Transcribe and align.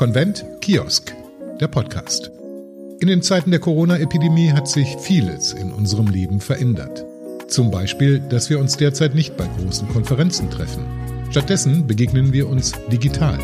Konvent 0.00 0.46
Kiosk, 0.62 1.14
der 1.60 1.68
Podcast. 1.68 2.30
In 3.00 3.08
den 3.08 3.20
Zeiten 3.20 3.50
der 3.50 3.60
Corona-Epidemie 3.60 4.50
hat 4.50 4.66
sich 4.66 4.96
vieles 4.96 5.52
in 5.52 5.70
unserem 5.72 6.06
Leben 6.06 6.40
verändert. 6.40 7.04
Zum 7.48 7.70
Beispiel, 7.70 8.18
dass 8.18 8.48
wir 8.48 8.60
uns 8.60 8.78
derzeit 8.78 9.14
nicht 9.14 9.36
bei 9.36 9.46
großen 9.46 9.86
Konferenzen 9.90 10.48
treffen. 10.50 10.86
Stattdessen 11.30 11.86
begegnen 11.86 12.32
wir 12.32 12.48
uns 12.48 12.72
digital. 12.90 13.38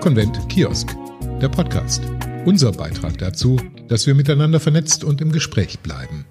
Konvent 0.00 0.38
Kiosk, 0.50 0.94
der 1.40 1.48
Podcast. 1.48 2.02
Unser 2.44 2.72
Beitrag 2.72 3.16
dazu, 3.16 3.58
dass 3.88 4.06
wir 4.06 4.14
miteinander 4.14 4.60
vernetzt 4.60 5.02
und 5.02 5.22
im 5.22 5.32
Gespräch 5.32 5.78
bleiben. 5.78 6.26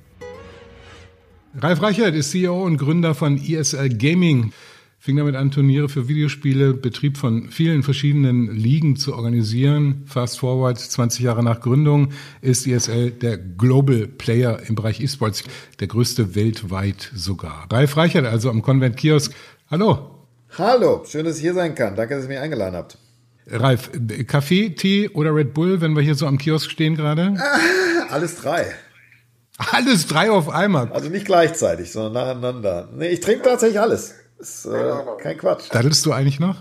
Ralf 1.57 1.81
Reichert 1.81 2.13
ist 2.13 2.29
CEO 2.29 2.63
und 2.63 2.77
Gründer 2.77 3.15
von 3.15 3.43
ESL 3.43 3.89
Gaming 3.89 4.53
fing 4.99 5.17
damit 5.17 5.35
an, 5.35 5.51
Turniere 5.51 5.89
für 5.89 6.07
Videospiele, 6.07 6.73
Betrieb 6.73 7.17
von 7.17 7.49
vielen 7.49 7.83
verschiedenen 7.83 8.55
Ligen 8.55 8.95
zu 8.95 9.13
organisieren. 9.13 10.03
Fast 10.05 10.39
forward, 10.39 10.79
20 10.79 11.23
Jahre 11.23 11.43
nach 11.43 11.61
Gründung, 11.61 12.09
ist 12.41 12.67
ESL 12.67 13.11
der 13.11 13.37
Global 13.37 14.07
Player 14.07 14.59
im 14.67 14.75
Bereich 14.75 14.99
E-Sports, 14.99 15.43
der 15.79 15.87
größte 15.87 16.35
weltweit 16.35 17.11
sogar. 17.15 17.67
Ralf 17.71 17.95
Reichert 17.95 18.25
also 18.25 18.49
am 18.49 18.61
Konvent 18.61 18.97
Kiosk. 18.97 19.33
Hallo. 19.69 20.25
Hallo, 20.57 21.03
schön, 21.05 21.25
dass 21.25 21.37
ich 21.37 21.43
hier 21.43 21.53
sein 21.53 21.75
kann. 21.75 21.95
Danke, 21.95 22.15
dass 22.15 22.23
ihr 22.23 22.29
mich 22.29 22.39
eingeladen 22.39 22.75
habt. 22.75 22.97
Ralf, 23.49 23.91
Kaffee, 24.27 24.71
Tee 24.71 25.09
oder 25.09 25.33
Red 25.33 25.53
Bull, 25.53 25.79
wenn 25.79 25.95
wir 25.95 26.03
hier 26.03 26.15
so 26.15 26.25
am 26.25 26.37
Kiosk 26.37 26.69
stehen 26.69 26.95
gerade? 26.95 27.35
Alles 28.09 28.35
drei. 28.35 28.73
Alles 29.57 30.07
drei 30.07 30.29
auf 30.29 30.49
einmal. 30.49 30.91
Also 30.91 31.09
nicht 31.09 31.25
gleichzeitig, 31.25 31.91
sondern 31.91 32.13
nacheinander. 32.13 32.89
Nee, 32.95 33.07
ich 33.09 33.21
trinke 33.21 33.43
tatsächlich 33.43 33.79
alles. 33.79 34.13
Ist 34.39 34.65
äh, 34.65 35.21
kein 35.21 35.37
Quatsch. 35.37 35.65
Daddelst 35.71 36.05
du 36.05 36.11
eigentlich 36.11 36.39
noch? 36.39 36.57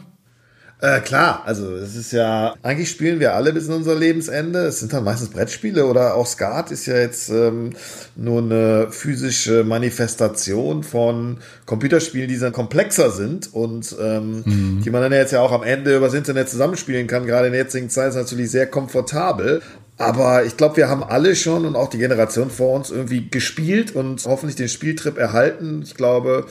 Äh, 0.78 1.00
klar, 1.00 1.42
also 1.46 1.74
es 1.74 1.96
ist 1.96 2.12
ja, 2.12 2.54
eigentlich 2.62 2.90
spielen 2.90 3.18
wir 3.18 3.34
alle 3.34 3.54
bis 3.54 3.66
in 3.66 3.72
unser 3.72 3.94
Lebensende. 3.94 4.66
Es 4.66 4.80
sind 4.80 4.92
dann 4.92 5.04
meistens 5.04 5.30
Brettspiele 5.30 5.86
oder 5.86 6.14
auch 6.14 6.26
Skat 6.26 6.70
ist 6.70 6.84
ja 6.84 6.96
jetzt 6.96 7.30
ähm, 7.30 7.72
nur 8.14 8.42
eine 8.42 8.88
physische 8.90 9.64
Manifestation 9.64 10.82
von 10.82 11.38
Computerspielen, 11.64 12.28
die 12.28 12.38
dann 12.38 12.52
komplexer 12.52 13.10
sind 13.10 13.54
und 13.54 13.96
ähm, 13.98 14.42
mhm. 14.44 14.82
die 14.84 14.90
man 14.90 15.00
dann 15.00 15.12
jetzt 15.12 15.32
ja 15.32 15.40
auch 15.40 15.52
am 15.52 15.62
Ende 15.62 15.96
übers 15.96 16.12
Internet 16.12 16.50
zusammenspielen 16.50 17.06
kann. 17.06 17.24
Gerade 17.24 17.46
in 17.46 17.54
der 17.54 17.62
jetzigen 17.62 17.88
Zeit 17.88 18.10
ist 18.10 18.16
natürlich 18.16 18.50
sehr 18.50 18.66
komfortabel. 18.66 19.62
Aber 19.98 20.44
ich 20.44 20.58
glaube, 20.58 20.76
wir 20.76 20.90
haben 20.90 21.02
alle 21.02 21.34
schon 21.34 21.64
und 21.64 21.74
auch 21.74 21.88
die 21.88 21.96
Generation 21.96 22.50
vor 22.50 22.74
uns 22.74 22.90
irgendwie 22.90 23.30
gespielt 23.30 23.96
und 23.96 24.22
hoffentlich 24.26 24.56
den 24.56 24.68
Spieltrip 24.68 25.16
erhalten. 25.16 25.80
Ich 25.82 25.94
glaube, 25.94 26.46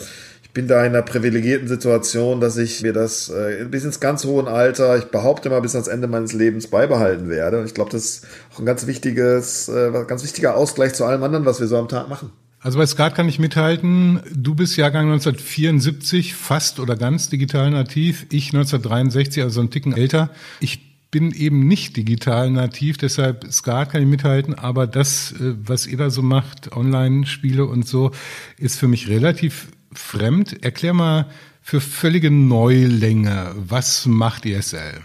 bin 0.56 0.70
da 0.70 0.86
in 0.86 0.94
einer 0.94 1.02
privilegierten 1.02 1.67
Situation, 1.67 2.39
dass 2.39 2.56
ich 2.56 2.81
mir 2.81 2.94
das 2.94 3.30
äh, 3.30 3.66
bis 3.70 3.84
ins 3.84 4.00
ganz 4.00 4.23
hohen 4.23 4.48
Alter, 4.48 4.98
ich 4.98 5.06
behaupte 5.06 5.50
mal 5.50 5.59
bis 5.59 5.75
ans 5.75 5.89
Ende 5.89 6.08
meines 6.08 6.31
Lebens 6.31 6.67
beibehalten 6.67 7.30
werde. 7.30 7.59
Und 7.59 7.66
ich 7.66 7.73
glaube, 7.73 7.92
das 7.92 8.06
ist 8.06 8.28
auch 8.53 8.59
ein 8.59 8.66
ganz 8.66 8.88
wichtiges, 8.88 9.67
äh, 9.67 9.92
ganz 10.08 10.23
wichtiger 10.23 10.56
Ausgleich 10.56 10.94
zu 10.94 11.03
allem 11.03 11.22
anderen, 11.23 11.45
was 11.45 11.59
wir 11.59 11.67
so 11.67 11.78
am 11.78 11.89
Tag 11.89 12.08
machen. 12.08 12.31
Also 12.61 12.80
bei 12.80 12.86
Skat 12.86 13.16
kann 13.16 13.28
ich 13.28 13.38
mithalten. 13.38 14.22
Du 14.33 14.56
bist 14.56 14.78
Jahrgang 14.78 15.08
1974, 15.11 16.33
fast 16.33 16.80
oder 16.80 16.95
ganz 16.95 17.28
digital 17.28 17.70
nativ. 17.70 18.26
Ich 18.31 18.48
1963, 18.48 19.44
also 19.44 19.59
ein 19.59 19.70
Ticken 19.70 19.95
älter. 19.95 20.30
Ich 20.61 20.95
bin 21.11 21.31
eben 21.31 21.67
nicht 21.67 21.98
digital 21.98 22.50
nativ, 22.50 22.98
deshalb 22.98 23.45
Skat 23.52 23.92
kann 23.92 24.02
ich 24.02 24.08
mithalten, 24.08 24.53
aber 24.53 24.88
das, 24.88 25.33
äh, 25.33 25.53
was 25.64 25.86
ihr 25.86 25.98
da 25.98 26.09
so 26.09 26.22
macht, 26.22 26.72
Online-Spiele 26.72 27.66
und 27.66 27.86
so, 27.86 28.11
ist 28.58 28.80
für 28.80 28.88
mich 28.88 29.09
relativ 29.09 29.67
fremd. 29.97 30.63
Erklär 30.63 30.93
mal 30.93 31.27
für 31.61 31.81
völlige 31.81 32.31
Neulänge, 32.31 33.51
was 33.55 34.05
macht 34.05 34.45
ESL? 34.45 35.02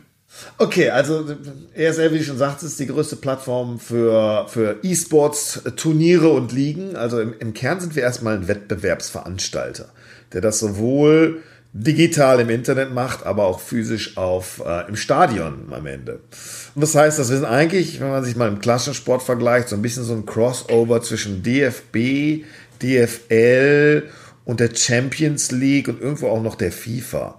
Okay, 0.58 0.91
also 0.91 1.27
ESL, 1.74 2.12
wie 2.12 2.19
du 2.19 2.24
schon 2.24 2.38
sagst, 2.38 2.62
ist 2.62 2.78
die 2.78 2.86
größte 2.86 3.16
Plattform 3.16 3.78
für, 3.78 4.47
für 4.48 4.78
E-Sports, 4.82 5.62
Turniere 5.77 6.28
und 6.31 6.53
Ligen. 6.53 6.97
Also 6.97 7.20
im, 7.20 7.34
im 7.38 7.54
Kern 7.54 7.81
sind 7.81 7.97
wir 7.97 8.03
erstmal 8.03 8.37
ein 8.37 8.48
Wettbewerbsveranstalter, 8.48 9.88
der 10.32 10.41
das 10.41 10.59
sowohl 10.59 11.42
digital 11.72 12.41
im 12.41 12.50
Internet 12.50 12.92
macht, 12.92 13.25
aber 13.25 13.44
auch 13.44 13.60
physisch 13.60 14.16
auf 14.16 14.60
äh, 14.65 14.88
im 14.88 14.97
Stadion 14.97 15.72
am 15.72 15.86
Ende. 15.86 16.20
Und 16.75 16.82
das 16.82 16.94
heißt, 16.94 17.19
dass 17.19 17.31
wir 17.31 17.36
sind 17.36 17.47
eigentlich, 17.47 18.00
wenn 18.00 18.10
man 18.10 18.25
sich 18.25 18.34
mal 18.34 18.48
im 18.48 18.60
Klassensport 18.60 19.22
vergleicht, 19.22 19.69
so 19.69 19.76
ein 19.76 19.82
bisschen 19.82 20.03
so 20.03 20.15
ein 20.15 20.26
Crossover 20.26 21.00
zwischen 21.03 21.42
DFB, 21.42 22.44
DFL 22.82 24.09
und 24.45 24.61
der 24.61 24.75
Champions 24.75 25.51
League 25.51 25.89
und 25.89 26.01
irgendwo 26.01 26.28
auch 26.28 26.43
noch 26.43 26.55
der 26.55 26.73
FIFA. 26.73 27.39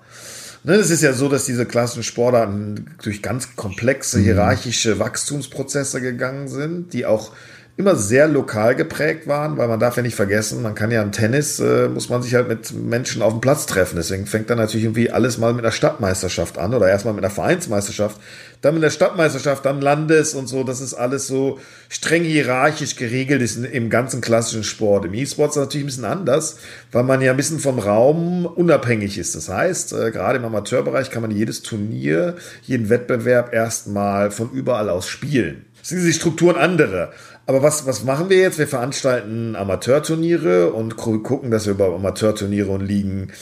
Ne, 0.64 0.76
es 0.76 0.92
ist 0.92 1.02
ja 1.02 1.14
so, 1.14 1.28
dass 1.28 1.46
diese 1.46 1.66
klassischen 1.66 2.04
Sportarten 2.04 2.96
durch 3.02 3.24
ganz 3.24 3.56
komplexe 3.56 4.20
mhm. 4.20 4.24
hierarchische 4.26 5.00
Wachstumsprozesse 5.00 6.02
gegangen 6.02 6.48
sind, 6.48 6.94
die 6.94 7.06
auch 7.06 7.32
immer 7.82 7.96
sehr 7.96 8.28
lokal 8.28 8.76
geprägt 8.76 9.28
waren, 9.28 9.58
weil 9.58 9.68
man 9.68 9.80
darf 9.80 9.98
ja 9.98 10.04
nicht 10.04 10.16
vergessen, 10.16 10.62
man 10.62 10.76
kann 10.76 10.92
ja 10.92 11.02
im 11.02 11.12
Tennis, 11.12 11.60
äh, 11.60 11.90
muss 11.90 12.10
man 12.10 12.22
sich 12.22 12.36
halt 12.36 12.48
mit 12.48 12.72
Menschen 12.74 13.22
auf 13.22 13.34
dem 13.34 13.42
Platz 13.42 13.66
treffen. 13.66 13.96
Deswegen 13.96 14.28
fängt 14.28 14.50
dann 14.50 14.60
natürlich 14.60 14.86
irgendwie 14.86 15.12
alles 15.12 15.38
mal 15.38 15.54
mit 15.54 15.66
einer 15.66 15.72
Stadtmeisterschaft 15.72 16.58
an 16.58 16.74
oder 16.74 16.88
erstmal 16.88 17.14
mit 17.14 17.24
einer 17.24 17.34
Vereinsmeisterschaft, 17.34 18.18
dann 18.62 18.76
mit 18.76 18.84
der 18.84 18.92
Stadtmeisterschaft, 18.92 19.66
dann 19.66 19.82
Landes 19.82 20.36
und 20.36 20.48
so. 20.48 20.64
Das 20.64 20.80
ist 20.80 20.94
alles 20.94 21.26
so 21.26 21.60
streng 21.90 22.24
hierarchisch 22.24 22.96
geregelt 22.96 23.42
ist 23.42 23.58
im 23.58 23.90
ganzen 23.90 24.22
klassischen 24.22 24.64
Sport. 24.64 25.06
Im 25.06 25.16
E-Sport 25.16 25.50
ist 25.50 25.56
es 25.58 25.62
natürlich 25.62 25.86
ein 25.86 25.88
bisschen 25.88 26.06
anders, 26.06 26.58
weil 26.92 27.04
man 27.04 27.22
ja 27.22 27.32
ein 27.32 27.38
bisschen 27.38 27.60
vom 27.60 27.80
Raum 27.80 28.46
unabhängig 28.46 29.18
ist. 29.18 29.36
Das 29.36 29.50
heißt, 29.50 29.94
äh, 29.94 30.12
gerade 30.12 30.38
im 30.38 30.46
Amateurbereich 30.46 31.10
kann 31.10 31.24
man 31.24 31.32
jedes 31.32 31.64
Turnier, 31.64 32.36
jeden 32.62 32.90
Wettbewerb 32.90 33.54
erstmal 33.54 34.30
von 34.30 34.52
überall 34.52 34.90
aus 34.90 35.08
spielen. 35.08 35.66
Das 35.82 35.90
sind 35.90 36.06
die 36.06 36.14
Strukturen 36.14 36.58
andere. 36.58 37.12
Aber 37.52 37.64
was, 37.64 37.86
was 37.86 38.06
machen 38.06 38.30
wir 38.30 38.38
jetzt? 38.38 38.60
Wir 38.60 38.68
veranstalten 38.68 39.58
Amateurturniere 39.58 40.72
und 40.72 40.96
gucken, 40.96 41.52
dass 41.52 41.66
wir 41.66 41.74
über 41.74 41.94
Amateurturniere 41.94 42.72
und 42.72 42.80
Ligen 42.80 43.34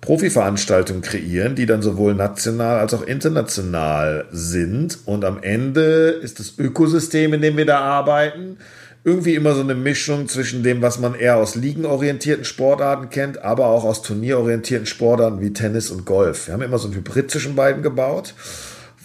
Profiveranstaltungen 0.00 1.02
kreieren, 1.02 1.56
die 1.56 1.66
dann 1.66 1.82
sowohl 1.82 2.14
national 2.14 2.78
als 2.78 2.94
auch 2.94 3.02
international 3.02 4.26
sind. 4.30 5.00
Und 5.04 5.24
am 5.24 5.42
Ende 5.42 6.10
ist 6.10 6.38
das 6.38 6.56
Ökosystem, 6.56 7.34
in 7.34 7.40
dem 7.40 7.56
wir 7.56 7.66
da 7.66 7.80
arbeiten, 7.80 8.58
irgendwie 9.02 9.34
immer 9.34 9.52
so 9.56 9.62
eine 9.62 9.74
Mischung 9.74 10.28
zwischen 10.28 10.62
dem, 10.62 10.80
was 10.80 11.00
man 11.00 11.16
eher 11.16 11.38
aus 11.38 11.56
ligenorientierten 11.56 12.44
Sportarten 12.44 13.10
kennt, 13.10 13.42
aber 13.42 13.66
auch 13.66 13.82
aus 13.82 14.02
turnierorientierten 14.02 14.86
Sportarten 14.86 15.40
wie 15.40 15.52
Tennis 15.52 15.90
und 15.90 16.04
Golf. 16.04 16.46
Wir 16.46 16.54
haben 16.54 16.62
immer 16.62 16.78
so 16.78 16.86
ein 16.86 16.94
Hybrid 16.94 17.32
zwischen 17.32 17.56
beiden 17.56 17.82
gebaut. 17.82 18.32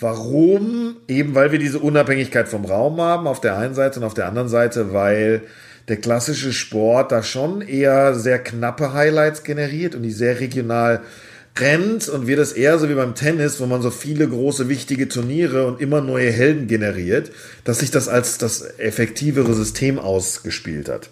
Warum? 0.02 0.98
Eben 1.08 1.36
weil 1.36 1.52
wir 1.52 1.60
diese 1.60 1.78
Unabhängigkeit 1.78 2.48
vom 2.48 2.66
Raum 2.66 3.00
haben, 3.00 3.28
auf 3.28 3.40
der 3.40 3.58
einen 3.58 3.76
Seite 3.76 4.00
und 4.00 4.06
auf 4.06 4.16
der 4.16 4.28
anderen 4.28 4.50
Seite, 4.50 4.94
weil 4.94 5.44
der 5.88 5.98
klassische 5.98 6.54
Sport 6.54 7.12
da 7.12 7.22
schon 7.22 7.62
eher 7.62 8.16
sehr 8.16 8.40
knappe 8.40 8.94
Highlights 8.94 9.44
generiert 9.44 9.94
und 9.94 10.02
die 10.02 10.12
sehr 10.12 10.40
regional 10.40 11.02
rennt 11.60 12.10
und 12.10 12.26
wir 12.26 12.36
das 12.36 12.54
eher 12.54 12.80
so 12.80 12.90
wie 12.90 12.96
beim 12.96 13.14
Tennis, 13.14 13.60
wo 13.60 13.68
man 13.68 13.84
so 13.84 13.92
viele 13.92 14.28
große 14.28 14.70
wichtige 14.70 15.08
Turniere 15.08 15.68
und 15.68 15.80
immer 15.80 16.02
neue 16.02 16.32
Helden 16.32 16.68
generiert, 16.68 17.32
dass 17.64 17.80
sich 17.80 17.92
das 17.92 18.08
als 18.08 18.40
das 18.40 18.62
effektivere 18.80 19.54
System 19.54 20.00
ausgespielt 20.00 20.90
hat. 20.90 21.10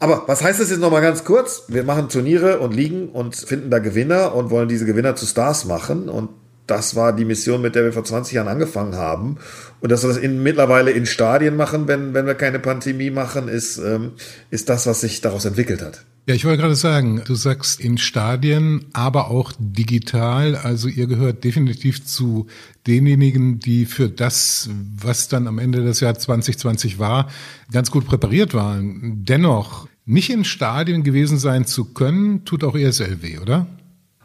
Aber 0.00 0.24
was 0.26 0.42
heißt 0.42 0.58
das 0.58 0.70
jetzt 0.70 0.80
nochmal 0.80 1.02
ganz 1.02 1.24
kurz? 1.24 1.64
Wir 1.68 1.84
machen 1.84 2.08
Turniere 2.08 2.58
und 2.58 2.74
Ligen 2.74 3.10
und 3.10 3.36
finden 3.36 3.70
da 3.70 3.78
Gewinner 3.78 4.34
und 4.34 4.50
wollen 4.50 4.68
diese 4.68 4.86
Gewinner 4.86 5.14
zu 5.14 5.26
Stars 5.26 5.66
machen 5.66 6.08
und 6.08 6.30
das 6.70 6.94
war 6.94 7.12
die 7.14 7.24
Mission, 7.24 7.60
mit 7.60 7.74
der 7.74 7.84
wir 7.84 7.92
vor 7.92 8.04
20 8.04 8.34
Jahren 8.34 8.48
angefangen 8.48 8.94
haben. 8.94 9.38
Und 9.80 9.90
dass 9.90 10.04
wir 10.04 10.08
das 10.08 10.18
in, 10.18 10.42
mittlerweile 10.42 10.90
in 10.90 11.06
Stadien 11.06 11.56
machen, 11.56 11.88
wenn, 11.88 12.14
wenn 12.14 12.26
wir 12.26 12.34
keine 12.34 12.58
Pandemie 12.58 13.10
machen, 13.10 13.48
ist, 13.48 13.78
ähm, 13.78 14.12
ist 14.50 14.68
das, 14.68 14.86
was 14.86 15.00
sich 15.00 15.20
daraus 15.20 15.44
entwickelt 15.44 15.82
hat. 15.82 16.04
Ja, 16.26 16.34
ich 16.34 16.44
wollte 16.44 16.58
gerade 16.62 16.76
sagen, 16.76 17.22
du 17.24 17.34
sagst 17.34 17.80
in 17.80 17.98
Stadien, 17.98 18.84
aber 18.92 19.30
auch 19.30 19.52
digital. 19.58 20.54
Also 20.54 20.86
ihr 20.86 21.06
gehört 21.06 21.42
definitiv 21.42 22.06
zu 22.06 22.46
denjenigen, 22.86 23.58
die 23.58 23.86
für 23.86 24.08
das, 24.08 24.68
was 24.96 25.28
dann 25.28 25.48
am 25.48 25.58
Ende 25.58 25.82
des 25.82 26.00
Jahres 26.00 26.18
2020 26.20 26.98
war, 26.98 27.28
ganz 27.72 27.90
gut 27.90 28.06
präpariert 28.06 28.54
waren. 28.54 29.24
Dennoch, 29.24 29.88
nicht 30.04 30.30
in 30.30 30.44
Stadien 30.44 31.02
gewesen 31.02 31.38
sein 31.38 31.66
zu 31.66 31.86
können, 31.86 32.44
tut 32.44 32.64
auch 32.64 32.76
ESL 32.76 33.22
weh, 33.22 33.38
oder? 33.38 33.66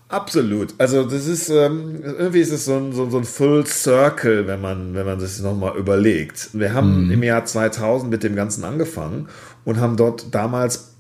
Absolut. 0.08 0.76
Also 0.78 1.04
das 1.04 1.26
ist 1.26 1.50
ähm, 1.50 2.00
irgendwie 2.04 2.40
ist 2.40 2.52
es 2.52 2.66
so 2.66 2.78
ein, 2.78 2.94
so, 2.94 3.10
so, 3.10 3.18
ein 3.18 3.24
Full 3.24 3.66
Circle, 3.66 4.46
wenn 4.46 4.62
man 4.62 4.94
wenn 4.94 5.06
man 5.06 5.20
sich 5.20 5.42
nochmal 5.42 5.76
überlegt. 5.78 6.50
Wir 6.54 6.74
haben 6.74 7.06
mhm. 7.06 7.12
im 7.12 7.24
Jahr 7.24 7.46
2000 7.46 8.12
mit 8.12 8.24
dem 8.24 8.36
Ganzen 8.36 8.64
angefangen 8.64 9.28
und 9.64 9.80
haben 9.80 9.98
dort 9.98 10.34
damals 10.34 10.95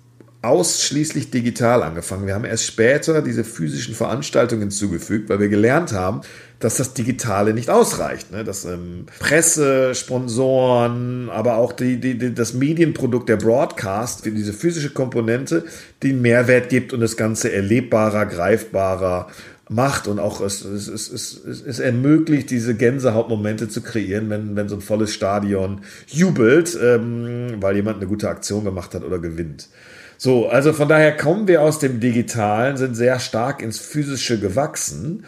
ausschließlich 0.46 1.32
digital 1.32 1.84
angefangen. 1.84 2.28
Wir 2.28 2.36
haben 2.36 2.46
erst 2.46 2.66
später 2.66 3.22
diese 3.22 3.44
physischen 3.44 3.96
Veranstaltungen 3.96 4.62
hinzugefügt, 4.62 5.30
weil 5.30 5.40
wir 5.40 5.50
gelernt 5.50 5.92
haben, 5.92 6.22
dass 6.60 6.78
das 6.78 6.94
Digitale 6.94 7.54
nicht 7.54 7.70
ausreicht. 7.70 8.32
Ne? 8.32 8.44
Dass 8.44 8.66
ähm, 8.66 9.08
Presse, 9.20 9.94
Sponsoren, 9.96 11.30
aber 11.30 11.58
auch 11.58 11.74
die, 11.74 12.00
die, 12.00 12.18
die, 12.18 12.34
das 12.34 12.54
Medienprodukt, 12.54 13.28
der 13.28 13.38
Broadcast, 13.38 14.26
diese 14.26 14.54
physische 14.54 14.92
Komponente, 14.92 15.66
einen 16.04 16.22
Mehrwert 16.22 16.70
gibt 16.70 16.94
und 16.94 17.02
das 17.02 17.18
Ganze 17.18 17.52
erlebbarer, 17.52 18.26
greifbarer 18.26 19.28
macht 19.70 20.08
und 20.08 20.20
auch 20.20 20.42
es, 20.42 20.64
es, 20.64 20.88
es, 20.88 21.10
es, 21.10 21.62
es 21.66 21.80
ermöglicht, 21.80 22.52
diese 22.52 22.76
Gänsehautmomente 22.76 23.68
zu 23.68 23.82
kreieren, 23.82 24.30
wenn, 24.30 24.56
wenn 24.56 24.70
so 24.70 24.76
ein 24.76 24.82
volles 24.82 25.14
Stadion 25.14 25.82
jubelt, 26.08 26.78
ähm, 26.82 27.56
weil 27.60 27.76
jemand 27.76 27.98
eine 27.98 28.08
gute 28.08 28.30
Aktion 28.30 28.64
gemacht 28.64 28.94
hat 28.94 29.04
oder 29.04 29.18
gewinnt. 29.18 29.68
So, 30.18 30.48
also 30.48 30.74
von 30.74 30.88
daher 30.88 31.16
kommen 31.16 31.48
wir 31.48 31.62
aus 31.62 31.80
dem 31.80 32.00
Digitalen, 32.00 32.78
sind 32.78 32.96
sehr 32.96 33.20
stark 33.20 33.62
ins 33.62 33.80
Physische 33.80 34.40
gewachsen. 34.40 35.26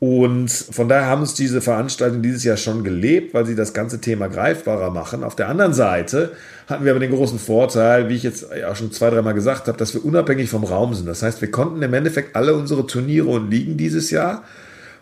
Und 0.00 0.48
von 0.48 0.88
daher 0.88 1.06
haben 1.06 1.22
uns 1.22 1.34
diese 1.34 1.60
Veranstaltungen 1.60 2.22
dieses 2.22 2.44
Jahr 2.44 2.56
schon 2.56 2.84
gelebt, 2.84 3.34
weil 3.34 3.46
sie 3.46 3.56
das 3.56 3.72
ganze 3.72 4.00
Thema 4.00 4.28
greifbarer 4.28 4.90
machen. 4.90 5.24
Auf 5.24 5.34
der 5.34 5.48
anderen 5.48 5.74
Seite 5.74 6.32
hatten 6.68 6.84
wir 6.84 6.92
aber 6.92 7.00
den 7.00 7.10
großen 7.10 7.40
Vorteil, 7.40 8.08
wie 8.08 8.14
ich 8.14 8.22
jetzt 8.22 8.46
auch 8.64 8.76
schon 8.76 8.92
zwei, 8.92 9.10
dreimal 9.10 9.34
gesagt 9.34 9.66
habe, 9.66 9.76
dass 9.76 9.94
wir 9.94 10.04
unabhängig 10.04 10.50
vom 10.50 10.62
Raum 10.62 10.94
sind. 10.94 11.06
Das 11.06 11.24
heißt, 11.24 11.40
wir 11.40 11.50
konnten 11.50 11.82
im 11.82 11.94
Endeffekt 11.94 12.36
alle 12.36 12.54
unsere 12.54 12.86
Turniere 12.86 13.26
und 13.26 13.50
Ligen 13.50 13.76
dieses 13.76 14.12
Jahr 14.12 14.44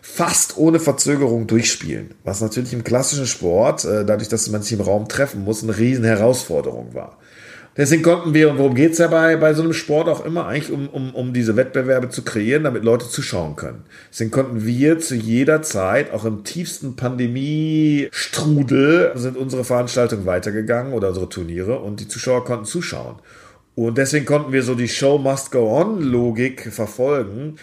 fast 0.01 0.57
ohne 0.57 0.79
Verzögerung 0.79 1.45
durchspielen. 1.45 2.15
Was 2.23 2.41
natürlich 2.41 2.73
im 2.73 2.83
klassischen 2.83 3.27
Sport, 3.27 3.85
äh, 3.85 4.03
dadurch, 4.03 4.29
dass 4.29 4.49
man 4.49 4.63
sich 4.63 4.73
im 4.73 4.81
Raum 4.81 5.07
treffen 5.07 5.43
muss, 5.43 5.61
eine 5.61 5.77
riesen 5.77 6.05
Herausforderung 6.05 6.95
war. 6.95 7.17
Deswegen 7.77 8.01
konnten 8.01 8.33
wir, 8.33 8.49
und 8.49 8.57
worum 8.57 8.73
geht 8.73 8.93
es 8.93 8.97
ja 8.97 9.05
bei, 9.07 9.53
so 9.53 9.61
einem 9.61 9.73
Sport 9.73 10.09
auch 10.09 10.25
immer, 10.25 10.47
eigentlich 10.47 10.71
um, 10.71 10.89
um, 10.89 11.13
um 11.13 11.31
diese 11.31 11.55
Wettbewerbe 11.55 12.09
zu 12.09 12.23
kreieren, 12.23 12.63
damit 12.63 12.83
Leute 12.83 13.07
zuschauen 13.07 13.55
können. 13.55 13.83
Deswegen 14.09 14.31
konnten 14.31 14.65
wir 14.65 14.97
zu 14.99 15.13
jeder 15.15 15.61
Zeit, 15.61 16.11
auch 16.11 16.25
im 16.25 16.43
tiefsten 16.43 16.95
Pandemiestrudel, 16.95 19.11
sind 19.13 19.37
unsere 19.37 19.63
Veranstaltungen 19.63 20.25
weitergegangen 20.25 20.93
oder 20.93 21.09
unsere 21.09 21.29
Turniere 21.29 21.77
und 21.79 21.99
die 21.99 22.07
Zuschauer 22.07 22.45
konnten 22.45 22.65
zuschauen. 22.65 23.17
Und 23.75 23.99
deswegen 23.99 24.25
konnten 24.25 24.53
wir 24.53 24.63
so 24.63 24.73
die 24.73 24.87
Show 24.87 25.19
must 25.19 25.51
go 25.51 25.79
on 25.79 26.01
Logik 26.01 26.73
verfolgen. 26.73 27.57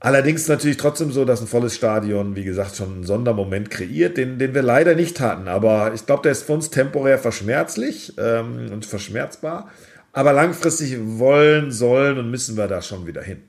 Allerdings 0.00 0.46
natürlich 0.46 0.76
trotzdem 0.76 1.10
so, 1.10 1.24
dass 1.24 1.40
ein 1.40 1.48
volles 1.48 1.74
Stadion, 1.74 2.36
wie 2.36 2.44
gesagt, 2.44 2.76
schon 2.76 2.92
einen 2.92 3.04
Sondermoment 3.04 3.68
kreiert, 3.68 4.16
den, 4.16 4.38
den 4.38 4.54
wir 4.54 4.62
leider 4.62 4.94
nicht 4.94 5.18
hatten. 5.18 5.48
Aber 5.48 5.92
ich 5.92 6.06
glaube, 6.06 6.22
der 6.22 6.32
ist 6.32 6.44
für 6.44 6.52
uns 6.52 6.70
temporär 6.70 7.18
verschmerzlich 7.18 8.12
ähm, 8.16 8.70
und 8.72 8.86
verschmerzbar. 8.86 9.68
Aber 10.12 10.32
langfristig 10.32 10.96
wollen, 11.00 11.72
sollen 11.72 12.18
und 12.18 12.30
müssen 12.30 12.56
wir 12.56 12.68
da 12.68 12.80
schon 12.80 13.06
wieder 13.06 13.22
hin. 13.22 13.42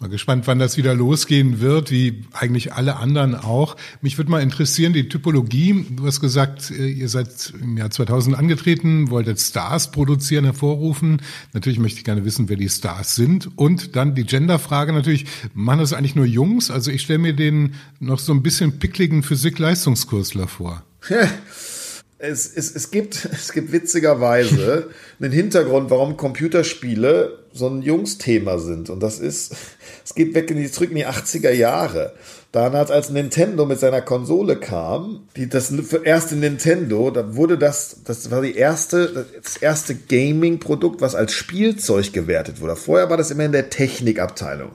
Mal 0.00 0.08
gespannt, 0.08 0.46
wann 0.46 0.58
das 0.58 0.78
wieder 0.78 0.94
losgehen 0.94 1.60
wird, 1.60 1.90
wie 1.90 2.24
eigentlich 2.32 2.72
alle 2.72 2.96
anderen 2.96 3.34
auch. 3.34 3.76
Mich 4.00 4.16
würde 4.16 4.30
mal 4.30 4.40
interessieren, 4.40 4.94
die 4.94 5.10
Typologie. 5.10 5.84
Du 5.90 6.06
hast 6.06 6.20
gesagt, 6.20 6.70
äh, 6.70 6.88
ihr 6.88 7.10
seid 7.10 7.52
im 7.60 7.76
Jahr 7.76 7.90
2000 7.90 8.34
angetreten, 8.34 9.10
wolltet 9.10 9.38
Stars 9.38 9.90
produzieren, 9.90 10.46
hervorrufen. 10.46 11.20
Natürlich 11.52 11.78
möchte 11.78 11.98
ich 11.98 12.04
gerne 12.04 12.24
wissen, 12.24 12.48
wer 12.48 12.56
die 12.56 12.70
Stars 12.70 13.14
sind. 13.14 13.50
Und 13.58 13.94
dann 13.94 14.14
die 14.14 14.24
Genderfrage 14.24 14.94
natürlich, 14.94 15.26
machen 15.52 15.80
das 15.80 15.92
eigentlich 15.92 16.16
nur 16.16 16.24
Jungs? 16.24 16.70
Also 16.70 16.90
ich 16.90 17.02
stelle 17.02 17.18
mir 17.18 17.34
den 17.34 17.74
noch 17.98 18.20
so 18.20 18.32
ein 18.32 18.42
bisschen 18.42 18.78
pickligen 18.78 19.22
Physik-Leistungskursler 19.22 20.48
vor. 20.48 20.82
es, 22.20 22.54
es, 22.54 22.74
es, 22.74 22.90
gibt, 22.90 23.24
es 23.32 23.52
gibt 23.52 23.72
witzigerweise 23.72 24.90
einen 25.20 25.32
Hintergrund, 25.32 25.90
warum 25.90 26.16
Computerspiele 26.16 27.38
so 27.52 27.66
ein 27.66 27.82
Jungsthema 27.82 28.58
sind. 28.58 28.90
Und 28.90 29.02
das 29.02 29.18
ist, 29.18 29.56
es 30.04 30.14
geht 30.14 30.34
weg 30.34 30.50
in 30.50 30.58
die, 30.58 30.70
zurück 30.70 30.90
in 30.90 30.96
die 30.96 31.06
80er 31.06 31.50
Jahre. 31.50 32.12
Damals, 32.52 32.90
als 32.90 33.10
Nintendo 33.10 33.64
mit 33.64 33.78
seiner 33.78 34.02
Konsole 34.02 34.56
kam, 34.56 35.28
die, 35.36 35.48
das 35.48 35.72
erste 36.02 36.34
Nintendo, 36.34 37.12
da 37.12 37.36
wurde 37.36 37.56
das, 37.56 37.98
das 38.04 38.32
war 38.32 38.42
die 38.42 38.56
erste, 38.56 39.26
das 39.40 39.56
erste 39.56 39.94
Gaming-Produkt, 39.94 41.00
was 41.00 41.14
als 41.14 41.32
Spielzeug 41.32 42.12
gewertet 42.12 42.60
wurde. 42.60 42.74
Vorher 42.74 43.08
war 43.08 43.16
das 43.16 43.30
immer 43.30 43.44
in 43.44 43.52
der 43.52 43.70
Technikabteilung 43.70 44.72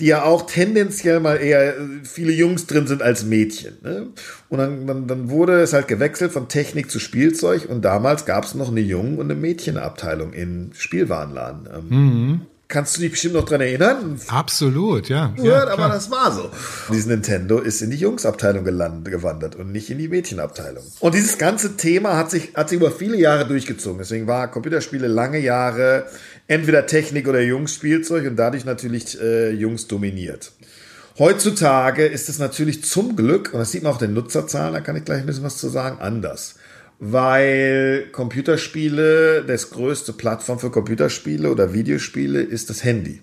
die 0.00 0.06
ja 0.06 0.24
auch 0.24 0.46
tendenziell 0.46 1.20
mal 1.20 1.36
eher 1.36 1.74
viele 2.02 2.32
Jungs 2.32 2.66
drin 2.66 2.86
sind 2.86 3.02
als 3.02 3.24
Mädchen. 3.24 3.78
Ne? 3.82 4.08
Und 4.48 4.58
dann, 4.58 4.86
dann, 4.86 5.06
dann 5.06 5.30
wurde 5.30 5.60
es 5.60 5.72
halt 5.72 5.88
gewechselt 5.88 6.32
von 6.32 6.48
Technik 6.48 6.90
zu 6.90 6.98
Spielzeug 6.98 7.66
und 7.68 7.82
damals 7.82 8.26
gab 8.26 8.44
es 8.44 8.54
noch 8.54 8.68
eine 8.68 8.80
Jungen- 8.80 9.18
und 9.18 9.30
eine 9.30 9.40
Mädchenabteilung 9.40 10.32
in 10.32 10.72
Spielwarenladen. 10.74 11.68
Ähm, 11.74 11.88
mhm. 11.88 12.40
Kannst 12.68 12.96
du 12.96 13.00
dich 13.00 13.12
bestimmt 13.12 13.34
noch 13.34 13.44
dran 13.44 13.60
erinnern? 13.60 14.20
Absolut, 14.26 15.08
ja. 15.08 15.32
Ja, 15.36 15.44
ja 15.44 15.68
aber 15.68 15.88
das 15.88 16.10
war 16.10 16.32
so. 16.32 16.50
Dieses 16.90 17.06
Nintendo 17.06 17.60
ist 17.60 17.80
in 17.80 17.90
die 17.90 17.96
Jungsabteilung 17.96 18.64
gelandet, 18.64 19.12
gewandert 19.12 19.54
und 19.54 19.70
nicht 19.70 19.88
in 19.88 19.98
die 19.98 20.08
Mädchenabteilung. 20.08 20.82
Und 20.98 21.14
dieses 21.14 21.38
ganze 21.38 21.76
Thema 21.76 22.16
hat 22.16 22.32
sich, 22.32 22.54
hat 22.56 22.68
sich 22.68 22.80
über 22.80 22.90
viele 22.90 23.18
Jahre 23.18 23.46
durchgezogen. 23.46 23.98
Deswegen 23.98 24.26
war 24.26 24.50
Computerspiele 24.50 25.06
lange 25.06 25.38
Jahre 25.38 26.06
entweder 26.48 26.86
Technik 26.86 27.28
oder 27.28 27.40
Jungs-Spielzeug 27.40 28.26
und 28.26 28.36
dadurch 28.36 28.64
natürlich 28.64 29.20
äh, 29.20 29.50
Jungs 29.50 29.86
dominiert. 29.86 30.52
Heutzutage 31.18 32.04
ist 32.04 32.28
es 32.28 32.38
natürlich 32.38 32.84
zum 32.84 33.16
Glück, 33.16 33.52
und 33.52 33.58
das 33.58 33.72
sieht 33.72 33.82
man 33.82 33.92
auch 33.92 33.98
den 33.98 34.12
Nutzerzahlen, 34.12 34.74
da 34.74 34.80
kann 34.80 34.96
ich 34.96 35.04
gleich 35.04 35.20
ein 35.20 35.26
bisschen 35.26 35.44
was 35.44 35.56
zu 35.56 35.68
sagen, 35.68 35.98
anders. 35.98 36.56
Weil 36.98 38.08
Computerspiele, 38.12 39.44
das 39.46 39.70
größte 39.70 40.12
Plattform 40.12 40.58
für 40.58 40.70
Computerspiele 40.70 41.50
oder 41.50 41.72
Videospiele 41.72 42.42
ist 42.42 42.70
das 42.70 42.84
Handy. 42.84 43.22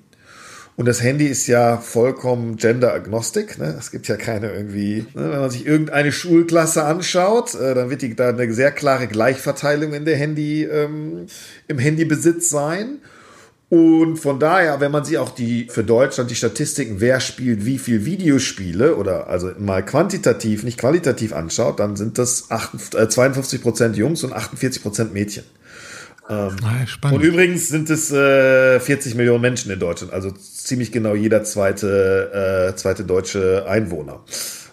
Und 0.75 0.87
das 0.87 1.03
Handy 1.03 1.27
ist 1.27 1.45
ja 1.47 1.77
vollkommen 1.77 2.55
gender-agnostic. 2.57 3.59
Ne? 3.59 3.75
Es 3.77 3.91
gibt 3.91 4.07
ja 4.07 4.15
keine 4.15 4.51
irgendwie, 4.51 5.05
ne? 5.13 5.31
wenn 5.31 5.39
man 5.39 5.51
sich 5.51 5.67
irgendeine 5.67 6.11
Schulklasse 6.11 6.83
anschaut, 6.83 7.53
äh, 7.53 7.75
dann 7.75 7.89
wird 7.91 8.01
die, 8.01 8.15
da 8.15 8.29
eine 8.29 8.51
sehr 8.53 8.71
klare 8.71 9.07
Gleichverteilung 9.07 9.93
in 9.93 10.05
der 10.05 10.17
Handy, 10.17 10.63
ähm, 10.63 11.27
im 11.67 11.77
Handybesitz 11.77 12.49
sein. 12.49 12.99
Und 13.69 14.17
von 14.17 14.39
daher, 14.39 14.79
wenn 14.81 14.91
man 14.91 15.03
sich 15.03 15.17
auch 15.17 15.31
die 15.31 15.67
für 15.69 15.83
Deutschland 15.83 16.29
die 16.29 16.35
Statistiken, 16.35 17.01
wer 17.01 17.19
spielt 17.19 17.65
wie 17.65 17.79
viel 17.79 18.05
Videospiele 18.05 18.95
oder 18.95 19.27
also 19.27 19.51
mal 19.57 19.83
quantitativ, 19.83 20.63
nicht 20.63 20.79
qualitativ 20.79 21.33
anschaut, 21.33 21.79
dann 21.79 21.95
sind 21.95 22.17
das 22.17 22.51
58, 22.51 22.99
äh, 22.99 23.09
52 23.09 23.61
Prozent 23.61 23.97
Jungs 23.97 24.23
und 24.23 24.33
48 24.33 24.81
Prozent 24.81 25.13
Mädchen. 25.13 25.43
Ähm, 26.29 26.55
ah, 26.63 26.87
spannend. 26.87 27.17
Und 27.17 27.25
übrigens 27.25 27.67
sind 27.67 27.89
es 27.89 28.11
äh, 28.11 28.79
40 28.79 29.15
Millionen 29.15 29.41
Menschen 29.41 29.71
in 29.71 29.79
Deutschland, 29.79 30.13
also 30.13 30.31
ziemlich 30.67 30.91
genau 30.91 31.15
jeder 31.15 31.43
zweite, 31.43 32.71
äh, 32.71 32.75
zweite 32.75 33.03
deutsche 33.03 33.65
Einwohner 33.67 34.23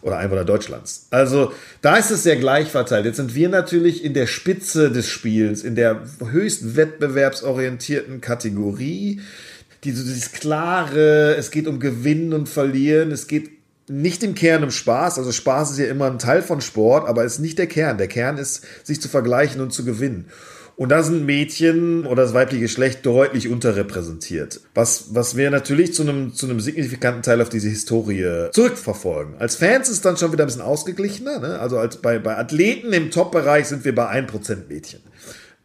oder 0.02 0.18
Einwohner 0.18 0.44
Deutschlands. 0.44 1.06
Also 1.10 1.52
da 1.82 1.96
ist 1.96 2.10
es 2.10 2.22
sehr 2.22 2.36
gleich 2.36 2.68
verteilt. 2.68 3.04
Jetzt 3.04 3.16
sind 3.16 3.34
wir 3.34 3.48
natürlich 3.48 4.04
in 4.04 4.14
der 4.14 4.26
Spitze 4.26 4.90
des 4.90 5.08
Spiels, 5.08 5.62
in 5.62 5.74
der 5.74 6.02
höchst 6.30 6.76
wettbewerbsorientierten 6.76 8.20
Kategorie. 8.20 9.20
Dieses 9.84 10.32
klare, 10.32 11.36
es 11.36 11.50
geht 11.50 11.66
um 11.66 11.80
Gewinnen 11.80 12.32
und 12.32 12.48
Verlieren, 12.48 13.12
es 13.12 13.26
geht 13.26 13.50
nicht 13.88 14.22
im 14.22 14.34
Kern 14.34 14.62
um 14.62 14.70
Spaß. 14.70 15.18
Also 15.18 15.32
Spaß 15.32 15.72
ist 15.72 15.78
ja 15.78 15.86
immer 15.86 16.06
ein 16.06 16.18
Teil 16.18 16.42
von 16.42 16.60
Sport, 16.60 17.08
aber 17.08 17.24
ist 17.24 17.40
nicht 17.40 17.58
der 17.58 17.66
Kern. 17.66 17.98
Der 17.98 18.08
Kern 18.08 18.38
ist, 18.38 18.64
sich 18.84 19.00
zu 19.00 19.08
vergleichen 19.08 19.60
und 19.60 19.72
zu 19.72 19.84
gewinnen. 19.84 20.26
Und 20.80 20.88
da 20.88 21.02
sind 21.02 21.26
Mädchen 21.26 22.06
oder 22.06 22.22
das 22.22 22.32
weibliche 22.32 22.62
Geschlecht 22.62 23.04
deutlich 23.04 23.48
unterrepräsentiert. 23.48 24.62
Was, 24.72 25.14
was 25.14 25.36
wir 25.36 25.50
natürlich 25.50 25.92
zu 25.92 26.00
einem, 26.00 26.32
zu 26.32 26.46
einem 26.46 26.58
signifikanten 26.58 27.22
Teil 27.22 27.42
auf 27.42 27.50
diese 27.50 27.68
Historie 27.68 28.48
zurückverfolgen. 28.50 29.34
Als 29.38 29.56
Fans 29.56 29.90
ist 29.90 29.96
es 29.96 30.00
dann 30.00 30.16
schon 30.16 30.32
wieder 30.32 30.44
ein 30.44 30.46
bisschen 30.46 30.62
ausgeglichener. 30.62 31.38
Ne? 31.38 31.58
Also 31.58 31.76
als 31.76 31.98
bei, 31.98 32.18
bei 32.18 32.38
Athleten 32.38 32.94
im 32.94 33.10
Top-Bereich 33.10 33.66
sind 33.66 33.84
wir 33.84 33.94
bei 33.94 34.10
1% 34.10 34.68
Mädchen. 34.70 35.00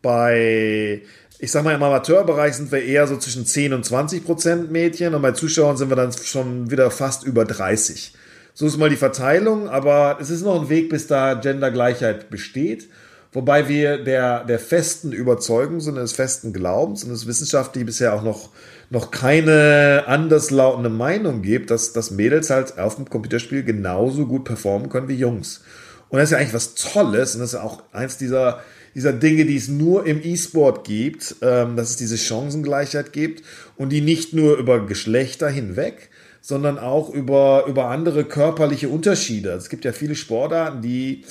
Bei 0.02 1.02
ich 1.40 1.50
sag 1.50 1.64
mal, 1.64 1.76
im 1.76 1.84
Amateurbereich 1.84 2.56
sind 2.56 2.74
wir 2.74 2.84
eher 2.84 3.08
so 3.08 3.16
zwischen 3.16 3.46
10 3.46 3.72
und 3.72 3.86
20 3.86 4.26
Prozent 4.26 4.70
Mädchen 4.70 5.16
und 5.16 5.22
bei 5.22 5.32
Zuschauern 5.32 5.78
sind 5.78 5.88
wir 5.88 5.96
dann 5.96 6.12
schon 6.12 6.72
wieder 6.72 6.92
fast 6.92 7.24
über 7.24 7.46
30. 7.46 8.14
So 8.54 8.66
ist 8.66 8.78
mal 8.78 8.90
die 8.90 8.98
Verteilung, 8.98 9.70
aber 9.70 10.18
es 10.20 10.30
ist 10.30 10.44
noch 10.44 10.62
ein 10.62 10.68
Weg, 10.68 10.90
bis 10.90 11.08
da 11.08 11.36
Gendergleichheit 11.36 12.30
besteht. 12.30 12.90
Wobei 13.36 13.68
wir 13.68 13.98
der, 13.98 14.46
der 14.46 14.60
festen 14.60 15.12
Überzeugung 15.12 15.82
sind, 15.82 15.96
des 15.96 16.14
festen 16.14 16.54
Glaubens 16.54 17.04
und 17.04 17.12
es 17.12 17.28
wissenschaftlich 17.28 17.86
bisher 17.86 18.14
auch 18.14 18.24
noch, 18.24 18.52
noch 18.90 19.12
keine 19.12 20.06
anderslautende 20.08 20.90
Meinung 20.90 21.42
gibt, 21.42 21.70
dass, 21.70 21.92
dass 21.92 22.12
Mädels 22.12 22.50
halt 22.50 22.80
auf 22.80 22.96
dem 22.96 23.10
Computerspiel 23.10 23.64
genauso 23.64 24.26
gut 24.26 24.46
performen 24.46 24.88
können 24.88 25.10
wie 25.10 25.16
Jungs. 25.16 25.66
Und 26.08 26.20
das 26.20 26.30
ist 26.30 26.32
ja 26.32 26.38
eigentlich 26.38 26.54
was 26.54 26.76
Tolles 26.76 27.36
und 27.36 27.42
das 27.42 27.52
ist 27.52 27.60
auch 27.60 27.84
eins 27.92 28.18
dieser, 28.18 28.62
dieser 28.96 29.12
Dinge, 29.12 29.44
die 29.44 29.58
es 29.58 29.68
nur 29.68 30.06
im 30.06 30.24
E-Sport 30.24 30.88
gibt, 30.88 31.36
ähm, 31.42 31.76
dass 31.76 31.90
es 31.90 31.98
diese 31.98 32.18
Chancengleichheit 32.18 33.12
gibt 33.12 33.44
und 33.76 33.90
die 33.90 34.00
nicht 34.00 34.32
nur 34.32 34.56
über 34.56 34.86
Geschlechter 34.86 35.50
hinweg, 35.50 36.10
sondern 36.40 36.80
auch 36.80 37.10
über, 37.10 37.66
über 37.68 37.90
andere 37.90 38.24
körperliche 38.24 38.88
Unterschiede. 38.88 39.50
Es 39.50 39.68
gibt 39.68 39.84
ja 39.84 39.92
viele 39.92 40.16
Sportarten, 40.16 40.82
die 40.82 41.26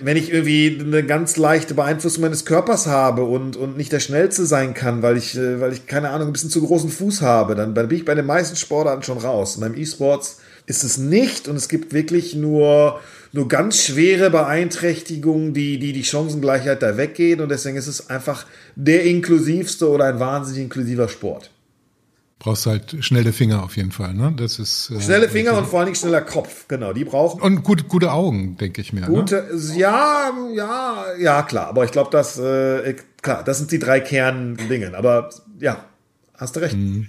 wenn 0.00 0.16
ich 0.16 0.32
irgendwie 0.32 0.78
eine 0.80 1.04
ganz 1.04 1.36
leichte 1.36 1.74
Beeinflussung 1.74 2.22
meines 2.22 2.44
Körpers 2.44 2.86
habe 2.86 3.24
und, 3.24 3.56
und 3.56 3.76
nicht 3.76 3.92
der 3.92 4.00
Schnellste 4.00 4.46
sein 4.46 4.74
kann, 4.74 5.02
weil 5.02 5.16
ich, 5.16 5.36
äh, 5.36 5.60
weil 5.60 5.72
ich, 5.72 5.86
keine 5.86 6.10
Ahnung, 6.10 6.28
ein 6.28 6.32
bisschen 6.32 6.50
zu 6.50 6.64
großen 6.64 6.90
Fuß 6.90 7.22
habe, 7.22 7.54
dann, 7.54 7.74
dann 7.74 7.88
bin 7.88 7.98
ich 7.98 8.04
bei 8.04 8.14
den 8.14 8.26
meisten 8.26 8.56
Sportarten 8.56 9.02
schon 9.02 9.18
raus. 9.18 9.56
Und 9.56 9.62
beim 9.62 9.74
E-Sports 9.74 10.38
ist 10.66 10.84
es 10.84 10.98
nicht 10.98 11.48
und 11.48 11.56
es 11.56 11.68
gibt 11.68 11.92
wirklich 11.92 12.34
nur, 12.34 13.00
nur 13.32 13.48
ganz 13.48 13.82
schwere 13.84 14.30
Beeinträchtigungen, 14.30 15.54
die, 15.54 15.78
die 15.78 15.92
die 15.92 16.04
Chancengleichheit 16.04 16.82
da 16.82 16.96
weggehen 16.96 17.40
und 17.40 17.50
deswegen 17.50 17.76
ist 17.76 17.86
es 17.86 18.10
einfach 18.10 18.46
der 18.76 19.04
inklusivste 19.04 19.88
oder 19.88 20.04
ein 20.04 20.20
wahnsinnig 20.20 20.62
inklusiver 20.62 21.08
Sport. 21.08 21.50
Brauchst 22.38 22.66
halt 22.66 22.96
schnelle 23.00 23.32
Finger 23.32 23.64
auf 23.64 23.76
jeden 23.76 23.90
Fall, 23.90 24.14
ne? 24.14 24.32
Das 24.36 24.58
ist 24.58 24.90
äh, 24.90 25.00
schnelle 25.00 25.28
Finger 25.28 25.56
und 25.58 25.66
vor 25.66 25.80
allen 25.80 25.86
Dingen 25.86 25.96
schneller 25.96 26.20
Kopf, 26.20 26.66
genau. 26.68 26.92
Die 26.92 27.04
brauchen 27.04 27.40
und 27.40 27.62
gut, 27.62 27.88
gute 27.88 28.12
Augen, 28.12 28.56
denke 28.56 28.80
ich 28.80 28.92
mir. 28.92 29.00
Ne? 29.00 29.06
Gute, 29.06 29.48
ne? 29.52 29.76
ja, 29.76 30.30
ja, 30.54 31.04
ja, 31.18 31.42
klar. 31.42 31.68
Aber 31.68 31.84
ich 31.84 31.90
glaube, 31.90 32.10
dass 32.10 32.38
äh, 32.38 32.94
klar, 33.22 33.42
das 33.44 33.58
sind 33.58 33.72
die 33.72 33.78
drei 33.78 34.00
Kerndingen. 34.00 34.94
Aber 34.94 35.30
ja, 35.58 35.84
hast 36.34 36.56
du 36.56 36.60
recht. 36.60 36.76
Mhm. 36.76 37.08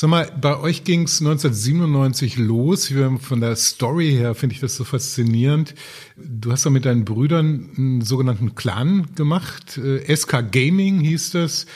Sag 0.00 0.10
mal, 0.10 0.30
bei 0.40 0.56
euch 0.56 0.84
ging 0.84 1.02
es 1.02 1.20
1997 1.20 2.38
los. 2.38 2.92
Von 3.20 3.40
der 3.40 3.56
Story 3.56 4.12
her 4.12 4.36
finde 4.36 4.54
ich 4.54 4.60
das 4.60 4.76
so 4.76 4.84
faszinierend. 4.84 5.74
Du 6.16 6.52
hast 6.52 6.64
da 6.64 6.70
mit 6.70 6.84
deinen 6.84 7.04
Brüdern 7.04 7.70
einen 7.76 8.00
sogenannten 8.02 8.54
Clan 8.54 9.08
gemacht. 9.16 9.76
Äh, 9.76 10.14
SK 10.14 10.52
Gaming 10.52 11.00
hieß 11.00 11.32
das. 11.32 11.66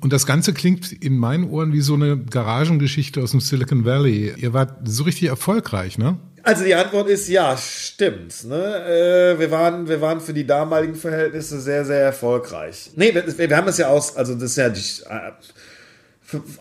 Und 0.00 0.12
das 0.12 0.26
Ganze 0.26 0.52
klingt 0.52 0.92
in 0.92 1.16
meinen 1.18 1.50
Ohren 1.50 1.72
wie 1.72 1.80
so 1.80 1.94
eine 1.94 2.18
Garagengeschichte 2.18 3.20
aus 3.22 3.32
dem 3.32 3.40
Silicon 3.40 3.84
Valley. 3.84 4.32
Ihr 4.36 4.52
wart 4.52 4.76
so 4.84 5.02
richtig 5.04 5.28
erfolgreich, 5.28 5.98
ne? 5.98 6.18
Also 6.44 6.64
die 6.64 6.74
Antwort 6.74 7.08
ist 7.08 7.28
ja, 7.28 7.56
stimmt. 7.56 8.44
Ne? 8.44 9.34
Äh, 9.34 9.38
wir, 9.38 9.50
waren, 9.50 9.88
wir 9.88 10.00
waren 10.00 10.20
für 10.20 10.32
die 10.32 10.46
damaligen 10.46 10.94
Verhältnisse 10.94 11.60
sehr, 11.60 11.84
sehr 11.84 12.00
erfolgreich. 12.00 12.92
Nee, 12.96 13.12
wir, 13.12 13.26
wir 13.36 13.56
haben 13.56 13.66
das 13.66 13.78
ja 13.78 13.88
aus, 13.88 14.16
also 14.16 14.34
das 14.34 14.56
ist 14.56 14.56
ja 14.56 14.70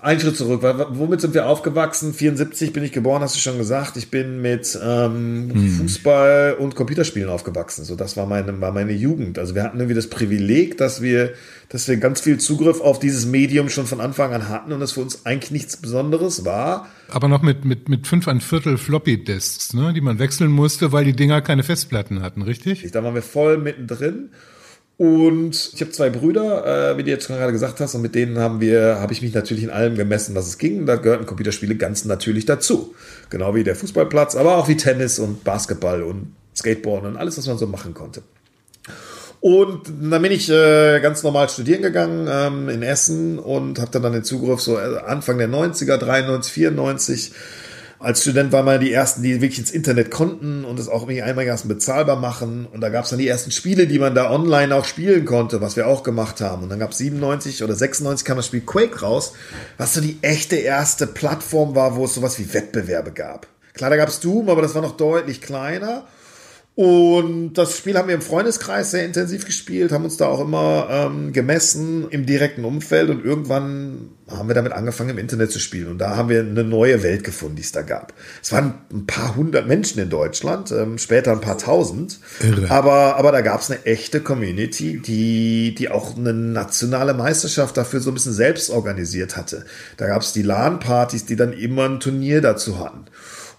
ein 0.01 0.19
Schritt 0.19 0.37
zurück. 0.37 0.61
Womit 0.91 1.19
sind 1.19 1.33
wir 1.33 1.47
aufgewachsen? 1.47 2.13
74 2.13 2.71
bin 2.71 2.83
ich 2.83 2.93
geboren, 2.93 3.21
hast 3.21 3.35
du 3.35 3.39
schon 3.39 3.57
gesagt. 3.57 3.97
Ich 3.97 4.09
bin 4.09 4.41
mit 4.41 4.79
ähm, 4.81 5.49
hm. 5.53 5.69
Fußball 5.79 6.55
und 6.57 6.75
Computerspielen 6.75 7.29
aufgewachsen. 7.29 7.83
So, 7.83 7.95
das 7.95 8.15
war 8.15 8.27
meine, 8.27 8.61
war 8.61 8.71
meine 8.71 8.93
Jugend. 8.93 9.37
Also 9.37 9.55
wir 9.55 9.63
hatten 9.63 9.77
irgendwie 9.77 9.95
das 9.95 10.09
Privileg, 10.09 10.77
dass 10.77 11.01
wir, 11.01 11.33
dass 11.67 11.87
wir 11.89 11.97
ganz 11.97 12.21
viel 12.21 12.37
Zugriff 12.37 12.79
auf 12.79 12.99
dieses 12.99 13.25
Medium 13.25 13.67
schon 13.67 13.87
von 13.87 13.99
Anfang 13.99 14.33
an 14.33 14.47
hatten 14.47 14.71
und 14.71 14.81
es 14.81 14.93
für 14.93 15.01
uns 15.01 15.25
eigentlich 15.25 15.51
nichts 15.51 15.75
Besonderes 15.75 16.45
war. 16.45 16.87
Aber 17.09 17.27
noch 17.27 17.41
mit, 17.41 17.65
mit, 17.65 17.89
mit 17.89 18.07
fünf 18.07 18.29
ein 18.29 18.39
Viertel 18.39 18.77
Floppy-Disks, 18.77 19.73
ne, 19.73 19.91
die 19.93 20.01
man 20.01 20.17
wechseln 20.17 20.51
musste, 20.51 20.93
weil 20.93 21.03
die 21.03 21.15
Dinger 21.15 21.41
keine 21.41 21.63
Festplatten 21.63 22.21
hatten, 22.21 22.41
richtig? 22.41 22.89
Da 22.91 23.03
waren 23.03 23.15
wir 23.15 23.21
voll 23.21 23.57
mittendrin. 23.57 24.29
Und 24.97 25.71
ich 25.73 25.81
habe 25.81 25.91
zwei 25.91 26.09
Brüder, 26.09 26.93
äh, 26.93 26.97
wie 26.97 27.03
du 27.03 27.11
jetzt 27.11 27.27
gerade 27.27 27.51
gesagt 27.51 27.79
hast, 27.79 27.93
und 27.93 28.01
mit 28.01 28.15
denen 28.15 28.39
haben 28.39 28.59
wir, 28.59 28.99
habe 28.99 29.13
ich 29.13 29.21
mich 29.21 29.33
natürlich 29.33 29.63
in 29.63 29.69
allem 29.69 29.95
gemessen, 29.95 30.33
was 30.33 30.47
es 30.47 30.57
ging. 30.57 30.87
Da 30.87 30.95
gehörten 30.95 31.27
Computerspiele 31.27 31.75
ganz 31.75 32.03
natürlich 32.05 32.45
dazu. 32.45 32.95
Genau 33.29 33.53
wie 33.53 33.63
der 33.63 33.75
Fußballplatz, 33.75 34.35
aber 34.35 34.57
auch 34.57 34.67
wie 34.67 34.75
Tennis 34.75 35.19
und 35.19 35.43
Basketball 35.43 36.01
und 36.01 36.33
Skateboarden 36.55 37.11
und 37.11 37.17
alles, 37.17 37.37
was 37.37 37.45
man 37.45 37.59
so 37.59 37.67
machen 37.67 37.93
konnte. 37.93 38.23
Und 39.39 39.83
dann 40.01 40.21
bin 40.23 40.31
ich 40.31 40.49
äh, 40.49 40.99
ganz 40.99 41.21
normal 41.21 41.47
studieren 41.47 41.83
gegangen 41.83 42.27
ähm, 42.27 42.69
in 42.69 42.81
Essen 42.81 43.37
und 43.37 43.79
habe 43.79 43.91
dann, 43.91 44.01
dann 44.01 44.13
den 44.13 44.23
Zugriff 44.23 44.61
so 44.61 44.79
äh, 44.79 44.97
Anfang 45.05 45.37
der 45.37 45.47
90er, 45.47 45.97
93, 45.97 46.51
94 46.51 47.31
als 47.99 48.21
Student 48.21 48.51
waren 48.51 48.65
wir 48.65 48.77
die 48.77 48.91
ersten, 48.91 49.23
die 49.23 49.41
wirklich 49.41 49.59
ins 49.59 49.71
Internet 49.71 50.11
konnten 50.11 50.65
und 50.65 50.79
es 50.79 50.87
auch 50.87 51.03
irgendwie 51.03 51.23
einigermaßen 51.23 51.67
bezahlbar 51.67 52.15
machen. 52.15 52.67
Und 52.71 52.81
da 52.81 52.89
gab 52.89 53.05
es 53.05 53.09
dann 53.09 53.19
die 53.19 53.27
ersten 53.27 53.51
Spiele, 53.51 53.87
die 53.87 53.97
man 53.97 54.13
da 54.13 54.29
online 54.29 54.75
auch 54.75 54.85
spielen 54.85 55.25
konnte, 55.25 55.61
was 55.61 55.75
wir 55.75 55.87
auch 55.87 56.03
gemacht 56.03 56.39
haben. 56.41 56.63
Und 56.63 56.69
dann 56.69 56.79
gab 56.79 56.91
es 56.91 56.99
97 56.99 57.63
oder 57.63 57.75
96 57.75 58.25
kam 58.25 58.37
das 58.37 58.47
Spiel 58.47 58.61
Quake 58.61 59.01
raus, 59.01 59.33
was 59.77 59.95
so 59.95 60.01
die 60.01 60.19
echte 60.21 60.57
erste 60.57 61.07
Plattform 61.07 61.75
war, 61.75 61.95
wo 61.95 62.05
es 62.05 62.13
sowas 62.13 62.37
wie 62.37 62.53
Wettbewerbe 62.53 63.11
gab. 63.11 63.47
Klar, 63.73 63.89
da 63.89 63.97
gab 63.97 64.09
es 64.09 64.19
Doom, 64.19 64.49
aber 64.49 64.61
das 64.61 64.75
war 64.75 64.81
noch 64.81 64.97
deutlich 64.97 65.41
kleiner. 65.41 66.05
Und 66.77 67.53
das 67.53 67.75
Spiel 67.75 67.97
haben 67.97 68.07
wir 68.07 68.13
im 68.13 68.21
Freundeskreis 68.21 68.91
sehr 68.91 69.03
intensiv 69.03 69.47
gespielt, 69.47 69.91
haben 69.91 70.03
uns 70.03 70.17
da 70.17 70.27
auch 70.27 70.39
immer 70.39 70.87
ähm, 70.91 71.33
gemessen 71.33 72.07
im 72.11 72.27
direkten 72.27 72.65
Umfeld 72.65 73.09
und 73.09 73.25
irgendwann 73.25 74.11
haben 74.29 74.47
wir 74.47 74.53
damit 74.53 74.73
angefangen 74.73 75.09
im 75.09 75.17
Internet 75.17 75.51
zu 75.51 75.57
spielen 75.57 75.87
und 75.87 75.97
da 75.97 76.15
haben 76.15 76.29
wir 76.29 76.41
eine 76.41 76.63
neue 76.63 77.01
Welt 77.01 77.23
gefunden, 77.23 77.55
die 77.55 77.63
es 77.63 77.71
da 77.71 77.81
gab. 77.81 78.13
Es 78.43 78.51
waren 78.51 78.75
ein 78.93 79.07
paar 79.07 79.35
hundert 79.35 79.67
Menschen 79.67 79.99
in 79.99 80.11
Deutschland, 80.11 80.71
ähm, 80.71 80.99
später 80.99 81.31
ein 81.31 81.41
paar 81.41 81.57
tausend, 81.57 82.19
Irre. 82.41 82.69
aber 82.69 83.15
aber 83.15 83.31
da 83.31 83.41
gab 83.41 83.59
es 83.61 83.71
eine 83.71 83.83
echte 83.87 84.21
Community, 84.21 85.01
die 85.03 85.73
die 85.73 85.89
auch 85.89 86.15
eine 86.15 86.31
nationale 86.31 87.15
Meisterschaft 87.15 87.75
dafür 87.75 88.01
so 88.01 88.11
ein 88.11 88.13
bisschen 88.13 88.33
selbst 88.33 88.69
organisiert 88.69 89.35
hatte. 89.35 89.65
Da 89.97 90.05
gab 90.05 90.21
es 90.21 90.31
die 90.31 90.43
LAN-Partys, 90.43 91.25
die 91.25 91.37
dann 91.37 91.53
immer 91.53 91.85
ein 91.85 91.99
Turnier 91.99 92.41
dazu 92.41 92.77
hatten. 92.77 93.05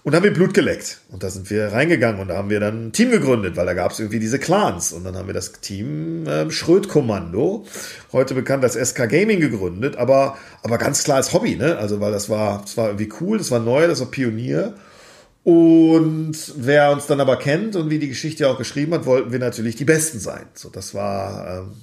Und 0.03 0.15
haben 0.15 0.23
wir 0.23 0.33
Blut 0.33 0.53
geleckt. 0.53 1.01
Und 1.09 1.23
da 1.23 1.29
sind 1.29 1.49
wir 1.49 1.73
reingegangen 1.73 2.21
und 2.21 2.29
da 2.29 2.37
haben 2.37 2.49
wir 2.49 2.59
dann 2.59 2.87
ein 2.87 2.91
Team 2.93 3.11
gegründet, 3.11 3.57
weil 3.57 3.65
da 3.65 3.73
gab 3.73 3.91
es 3.91 3.99
irgendwie 3.99 4.19
diese 4.19 4.39
Clans. 4.39 4.93
Und 4.93 5.03
dann 5.03 5.15
haben 5.15 5.27
wir 5.27 5.33
das 5.33 5.51
Team 5.53 6.25
äh, 6.25 6.49
Schrödkommando, 6.49 7.65
heute 8.13 8.33
bekannt 8.33 8.63
als 8.63 8.75
SK 8.75 9.09
Gaming, 9.09 9.39
gegründet, 9.41 9.97
aber, 9.97 10.37
aber 10.63 10.77
ganz 10.77 11.03
klar 11.03 11.17
als 11.17 11.33
Hobby, 11.33 11.55
ne? 11.57 11.77
Also, 11.77 11.99
weil 11.99 12.11
das 12.11 12.29
war, 12.29 12.61
das 12.61 12.77
war 12.77 12.87
irgendwie 12.87 13.09
cool, 13.19 13.37
das 13.37 13.51
war 13.51 13.59
neu, 13.59 13.87
das 13.87 13.99
war 13.99 14.07
Pionier. 14.07 14.73
Und 15.43 16.35
wer 16.57 16.91
uns 16.91 17.07
dann 17.07 17.19
aber 17.19 17.37
kennt 17.37 17.75
und 17.75 17.89
wie 17.89 17.99
die 17.99 18.09
Geschichte 18.09 18.49
auch 18.49 18.57
geschrieben 18.57 18.93
hat, 18.93 19.05
wollten 19.05 19.31
wir 19.31 19.39
natürlich 19.39 19.75
die 19.75 19.85
Besten 19.85 20.19
sein. 20.19 20.45
So, 20.53 20.69
das 20.69 20.93
war, 20.93 21.61
ähm, 21.61 21.73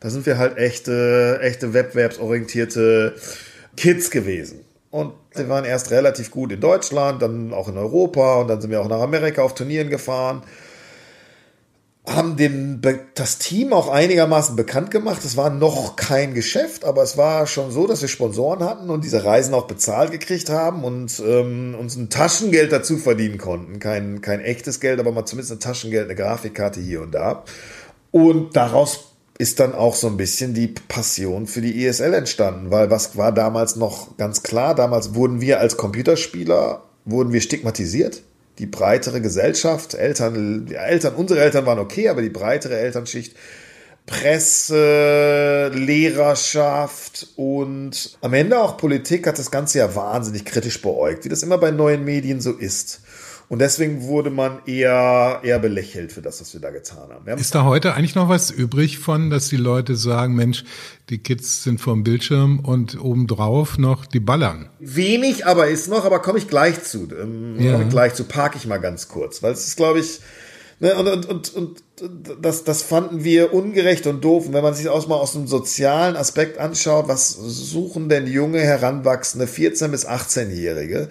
da 0.00 0.10
sind 0.10 0.26
wir 0.26 0.38
halt 0.38 0.56
echte, 0.56 1.38
echte 1.42 1.74
wettbewerbsorientierte 1.74 3.14
Kids 3.76 4.10
gewesen. 4.10 4.60
Und 4.90 5.12
wir 5.38 5.48
waren 5.48 5.64
erst 5.64 5.90
relativ 5.90 6.30
gut 6.30 6.52
in 6.52 6.60
Deutschland, 6.60 7.22
dann 7.22 7.52
auch 7.52 7.68
in 7.68 7.76
Europa 7.76 8.40
und 8.40 8.48
dann 8.48 8.60
sind 8.60 8.70
wir 8.70 8.80
auch 8.80 8.88
nach 8.88 9.00
Amerika 9.00 9.42
auf 9.42 9.54
Turnieren 9.54 9.88
gefahren. 9.88 10.42
Haben 12.06 12.36
den, 12.36 12.80
das 13.14 13.38
Team 13.38 13.74
auch 13.74 13.88
einigermaßen 13.88 14.56
bekannt 14.56 14.90
gemacht. 14.90 15.24
Es 15.24 15.36
war 15.36 15.50
noch 15.50 15.96
kein 15.96 16.32
Geschäft, 16.32 16.86
aber 16.86 17.02
es 17.02 17.18
war 17.18 17.46
schon 17.46 17.70
so, 17.70 17.86
dass 17.86 18.00
wir 18.00 18.08
Sponsoren 18.08 18.64
hatten 18.64 18.88
und 18.88 19.04
diese 19.04 19.24
Reisen 19.24 19.52
auch 19.52 19.66
bezahlt 19.66 20.10
gekriegt 20.10 20.48
haben 20.48 20.84
und 20.84 21.22
ähm, 21.24 21.76
uns 21.78 21.96
ein 21.96 22.08
Taschengeld 22.08 22.72
dazu 22.72 22.96
verdienen 22.96 23.36
konnten. 23.36 23.78
Kein, 23.78 24.22
kein 24.22 24.40
echtes 24.40 24.80
Geld, 24.80 25.00
aber 25.00 25.12
mal 25.12 25.26
zumindest 25.26 25.52
ein 25.52 25.60
Taschengeld, 25.60 26.04
eine 26.04 26.14
Grafikkarte 26.14 26.80
hier 26.80 27.02
und 27.02 27.12
da. 27.12 27.44
Und 28.10 28.56
daraus 28.56 29.07
ist 29.38 29.60
dann 29.60 29.72
auch 29.72 29.94
so 29.94 30.08
ein 30.08 30.16
bisschen 30.16 30.52
die 30.52 30.66
Passion 30.66 31.46
für 31.46 31.60
die 31.60 31.86
ESL 31.86 32.12
entstanden, 32.12 32.72
weil 32.72 32.90
was 32.90 33.16
war 33.16 33.32
damals 33.32 33.76
noch 33.76 34.16
ganz 34.16 34.42
klar? 34.42 34.74
Damals 34.74 35.14
wurden 35.14 35.40
wir 35.40 35.60
als 35.60 35.76
Computerspieler, 35.76 36.82
wurden 37.04 37.32
wir 37.32 37.40
stigmatisiert. 37.40 38.22
Die 38.58 38.66
breitere 38.66 39.20
Gesellschaft, 39.20 39.94
Eltern, 39.94 40.66
Eltern, 40.72 41.14
unsere 41.14 41.40
Eltern 41.40 41.64
waren 41.66 41.78
okay, 41.78 42.08
aber 42.08 42.22
die 42.22 42.28
breitere 42.28 42.76
Elternschicht, 42.76 43.36
Presse, 44.06 45.70
Lehrerschaft 45.72 47.28
und 47.36 48.18
am 48.20 48.32
Ende 48.32 48.58
auch 48.58 48.76
Politik 48.76 49.28
hat 49.28 49.38
das 49.38 49.52
Ganze 49.52 49.78
ja 49.78 49.94
wahnsinnig 49.94 50.46
kritisch 50.46 50.82
beäugt, 50.82 51.24
wie 51.24 51.28
das 51.28 51.44
immer 51.44 51.58
bei 51.58 51.70
neuen 51.70 52.04
Medien 52.04 52.40
so 52.40 52.52
ist. 52.52 53.02
Und 53.48 53.60
deswegen 53.60 54.02
wurde 54.02 54.28
man 54.28 54.58
eher, 54.66 55.40
eher 55.42 55.58
belächelt 55.58 56.12
für 56.12 56.20
das, 56.20 56.40
was 56.40 56.52
wir 56.52 56.60
da 56.60 56.70
getan 56.70 57.08
haben. 57.10 57.26
Ist 57.38 57.54
da 57.54 57.64
heute 57.64 57.94
eigentlich 57.94 58.14
noch 58.14 58.28
was 58.28 58.50
übrig 58.50 58.98
von, 58.98 59.30
dass 59.30 59.48
die 59.48 59.56
Leute 59.56 59.96
sagen, 59.96 60.34
Mensch, 60.34 60.64
die 61.08 61.18
Kids 61.18 61.62
sind 61.62 61.80
vorm 61.80 62.04
Bildschirm 62.04 62.60
und 62.60 63.00
obendrauf 63.00 63.78
noch 63.78 64.04
die 64.04 64.20
ballern? 64.20 64.68
Wenig, 64.80 65.46
aber 65.46 65.68
ist 65.68 65.88
noch, 65.88 66.04
aber 66.04 66.20
komme 66.20 66.38
ich 66.38 66.48
gleich 66.48 66.82
zu. 66.82 67.08
Ähm, 67.10 67.56
ja. 67.58 67.72
Komme 67.72 67.84
ich 67.84 67.90
gleich 67.90 68.14
zu, 68.14 68.24
parke 68.24 68.58
ich 68.58 68.66
mal 68.66 68.78
ganz 68.78 69.08
kurz. 69.08 69.42
Weil 69.42 69.52
es 69.54 69.66
ist, 69.66 69.76
glaube 69.76 70.00
ich, 70.00 70.20
ne, 70.80 70.94
und, 70.94 71.08
und, 71.08 71.26
und, 71.26 71.54
und 71.54 71.82
das, 72.42 72.64
das 72.64 72.82
fanden 72.82 73.24
wir 73.24 73.54
ungerecht 73.54 74.06
und 74.06 74.22
doof. 74.22 74.46
Und 74.46 74.52
wenn 74.52 74.62
man 74.62 74.74
sich 74.74 74.84
das 74.84 74.92
auch 74.92 75.08
mal 75.08 75.16
aus 75.16 75.34
einem 75.34 75.46
sozialen 75.46 76.16
Aspekt 76.16 76.58
anschaut, 76.58 77.08
was 77.08 77.30
suchen 77.30 78.10
denn 78.10 78.26
junge, 78.26 78.60
heranwachsende 78.60 79.46
14- 79.46 79.88
bis 79.88 80.06
18-Jährige? 80.06 81.08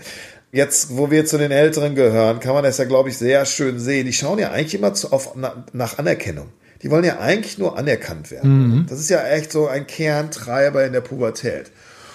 Jetzt, 0.52 0.98
wo 0.98 1.12
wir 1.12 1.26
zu 1.26 1.38
den 1.38 1.52
Älteren 1.52 1.96
gehören, 1.96 2.40
kann 2.40 2.54
man 2.54 2.64
das 2.64 2.78
ja, 2.78 2.86
glaube 2.86 3.10
ich, 3.10 3.18
sehr 3.18 3.46
schön 3.46 3.80
sehen. 3.80 4.06
Die 4.06 4.14
schauen 4.14 4.40
ja 4.40 4.52
eigentlich 4.52 4.76
immer 4.76 4.94
zu, 4.94 5.12
auf, 5.12 5.34
na, 5.36 5.66
nach 5.74 5.98
Anerkennung. 5.98 6.50
Die 6.82 6.92
wollen 6.92 7.04
ja 7.04 7.20
eigentlich 7.20 7.58
nur 7.58 7.78
anerkannt 7.78 8.30
werden. 8.32 8.80
Mhm. 8.80 8.86
Das 8.88 9.00
ist 9.00 9.10
ja 9.10 9.26
echt 9.28 9.52
so 9.52 9.68
ein 9.68 9.88
Kerntreiber 9.88 10.86
in 10.86 10.94
der 10.94 11.02
Pubertät. 11.02 11.72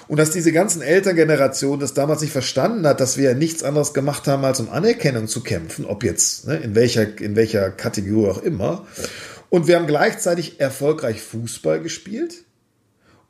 Und 0.09 0.19
dass 0.19 0.31
diese 0.31 0.53
ganzen 0.53 0.83
Elterngenerationen 0.83 1.81
das 1.81 1.95
damals 1.95 2.21
nicht 2.21 2.33
verstanden 2.33 2.87
hat, 2.87 3.01
dass 3.01 3.17
wir 3.17 3.31
ja 3.31 3.35
nichts 3.35 3.63
anderes 3.63 3.95
gemacht 3.95 4.27
haben, 4.27 4.45
als 4.45 4.61
um 4.61 4.69
Anerkennung 4.69 5.27
zu 5.27 5.43
kämpfen, 5.43 5.85
ob 5.85 6.05
jetzt, 6.05 6.47
ne, 6.47 6.57
in 6.57 6.75
welcher, 6.75 7.19
in 7.21 7.35
welcher 7.35 7.71
Kategorie 7.71 8.29
auch 8.29 8.43
immer. 8.43 8.87
Und 9.49 9.69
wir 9.69 9.77
haben 9.77 9.87
gleichzeitig 9.87 10.61
erfolgreich 10.61 11.23
Fußball 11.23 11.81
gespielt. 11.81 12.45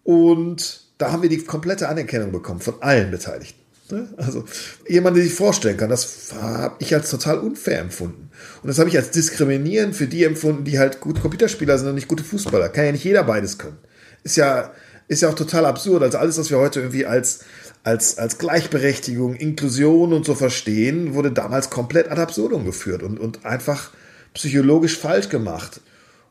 Und 0.03 0.85
da 0.99 1.13
haben 1.13 1.23
wir 1.23 1.29
die 1.29 1.39
komplette 1.39 1.89
Anerkennung 1.89 2.33
bekommen 2.33 2.61
von 2.61 2.75
allen 2.81 3.11
Beteiligten. 3.11 3.62
Ne? 3.93 4.09
Also 4.17 4.45
jemand, 4.89 5.17
der 5.19 5.23
sich 5.23 5.35
vorstellen 5.35 5.77
kann, 5.77 5.91
das 5.91 6.33
habe 6.41 6.77
ich 6.79 6.95
als 6.95 7.11
total 7.11 7.39
unfair 7.39 7.79
empfunden. 7.79 8.31
Und 8.63 8.69
das 8.69 8.79
habe 8.79 8.89
ich 8.89 8.97
als 8.97 9.11
diskriminierend 9.11 9.95
für 9.95 10.07
die 10.07 10.25
empfunden, 10.25 10.65
die 10.65 10.79
halt 10.79 11.01
gut 11.01 11.21
Computerspieler 11.21 11.77
sind 11.77 11.89
und 11.89 11.95
nicht 11.97 12.09
gute 12.09 12.25
Fußballer. 12.25 12.71
Kann 12.71 12.87
ja 12.87 12.93
nicht 12.93 13.05
jeder 13.05 13.23
beides 13.23 13.59
können. 13.59 13.77
Ist 14.25 14.37
ja, 14.37 14.73
ist 15.09 15.21
ja 15.21 15.29
auch 15.29 15.35
total 15.35 15.67
absurd. 15.67 16.03
Also 16.03 16.17
alles, 16.17 16.39
was 16.39 16.51
wir 16.51 16.57
heute 16.57 16.81
irgendwie 16.81 17.05
als, 17.05 17.41
als, 17.85 18.17
als 18.17 18.39
Gleichberechtigung, 18.39 19.35
Inklusion 19.35 20.15
und 20.15 20.25
so 20.25 20.35
verstehen, 20.35 21.13
wurde 21.13 21.31
damals 21.31 21.69
komplett 21.69 22.11
ad 22.11 22.19
absurdum 22.19 22.65
geführt 22.65 23.03
und, 23.03 23.21
und 23.21 23.45
einfach 23.45 23.91
psychologisch 24.33 24.97
falsch 24.97 25.29
gemacht. 25.29 25.83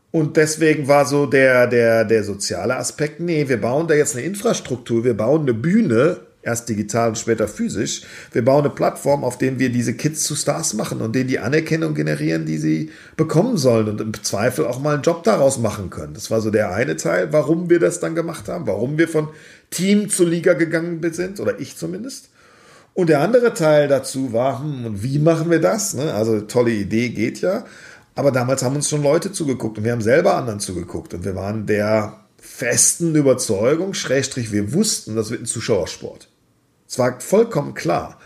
Und 0.10 0.36
deswegen 0.36 0.88
war 0.88 1.06
so 1.06 1.28
der, 1.28 1.68
der, 1.68 2.06
der 2.06 2.24
soziale 2.24 2.76
Aspekt, 2.76 3.20
nee, 3.20 3.48
wir 3.48 3.62
bauen 3.62 3.88
da 3.88 3.94
jetzt 3.94 4.16
eine 4.16 4.26
Infrastruktur, 4.26 5.04
wir 5.04 5.16
bauen 5.16 5.44
eine 5.44 5.54
Bühne, 5.54 6.22
erst 6.44 6.70
digital 6.70 7.10
und 7.10 7.18
später 7.18 7.48
physisch. 7.48 8.04
Wir 8.32 8.44
bauen 8.44 8.66
eine 8.66 8.74
Plattform, 8.74 9.24
auf 9.24 9.38
der 9.38 9.60
wir 9.60 9.72
diese 9.72 9.94
Kids 9.94 10.24
zu 10.24 10.36
Stars 10.36 10.74
machen 10.74 11.02
und 11.02 11.16
denen 11.16 11.28
die 11.28 11.40
Anerkennung 11.40 11.94
generieren, 11.94 12.46
die 12.46 12.58
sie 12.58 12.92
bekommen 13.18 13.58
sollen 13.58 13.88
und 13.90 14.02
im 14.02 14.14
Zweifel 14.24 14.66
auch 14.66 14.80
mal 14.80 14.96
einen 14.96 15.04
Job 15.04 15.24
daraus 15.24 15.60
machen 15.60 15.90
können. 15.90 16.14
Das 16.14 16.32
war 16.32 16.42
so 16.42 16.50
der 16.50 16.74
eine 16.74 16.98
Teil, 16.98 17.32
warum 17.32 17.70
wir 17.70 17.80
das 17.80 18.00
dann 18.00 18.16
gemacht 18.16 18.48
haben, 18.48 18.68
warum 18.68 18.98
wir 18.98 19.08
von 19.08 19.30
Team 19.70 20.10
zur 20.10 20.28
Liga 20.28 20.54
gegangen 20.54 21.02
sind, 21.14 21.40
oder 21.40 21.60
ich 21.60 21.78
zumindest. 21.78 22.30
Und 22.94 23.08
der 23.08 23.22
andere 23.22 23.54
Teil 23.54 23.88
dazu 23.88 24.34
war, 24.34 24.60
hm, 24.60 24.86
und 24.86 25.04
wie 25.04 25.20
machen 25.20 25.50
wir 25.50 25.62
das? 25.62 25.94
Ne? 25.94 26.14
Also 26.14 26.42
tolle 26.42 26.72
Idee 26.72 27.10
geht 27.10 27.42
ja. 27.42 27.66
Aber 28.16 28.32
damals 28.32 28.64
haben 28.64 28.76
uns 28.76 28.90
schon 28.90 29.04
Leute 29.04 29.32
zugeguckt 29.32 29.78
und 29.78 29.86
wir 29.86 29.94
haben 29.94 30.02
selber 30.02 30.36
anderen 30.36 30.60
zugeguckt 30.60 31.14
und 31.14 31.24
wir 31.24 31.36
waren 31.36 31.66
der 31.66 32.20
festen 32.38 33.16
Überzeugung, 33.16 33.94
Schrägstrich, 33.94 34.52
wir 34.52 34.74
wussten, 34.74 35.16
das 35.16 35.30
wird 35.30 35.44
ein 35.44 35.46
Zuschauersport. 35.46 36.28
Es 36.92 37.00
war 37.00 37.22
vollkommen 37.22 37.74
klar. 37.74 38.20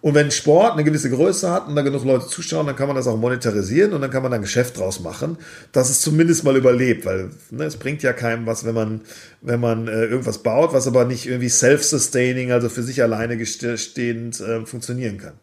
Und 0.00 0.14
wenn 0.14 0.30
Sport 0.30 0.74
eine 0.74 0.84
gewisse 0.84 1.10
Größe 1.10 1.50
hat 1.50 1.66
und 1.66 1.74
da 1.74 1.82
genug 1.82 2.04
Leute 2.04 2.28
zuschauen, 2.28 2.66
dann 2.66 2.76
kann 2.76 2.86
man 2.86 2.94
das 2.94 3.08
auch 3.08 3.16
monetarisieren 3.16 3.92
und 3.92 4.00
dann 4.00 4.12
kann 4.12 4.22
man 4.22 4.32
ein 4.32 4.42
Geschäft 4.42 4.78
draus 4.78 5.00
machen, 5.00 5.38
dass 5.72 5.90
es 5.90 6.00
zumindest 6.00 6.44
mal 6.44 6.56
überlebt, 6.56 7.04
weil 7.04 7.30
ne, 7.50 7.64
es 7.64 7.76
bringt 7.76 8.02
ja 8.04 8.12
keinem 8.12 8.46
was, 8.46 8.64
wenn 8.64 8.76
man, 8.76 9.00
wenn 9.40 9.58
man 9.58 9.88
äh, 9.88 10.04
irgendwas 10.04 10.38
baut, 10.38 10.72
was 10.72 10.86
aber 10.86 11.04
nicht 11.04 11.26
irgendwie 11.26 11.48
self-sustaining, 11.48 12.52
also 12.52 12.68
für 12.68 12.84
sich 12.84 13.02
alleine 13.02 13.44
stehend 13.44 14.40
äh, 14.40 14.66
funktionieren 14.66 15.18
kann. 15.18 15.34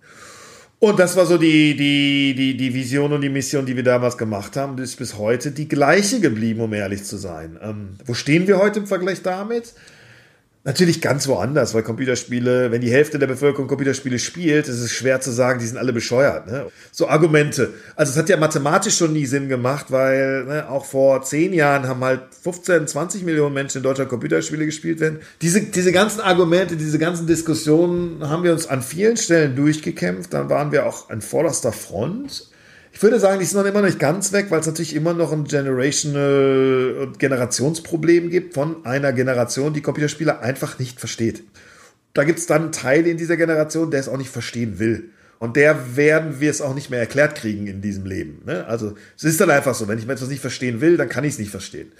Und 0.80 1.00
das 1.00 1.18
war 1.18 1.26
so 1.26 1.38
die, 1.38 1.76
die, 1.76 2.34
die, 2.34 2.56
die 2.56 2.74
Vision 2.74 3.12
und 3.12 3.20
die 3.20 3.30
Mission, 3.30 3.66
die 3.66 3.76
wir 3.76 3.84
damals 3.84 4.18
gemacht 4.18 4.56
haben. 4.56 4.78
Das 4.78 4.92
ist 4.92 4.96
bis 4.96 5.18
heute 5.18 5.52
die 5.52 5.68
gleiche 5.68 6.22
geblieben, 6.22 6.62
um 6.62 6.72
ehrlich 6.72 7.04
zu 7.04 7.18
sein. 7.18 7.60
Ähm, 7.62 7.98
wo 8.06 8.14
stehen 8.14 8.48
wir 8.48 8.58
heute 8.58 8.80
im 8.80 8.88
Vergleich 8.88 9.22
damit? 9.22 9.74
Natürlich 10.66 11.00
ganz 11.00 11.25
woanders, 11.30 11.74
weil 11.74 11.84
Computerspiele, 11.84 12.70
wenn 12.70 12.82
die 12.82 12.92
Hälfte 12.92 13.18
der 13.18 13.28
Bevölkerung 13.28 13.70
Computerspiele 13.70 14.20
spielt, 14.20 14.68
ist 14.68 14.82
es 14.82 14.92
schwer 14.92 15.22
zu 15.22 15.32
sagen, 15.32 15.60
die 15.60 15.66
sind 15.66 15.78
alle 15.78 15.94
bescheuert. 15.94 16.48
Ne? 16.48 16.66
So 16.92 17.08
Argumente. 17.08 17.74
Also 17.96 18.12
es 18.12 18.18
hat 18.18 18.28
ja 18.28 18.36
mathematisch 18.36 18.98
schon 18.98 19.13
nie 19.13 19.25
Sinn 19.25 19.48
gemacht, 19.48 19.86
weil 19.89 20.44
ne, 20.44 20.70
auch 20.70 20.84
vor 20.84 21.24
zehn 21.24 21.54
Jahren 21.54 21.88
haben 21.88 22.04
halt 22.04 22.24
15, 22.44 22.88
20 22.88 23.24
Millionen 23.24 23.54
Menschen 23.54 23.78
in 23.78 23.84
Deutschland 23.84 24.10
Computerspiele 24.10 24.66
gespielt 24.66 25.00
werden. 25.00 25.20
Diese, 25.42 25.62
diese 25.62 25.94
ganzen 25.94 26.20
Argumente, 26.20 26.75
diese 26.75 27.00
ganzen 27.00 27.25
Diskussionen 27.25 28.28
haben 28.28 28.44
wir 28.44 28.51
uns 28.51 28.68
an 28.68 28.82
vielen 28.82 29.16
Stellen 29.16 29.56
durchgekämpft. 29.56 30.34
Dann 30.34 30.50
waren 30.50 30.74
wir 30.74 30.86
auch 30.86 31.10
an 31.10 31.22
vorderster 31.22 31.72
Front. 31.72 32.50
Ich 32.91 33.03
würde 33.03 33.19
sagen, 33.19 33.39
die 33.39 33.46
sind 33.46 33.60
noch 33.60 33.65
immer 33.65 33.81
noch 33.81 33.88
nicht 33.88 34.00
ganz 34.00 34.34
weg, 34.34 34.48
weil 34.50 34.60
es 34.60 34.67
natürlich 34.67 34.96
immer 34.96 35.13
noch 35.13 35.31
ein 35.31 35.43
Generational 35.43 36.96
und 37.01 37.19
Generationsproblem 37.19 38.29
gibt 38.29 38.55
von 38.55 38.86
einer 38.86 39.13
Generation, 39.13 39.74
die 39.74 39.81
Computerspiele 39.81 40.39
einfach 40.39 40.79
nicht 40.79 41.00
versteht. 41.00 41.43
Da 42.13 42.24
gibt 42.24 42.39
es 42.39 42.48
dann 42.48 42.63
einen 42.63 42.72
Teil 42.72 43.05
in 43.08 43.17
dieser 43.17 43.38
Generation, 43.38 43.91
der 43.91 44.00
es 44.00 44.10
auch 44.10 44.17
nicht 44.17 44.31
verstehen 44.31 44.79
will. 44.79 45.12
Und 45.38 45.55
der 45.55 45.96
werden 45.96 46.41
wir 46.41 46.51
es 46.51 46.60
auch 46.60 46.75
nicht 46.75 46.89
mehr 46.89 47.00
erklärt 47.00 47.36
kriegen 47.36 47.67
in 47.67 47.81
diesem 47.81 48.05
Leben. 48.05 48.41
Ne? 48.46 48.65
Also 48.67 48.96
es 49.15 49.24
ist 49.24 49.39
dann 49.39 49.50
einfach 49.50 49.74
so, 49.74 49.88
wenn 49.88 49.98
ich 49.98 50.05
mir 50.05 50.13
etwas 50.13 50.27
nicht 50.27 50.41
verstehen 50.41 50.81
will, 50.81 50.98
dann 50.98 51.08
kann 51.08 51.24
ich 51.24 51.34
es 51.34 51.39
nicht 51.39 51.51
verstehen. 51.51 51.91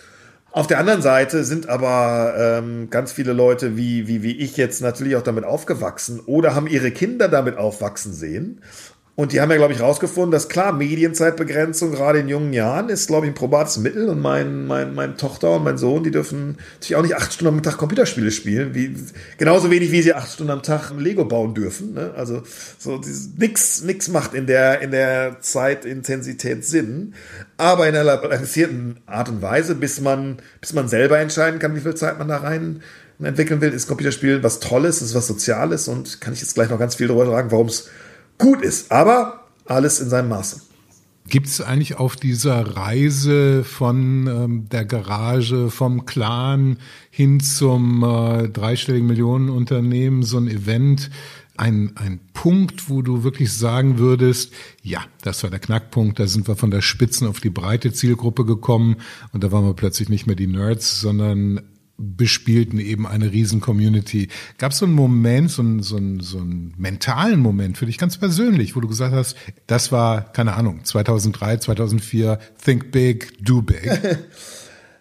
Auf 0.52 0.66
der 0.66 0.80
anderen 0.80 1.04
Seite 1.04 1.44
sind 1.44 1.70
aber 1.70 2.34
ähm, 2.36 2.90
ganz 2.90 3.12
viele 3.12 3.34
Leute 3.34 3.78
wie, 3.78 4.08
wie, 4.08 4.24
wie 4.24 4.36
ich 4.38 4.58
jetzt 4.58 4.82
natürlich 4.82 5.16
auch 5.16 5.22
damit 5.22 5.44
aufgewachsen 5.44 6.20
oder 6.26 6.56
haben 6.56 6.68
ihre 6.68 6.92
Kinder 6.92 7.28
damit 7.28 7.56
aufwachsen 7.56 8.14
sehen 8.14 8.60
und 9.20 9.34
die 9.34 9.42
haben 9.42 9.52
ja, 9.52 9.58
glaube 9.58 9.74
ich, 9.74 9.82
rausgefunden, 9.82 10.32
dass 10.32 10.48
klar, 10.48 10.72
Medienzeitbegrenzung 10.72 11.92
gerade 11.92 12.20
in 12.20 12.30
jungen 12.30 12.54
Jahren 12.54 12.88
ist, 12.88 13.08
glaube 13.08 13.26
ich, 13.26 13.34
ein 13.34 13.36
probates 13.36 13.76
Mittel. 13.76 14.08
Und 14.08 14.22
mein, 14.22 14.66
mein, 14.66 14.96
meine 14.96 15.18
Tochter 15.18 15.58
und 15.58 15.66
mein 15.66 15.78
Sohn, 15.78 16.06
die 16.06 16.12
dürfen 16.12 16.56
natürlich 16.76 16.96
auch 16.96 17.02
nicht 17.02 17.18
acht 17.18 17.34
Stunden 17.34 17.56
am 17.56 17.62
Tag 17.62 17.76
Computerspiele 17.76 18.32
spielen, 18.32 18.74
wie, 18.76 18.96
genauso 19.38 19.70
wenig 19.72 19.92
wie 19.92 20.02
sie 20.02 20.14
acht 20.14 20.32
Stunden 20.32 20.54
am 20.54 20.64
Tag 20.64 20.94
Lego 20.98 21.26
bauen 21.26 21.54
dürfen. 21.54 21.96
Ne? 21.96 22.14
Also 22.16 22.44
so 22.78 22.98
dieses, 22.98 23.32
nix, 23.38 23.84
nix 23.84 24.08
macht 24.08 24.34
in 24.34 24.48
der, 24.48 24.80
in 24.80 24.92
der 24.92 25.42
Zeitintensität 25.42 26.64
Sinn, 26.64 27.14
aber 27.58 27.90
in 27.90 27.98
einer 27.98 28.16
balancierten 28.16 29.02
Art 29.06 29.28
und 29.28 29.42
Weise, 29.42 29.76
bis 29.76 30.00
man, 30.00 30.38
bis 30.62 30.72
man 30.72 30.88
selber 30.88 31.20
entscheiden 31.20 31.60
kann, 31.60 31.76
wie 31.76 31.82
viel 31.82 31.96
Zeit 31.96 32.20
man 32.20 32.30
da 32.30 32.38
rein 32.38 32.82
entwickeln 33.22 33.60
will, 33.60 33.74
ist 33.74 33.90
Computerspiel 33.90 34.44
was 34.44 34.62
Tolles, 34.62 35.02
ist 35.02 35.14
was 35.14 35.28
Soziales 35.28 35.90
und 35.90 36.22
kann 36.22 36.32
ich 36.32 36.40
jetzt 36.40 36.56
gleich 36.56 36.70
noch 36.70 36.80
ganz 36.80 36.96
viel 36.96 37.10
darüber 37.10 37.26
sagen, 37.26 37.52
warum 37.52 37.68
es 37.68 37.90
gut 38.40 38.62
ist. 38.62 38.92
Aber 38.92 39.46
alles 39.66 40.00
in 40.00 40.10
seinem 40.10 40.30
Maße. 40.30 40.62
Gibt 41.28 41.46
es 41.46 41.62
eigentlich 41.62 41.98
auf 41.98 42.16
dieser 42.16 42.76
Reise 42.76 43.64
von 43.64 44.26
ähm, 44.26 44.70
der 44.70 44.84
Garage, 44.84 45.70
vom 45.70 46.08
Clan 46.08 46.78
hin 47.12 47.40
zum 47.40 48.04
äh, 48.04 48.50
dreistelligen 48.50 49.06
Millionenunternehmen 49.06 50.24
so 50.24 50.38
ein 50.38 50.48
Event, 50.48 51.12
ein, 51.56 51.92
ein 51.96 52.20
Punkt, 52.34 52.90
wo 52.90 53.04
du 53.04 53.24
wirklich 53.24 53.54
sagen 53.54 54.00
würdest, 54.00 54.54
ja, 54.82 55.02
das 55.22 55.44
war 55.44 55.52
der 55.52 55.60
Knackpunkt, 55.60 56.18
da 56.20 56.26
sind 56.26 56.48
wir 56.48 56.56
von 56.56 56.72
der 56.72 56.82
Spitzen 56.82 57.28
auf 57.28 57.42
die 57.42 57.50
breite 57.52 57.94
Zielgruppe 57.94 58.46
gekommen 58.46 58.96
und 59.32 59.44
da 59.44 59.52
waren 59.52 59.66
wir 59.66 59.74
plötzlich 59.74 60.10
nicht 60.10 60.26
mehr 60.26 60.38
die 60.38 60.48
Nerds, 60.48 61.00
sondern 61.00 61.62
bespielten 62.00 62.80
eben 62.80 63.06
eine 63.06 63.32
riesen 63.32 63.62
Community. 63.62 64.30
Gab 64.58 64.72
es 64.72 64.80
so 64.80 64.86
einen 64.86 64.96
Moment, 64.96 65.52
so 65.52 65.62
einen, 65.62 65.84
so, 65.84 65.98
einen, 65.98 66.22
so 66.22 66.40
einen 66.40 66.74
mentalen 66.78 67.40
Moment 67.40 67.78
für 67.78 67.86
dich 67.86 67.98
ganz 67.98 68.18
persönlich, 68.18 68.76
wo 68.76 68.80
du 68.80 68.88
gesagt 68.88 69.14
hast, 69.14 69.36
das 69.68 69.92
war, 69.92 70.32
keine 70.34 70.54
Ahnung, 70.54 70.84
2003, 70.84 71.58
2004, 71.58 72.40
think 72.64 72.92
big, 72.92 73.34
do 73.44 73.62
big. 73.62 73.90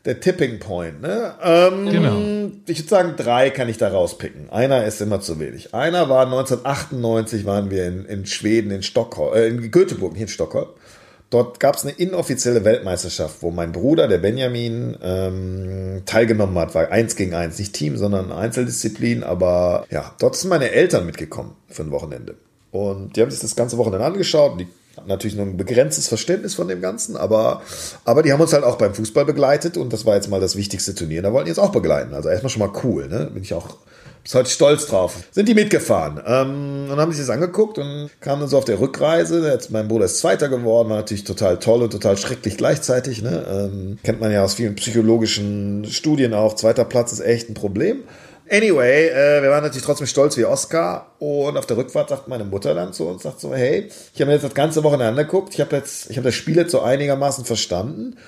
Der 0.05 0.21
Tipping 0.21 0.59
Point, 0.59 1.03
ne? 1.03 1.35
Ähm, 1.43 1.91
genau. 1.91 2.51
Ich 2.67 2.79
würde 2.79 2.89
sagen, 2.89 3.15
drei 3.17 3.51
kann 3.51 3.69
ich 3.69 3.77
da 3.77 3.89
rauspicken. 3.89 4.49
Einer 4.49 4.85
ist 4.87 5.03
immer 5.03 5.21
zu 5.21 5.39
wenig. 5.39 5.75
Einer 5.75 6.09
war 6.09 6.25
1998, 6.25 7.45
waren 7.45 7.71
wir 7.71 7.87
in, 7.87 8.05
in 8.07 8.25
Schweden, 8.25 8.71
in 8.71 8.83
Stockholm, 8.83 9.35
äh, 9.35 9.49
in 9.49 9.71
Göteborg, 9.71 10.15
hier 10.15 10.23
in 10.23 10.29
Stockholm. 10.29 10.69
Dort 11.31 11.61
gab 11.61 11.77
es 11.77 11.85
eine 11.85 11.93
inoffizielle 11.93 12.65
Weltmeisterschaft, 12.65 13.43
wo 13.43 13.51
mein 13.51 13.73
Bruder, 13.73 14.09
der 14.09 14.19
Benjamin, 14.19 14.97
ähm, 15.03 16.03
teilgenommen 16.07 16.59
hat. 16.59 16.75
War 16.75 16.91
eins 16.91 17.17
gegen 17.17 17.35
eins, 17.35 17.59
nicht 17.59 17.75
Team, 17.75 17.99
sondern 17.99 18.33
Einzeldisziplin. 18.33 19.23
Aber 19.23 19.85
ja, 19.91 20.15
dort 20.19 20.37
sind 20.37 20.49
meine 20.49 20.71
Eltern 20.71 21.05
mitgekommen 21.05 21.55
für 21.69 21.83
ein 21.83 21.91
Wochenende. 21.91 22.37
Und 22.71 23.17
die 23.17 23.21
haben 23.21 23.31
sich 23.31 23.41
das 23.41 23.57
ganze 23.57 23.77
Wochenende 23.77 24.07
angeschaut. 24.07 24.59
Die 24.59 24.69
hatten 24.97 25.09
natürlich 25.09 25.37
nur 25.37 25.45
ein 25.45 25.59
begrenztes 25.59 26.09
Verständnis 26.09 26.55
von 26.55 26.69
dem 26.69 26.81
Ganzen, 26.81 27.17
aber, 27.17 27.63
aber 28.05 28.23
die 28.23 28.33
haben 28.33 28.41
uns 28.41 28.53
halt 28.53 28.65
auch 28.65 28.77
beim 28.77 28.95
Fußball 28.95 29.25
begleitet 29.25 29.77
und 29.77 29.93
das 29.93 30.07
war 30.07 30.17
jetzt 30.17 30.29
mal 30.29 30.41
das 30.41 30.57
wichtigste 30.57 30.95
Turnier. 30.95 31.23
Da 31.23 31.33
wollten 31.33 31.47
die 31.47 31.51
jetzt 31.51 31.59
auch 31.59 31.73
begleiten. 31.73 32.15
Also 32.15 32.31
erstmal 32.31 32.51
schon 32.51 32.61
mal 32.61 32.73
cool, 32.83 33.09
ne? 33.09 33.31
Bin 33.33 33.43
ich 33.43 33.55
auch 33.55 33.77
ist 34.29 34.35
heute 34.35 34.51
stolz 34.51 34.87
drauf. 34.87 35.15
Sind 35.31 35.49
die 35.49 35.55
mitgefahren 35.55 36.21
ähm, 36.27 36.91
und 36.91 37.01
haben 37.01 37.13
sich 37.13 37.27
das 37.27 37.31
angeguckt 37.31 37.79
und 37.79 38.11
kamen 38.21 38.41
dann 38.43 38.51
so 38.51 38.59
auf 38.59 38.67
der 38.67 38.79
Rückreise. 38.79 39.49
Jetzt, 39.51 39.71
mein 39.71 39.89
Bruder 39.89 40.05
ist 40.05 40.19
Zweiter 40.19 40.51
geworden, 40.51 40.91
war 40.91 40.99
natürlich 40.99 41.25
total 41.25 41.59
toll 41.59 41.83
und 41.83 41.91
total 41.91 42.19
schrecklich 42.19 42.59
gleichzeitig. 42.59 43.23
Ne? 43.23 43.47
Ähm, 43.51 43.99
kennt 44.03 44.21
man 44.21 44.31
ja 44.31 44.45
aus 44.45 44.53
vielen 44.53 44.75
psychologischen 44.75 45.87
Studien 45.87 46.35
auch. 46.35 46.57
Zweiter 46.57 46.85
Platz 46.85 47.11
ist 47.11 47.21
echt 47.21 47.49
ein 47.49 47.55
Problem. 47.55 48.03
Anyway, 48.51 49.09
äh, 49.09 49.43
wir 49.43 49.49
waren 49.49 49.63
natürlich 49.63 49.87
trotzdem 49.87 50.07
stolz 50.07 50.37
wie 50.37 50.45
Oscar 50.45 51.13
und 51.19 51.57
auf 51.57 51.65
der 51.65 51.79
Rückfahrt 51.79 52.11
sagt 52.11 52.29
meine 52.29 52.45
Mutter 52.45 52.75
dann 52.75 52.93
zu 52.93 53.07
uns, 53.07 53.23
sagt 53.23 53.41
so, 53.41 53.55
hey, 53.55 53.89
ich 54.13 54.21
habe 54.21 54.27
mir 54.27 54.35
jetzt 54.35 54.45
das 54.45 54.55
ganze 54.55 54.85
Wochenende 54.85 55.25
geguckt, 55.25 55.55
ich 55.55 55.61
habe 55.63 55.75
jetzt, 55.75 56.11
ich 56.11 56.19
habe 56.19 56.27
das 56.27 56.35
Spiel 56.35 56.57
jetzt 56.57 56.73
so 56.73 56.81
einigermaßen 56.81 57.47
verstanden 57.47 58.19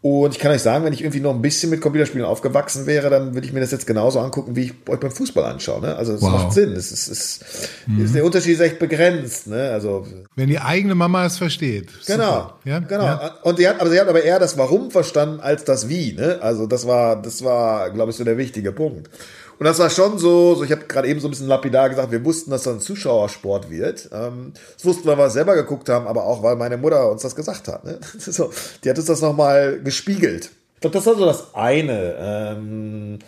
und 0.00 0.32
ich 0.32 0.38
kann 0.38 0.52
euch 0.52 0.62
sagen, 0.62 0.84
wenn 0.84 0.92
ich 0.92 1.00
irgendwie 1.00 1.18
noch 1.18 1.34
ein 1.34 1.42
bisschen 1.42 1.70
mit 1.70 1.80
Computerspielen 1.80 2.24
aufgewachsen 2.24 2.86
wäre, 2.86 3.10
dann 3.10 3.34
würde 3.34 3.44
ich 3.44 3.52
mir 3.52 3.58
das 3.58 3.72
jetzt 3.72 3.84
genauso 3.84 4.20
angucken, 4.20 4.54
wie 4.54 4.66
ich 4.66 4.74
euch 4.88 5.00
beim 5.00 5.10
Fußball 5.10 5.44
anschaue. 5.44 5.80
Ne? 5.80 5.96
Also 5.96 6.12
es 6.12 6.22
wow. 6.22 6.30
macht 6.30 6.52
Sinn. 6.52 6.72
Es 6.72 6.92
ist, 6.92 7.08
es 7.08 7.40
mhm. 7.86 8.04
ist, 8.04 8.14
der 8.14 8.24
Unterschied 8.24 8.54
ist 8.54 8.60
echt 8.60 8.78
begrenzt. 8.78 9.48
Ne? 9.48 9.70
Also 9.70 10.06
wenn 10.36 10.48
die 10.48 10.60
eigene 10.60 10.94
Mama 10.94 11.26
es 11.26 11.38
versteht. 11.38 11.90
Genau. 12.06 12.52
Ja? 12.64 12.78
Genau. 12.78 13.04
Ja. 13.04 13.34
Und 13.42 13.56
sie 13.56 13.68
hat, 13.68 13.80
aber 13.80 13.90
sie 13.90 13.98
hat 13.98 14.06
aber 14.06 14.22
eher 14.22 14.38
das 14.38 14.56
Warum 14.56 14.92
verstanden 14.92 15.40
als 15.40 15.64
das 15.64 15.88
Wie. 15.88 16.12
Ne? 16.12 16.38
Also 16.42 16.68
das 16.68 16.86
war, 16.86 17.20
das 17.20 17.42
war, 17.42 17.90
glaube 17.90 18.12
ich, 18.12 18.16
so 18.16 18.22
der 18.22 18.38
wichtige 18.38 18.70
Punkt. 18.70 19.10
Und 19.58 19.64
das 19.64 19.78
war 19.78 19.90
schon 19.90 20.18
so, 20.18 20.54
so 20.54 20.62
ich 20.62 20.70
habe 20.70 20.84
gerade 20.86 21.08
eben 21.08 21.18
so 21.20 21.26
ein 21.26 21.30
bisschen 21.30 21.48
lapidar 21.48 21.88
gesagt, 21.88 22.12
wir 22.12 22.24
wussten, 22.24 22.50
dass 22.50 22.62
das 22.62 22.74
ein 22.74 22.80
Zuschauersport 22.80 23.70
wird. 23.70 24.08
Ähm, 24.12 24.52
das 24.74 24.84
wussten 24.84 25.04
wir, 25.04 25.18
weil 25.18 25.26
wir 25.26 25.30
selber 25.30 25.54
geguckt 25.54 25.88
haben, 25.88 26.06
aber 26.06 26.24
auch, 26.24 26.42
weil 26.42 26.56
meine 26.56 26.76
Mutter 26.76 27.10
uns 27.10 27.22
das 27.22 27.34
gesagt 27.34 27.68
hat. 27.68 27.84
Ne? 27.84 27.98
So, 28.18 28.50
die 28.84 28.90
hat 28.90 28.98
uns 28.98 29.06
das 29.06 29.20
nochmal 29.20 29.80
gespiegelt. 29.82 30.50
Ich 30.74 30.80
glaube, 30.80 30.94
das 30.94 31.06
war 31.06 31.16
so 31.16 31.24
das 31.24 31.54
eine. 31.54 32.14
Ähm, 32.18 33.18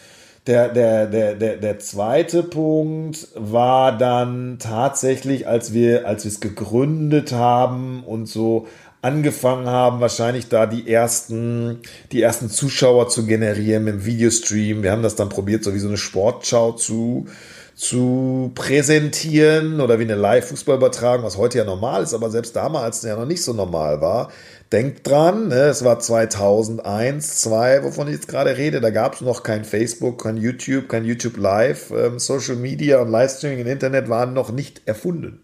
der, 0.47 0.69
der, 0.69 1.07
der, 1.07 1.35
der, 1.35 1.57
der 1.57 1.79
zweite 1.81 2.43
Punkt 2.43 3.29
war 3.35 3.97
dann 3.97 4.59
tatsächlich, 4.59 5.49
als 5.49 5.73
wir, 5.73 6.07
als 6.07 6.25
wir 6.25 6.31
es 6.31 6.40
gegründet 6.40 7.33
haben 7.33 8.05
und 8.05 8.27
so 8.27 8.66
angefangen 9.03 9.67
haben, 9.67 10.01
wahrscheinlich 10.01 10.49
da 10.49 10.67
die 10.67 10.91
ersten, 10.91 11.81
die 12.13 12.21
ersten 12.21 12.51
Zuschauer 12.51 13.09
zu 13.09 13.25
generieren 13.25 13.85
mit 13.85 13.95
dem 13.95 14.05
Videostream. 14.05 14.83
Wir 14.83 14.93
haben 14.93 15.03
das 15.03 15.17
dann 15.17 15.31
probiert, 15.31 15.65
so 15.65 15.75
wie 15.75 15.79
so 15.79 15.89
eine 15.89 15.97
Sportschau 15.97 16.73
zu, 16.73 17.27
zu 17.75 18.53
präsentieren 18.55 19.81
oder 19.81 19.99
wie 19.99 20.05
eine 20.05 20.17
Live-Fußballübertragung, 20.17 21.25
was 21.25 21.39
heute 21.39 21.59
ja 21.59 21.65
normal 21.65 22.03
ist, 22.03 22.13
aber 22.13 22.31
selbst 22.31 22.55
damals 22.57 23.03
ja 23.03 23.17
noch 23.17 23.27
nicht 23.27 23.43
so 23.43 23.55
normal 23.55 24.03
war. 24.03 24.31
Denkt 24.71 25.07
dran, 25.07 25.49
ne, 25.49 25.63
es 25.63 25.83
war 25.83 25.99
2001, 25.99 27.41
2, 27.41 27.83
wovon 27.83 28.07
ich 28.07 28.15
jetzt 28.15 28.29
gerade 28.29 28.57
rede, 28.57 28.81
da 28.81 28.91
gab 28.91 29.15
es 29.15 29.21
noch 29.23 29.43
kein 29.43 29.65
Facebook, 29.65 30.23
kein 30.23 30.37
YouTube, 30.37 30.89
kein 30.89 31.05
YouTube 31.05 31.39
Live, 31.39 31.91
ähm, 31.91 32.19
Social 32.19 32.55
Media 32.55 33.01
und 33.01 33.11
Livestreaming 33.11 33.61
im 33.61 33.67
Internet 33.67 34.09
waren 34.09 34.35
noch 34.35 34.53
nicht 34.53 34.83
erfunden. 34.87 35.41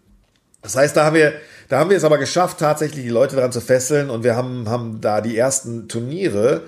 Das 0.67 0.75
heißt, 0.75 0.97
da 0.97 1.05
haben 1.05 1.15
wir, 1.15 1.31
da 1.69 1.79
haben 1.79 1.89
wir 1.89 1.95
es 1.95 2.03
aber 2.03 2.17
geschafft, 2.17 2.59
tatsächlich 2.59 3.05
die 3.05 3.09
Leute 3.09 3.37
daran 3.37 3.53
zu 3.53 3.61
fesseln 3.61 4.09
und 4.09 4.25
wir 4.25 4.35
haben, 4.35 4.67
haben 4.67 4.99
da 4.99 5.21
die 5.21 5.37
ersten 5.37 5.87
Turniere 5.87 6.63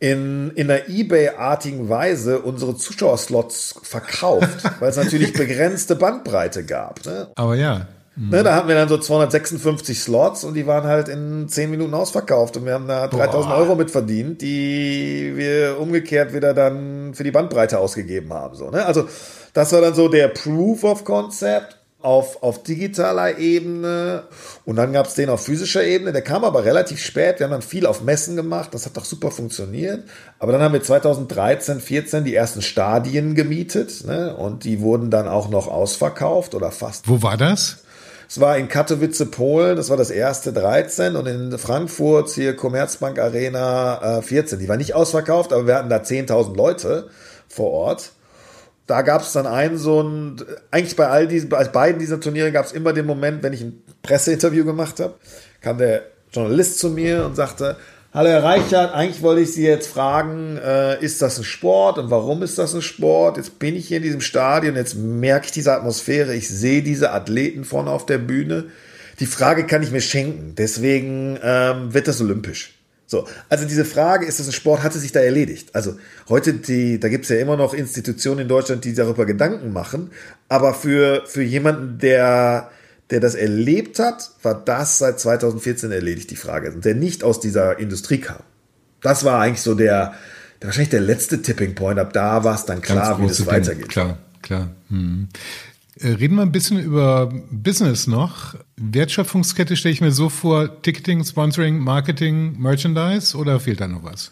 in, 0.00 0.50
in 0.56 0.68
einer 0.68 0.88
Ebay-artigen 0.88 1.88
Weise 1.88 2.40
unsere 2.40 2.76
Zuschauerslots 2.76 3.76
verkauft, 3.84 4.64
weil 4.80 4.90
es 4.90 4.96
natürlich 4.96 5.32
begrenzte 5.32 5.94
Bandbreite 5.94 6.64
gab. 6.64 7.06
Ne? 7.06 7.28
Aber 7.36 7.54
ja. 7.54 7.86
Mhm. 8.16 8.30
Ne, 8.30 8.42
da 8.42 8.56
hatten 8.56 8.66
wir 8.66 8.74
dann 8.74 8.88
so 8.88 8.98
256 8.98 10.00
Slots 10.00 10.42
und 10.42 10.54
die 10.54 10.66
waren 10.66 10.84
halt 10.84 11.08
in 11.08 11.48
10 11.48 11.70
Minuten 11.70 11.94
ausverkauft 11.94 12.56
und 12.56 12.66
wir 12.66 12.74
haben 12.74 12.88
da 12.88 13.06
3000 13.06 13.54
Boah. 13.54 13.60
Euro 13.60 13.76
mit 13.76 13.92
verdient, 13.92 14.42
die 14.42 15.34
wir 15.36 15.78
umgekehrt 15.78 16.34
wieder 16.34 16.52
dann 16.52 17.14
für 17.14 17.22
die 17.22 17.30
Bandbreite 17.30 17.78
ausgegeben 17.78 18.32
haben. 18.32 18.56
So, 18.56 18.70
ne? 18.70 18.84
Also 18.84 19.06
das 19.52 19.72
war 19.72 19.82
dann 19.82 19.94
so 19.94 20.08
der 20.08 20.28
Proof 20.28 20.82
of 20.82 21.04
Concept 21.04 21.75
auf, 22.00 22.42
auf 22.42 22.62
digitaler 22.62 23.38
Ebene 23.38 24.24
und 24.64 24.76
dann 24.76 24.92
gab 24.92 25.06
es 25.06 25.14
den 25.14 25.28
auf 25.28 25.44
physischer 25.44 25.82
Ebene. 25.82 26.12
Der 26.12 26.22
kam 26.22 26.44
aber 26.44 26.64
relativ 26.64 27.00
spät. 27.00 27.38
Wir 27.38 27.44
haben 27.44 27.52
dann 27.52 27.62
viel 27.62 27.86
auf 27.86 28.02
Messen 28.02 28.36
gemacht. 28.36 28.70
Das 28.72 28.86
hat 28.86 28.96
doch 28.96 29.04
super 29.04 29.30
funktioniert. 29.30 30.04
Aber 30.38 30.52
dann 30.52 30.60
haben 30.60 30.72
wir 30.72 30.82
2013, 30.82 31.80
14 31.80 32.24
die 32.24 32.34
ersten 32.34 32.62
Stadien 32.62 33.34
gemietet 33.34 34.04
ne? 34.06 34.36
und 34.36 34.64
die 34.64 34.80
wurden 34.80 35.10
dann 35.10 35.26
auch 35.26 35.48
noch 35.48 35.66
ausverkauft 35.68 36.54
oder 36.54 36.70
fast. 36.70 37.08
Wo 37.08 37.22
war 37.22 37.36
das? 37.36 37.78
Es 38.28 38.40
war 38.40 38.58
in 38.58 38.68
Katowice, 38.68 39.30
Polen, 39.30 39.76
das 39.76 39.88
war 39.88 39.96
das 39.96 40.10
erste 40.10 40.52
13 40.52 41.14
und 41.14 41.26
in 41.26 41.56
Frankfurt 41.58 42.28
hier 42.30 42.56
Commerzbank 42.56 43.20
Arena 43.20 44.18
äh, 44.18 44.22
14. 44.22 44.58
Die 44.58 44.68
war 44.68 44.76
nicht 44.76 44.94
ausverkauft, 44.94 45.52
aber 45.52 45.66
wir 45.66 45.76
hatten 45.76 45.88
da 45.88 45.98
10.000 45.98 46.56
Leute 46.56 47.08
vor 47.48 47.70
Ort 47.70 48.12
da 48.86 49.02
gab 49.02 49.22
es 49.22 49.32
dann 49.32 49.46
einen 49.46 49.78
so 49.78 50.02
ein, 50.02 50.36
eigentlich 50.70 50.96
bei 50.96 51.08
all 51.08 51.26
diesen, 51.26 51.48
bei 51.48 51.64
beiden 51.64 51.98
dieser 51.98 52.20
Turniere 52.20 52.52
gab 52.52 52.66
es 52.66 52.72
immer 52.72 52.92
den 52.92 53.06
Moment, 53.06 53.42
wenn 53.42 53.52
ich 53.52 53.62
ein 53.62 53.82
Presseinterview 54.02 54.64
gemacht 54.64 55.00
habe, 55.00 55.14
kam 55.60 55.78
der 55.78 56.02
Journalist 56.32 56.78
zu 56.78 56.90
mir 56.90 57.24
und 57.24 57.34
sagte, 57.34 57.76
Hallo 58.14 58.30
Herr 58.30 58.44
Reichert, 58.44 58.94
eigentlich 58.94 59.22
wollte 59.22 59.42
ich 59.42 59.52
Sie 59.52 59.64
jetzt 59.66 59.88
fragen, 59.88 60.56
äh, 60.56 60.98
ist 61.04 61.20
das 61.20 61.36
ein 61.36 61.44
Sport 61.44 61.98
und 61.98 62.10
warum 62.10 62.42
ist 62.42 62.56
das 62.56 62.74
ein 62.74 62.80
Sport? 62.80 63.36
Jetzt 63.36 63.58
bin 63.58 63.76
ich 63.76 63.88
hier 63.88 63.98
in 63.98 64.04
diesem 64.04 64.22
Stadion, 64.22 64.74
jetzt 64.74 64.94
merke 64.94 65.46
ich 65.46 65.52
diese 65.52 65.74
Atmosphäre, 65.74 66.34
ich 66.34 66.48
sehe 66.48 66.82
diese 66.82 67.12
Athleten 67.12 67.64
vorne 67.64 67.90
auf 67.90 68.06
der 68.06 68.16
Bühne. 68.16 68.70
Die 69.20 69.26
Frage 69.26 69.66
kann 69.66 69.82
ich 69.82 69.90
mir 69.90 70.00
schenken, 70.00 70.54
deswegen 70.56 71.38
ähm, 71.42 71.92
wird 71.92 72.08
das 72.08 72.20
olympisch. 72.22 72.72
So, 73.06 73.28
also 73.48 73.64
diese 73.66 73.84
Frage, 73.84 74.26
ist 74.26 74.40
das 74.40 74.48
ein 74.48 74.52
Sport, 74.52 74.82
hatte 74.82 74.98
sich 74.98 75.12
da 75.12 75.20
erledigt. 75.20 75.74
Also 75.74 75.96
heute, 76.28 76.54
die, 76.54 76.98
da 76.98 77.08
gibt 77.08 77.24
es 77.24 77.30
ja 77.30 77.36
immer 77.36 77.56
noch 77.56 77.72
Institutionen 77.72 78.40
in 78.40 78.48
Deutschland, 78.48 78.84
die 78.84 78.94
darüber 78.94 79.26
Gedanken 79.26 79.72
machen, 79.72 80.10
aber 80.48 80.74
für, 80.74 81.22
für 81.26 81.42
jemanden, 81.42 81.98
der, 81.98 82.70
der 83.10 83.20
das 83.20 83.36
erlebt 83.36 84.00
hat, 84.00 84.30
war 84.42 84.54
das 84.54 84.98
seit 84.98 85.20
2014 85.20 85.92
erledigt, 85.92 86.30
die 86.30 86.36
Frage, 86.36 86.72
der 86.72 86.96
nicht 86.96 87.22
aus 87.22 87.38
dieser 87.38 87.78
Industrie 87.78 88.18
kam. 88.18 88.40
Das 89.02 89.24
war 89.24 89.40
eigentlich 89.40 89.62
so 89.62 89.76
der, 89.76 90.14
der 90.60 90.68
wahrscheinlich 90.68 90.90
der 90.90 91.00
letzte 91.00 91.42
Tipping 91.42 91.76
Point. 91.76 92.00
Ab 92.00 92.12
da 92.12 92.42
war 92.42 92.56
es 92.56 92.64
dann 92.64 92.82
klar, 92.82 93.20
wie 93.22 93.28
das 93.28 93.46
weitergeht. 93.46 93.88
Klar, 93.88 94.18
klar. 94.42 94.70
Hm. 94.88 95.28
Äh, 96.00 96.08
reden 96.08 96.36
wir 96.36 96.42
ein 96.42 96.52
bisschen 96.52 96.78
über 96.78 97.32
Business 97.50 98.06
noch. 98.06 98.54
Wertschöpfungskette 98.76 99.76
stelle 99.76 99.94
ich 99.94 100.00
mir 100.00 100.12
so 100.12 100.28
vor, 100.28 100.82
Ticketing, 100.82 101.24
Sponsoring, 101.24 101.78
Marketing, 101.78 102.58
Merchandise 102.58 103.36
oder 103.36 103.60
fehlt 103.60 103.80
da 103.80 103.88
noch 103.88 104.04
was? 104.04 104.30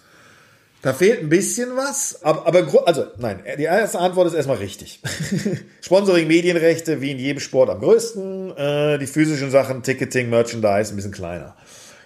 Da 0.82 0.92
fehlt 0.92 1.20
ein 1.20 1.30
bisschen 1.30 1.70
was, 1.76 2.22
aber, 2.22 2.46
aber 2.46 2.86
also 2.86 3.06
nein, 3.16 3.40
die 3.58 3.62
erste 3.62 3.98
Antwort 3.98 4.26
ist 4.26 4.34
erstmal 4.34 4.58
richtig. 4.58 5.00
Sponsoring, 5.80 6.26
Medienrechte, 6.26 7.00
wie 7.00 7.12
in 7.12 7.18
jedem 7.18 7.40
Sport 7.40 7.70
am 7.70 7.80
größten, 7.80 8.54
äh, 8.54 8.98
die 8.98 9.06
physischen 9.06 9.50
Sachen, 9.50 9.82
Ticketing, 9.82 10.28
Merchandise 10.28 10.92
ein 10.92 10.96
bisschen 10.96 11.12
kleiner. 11.12 11.56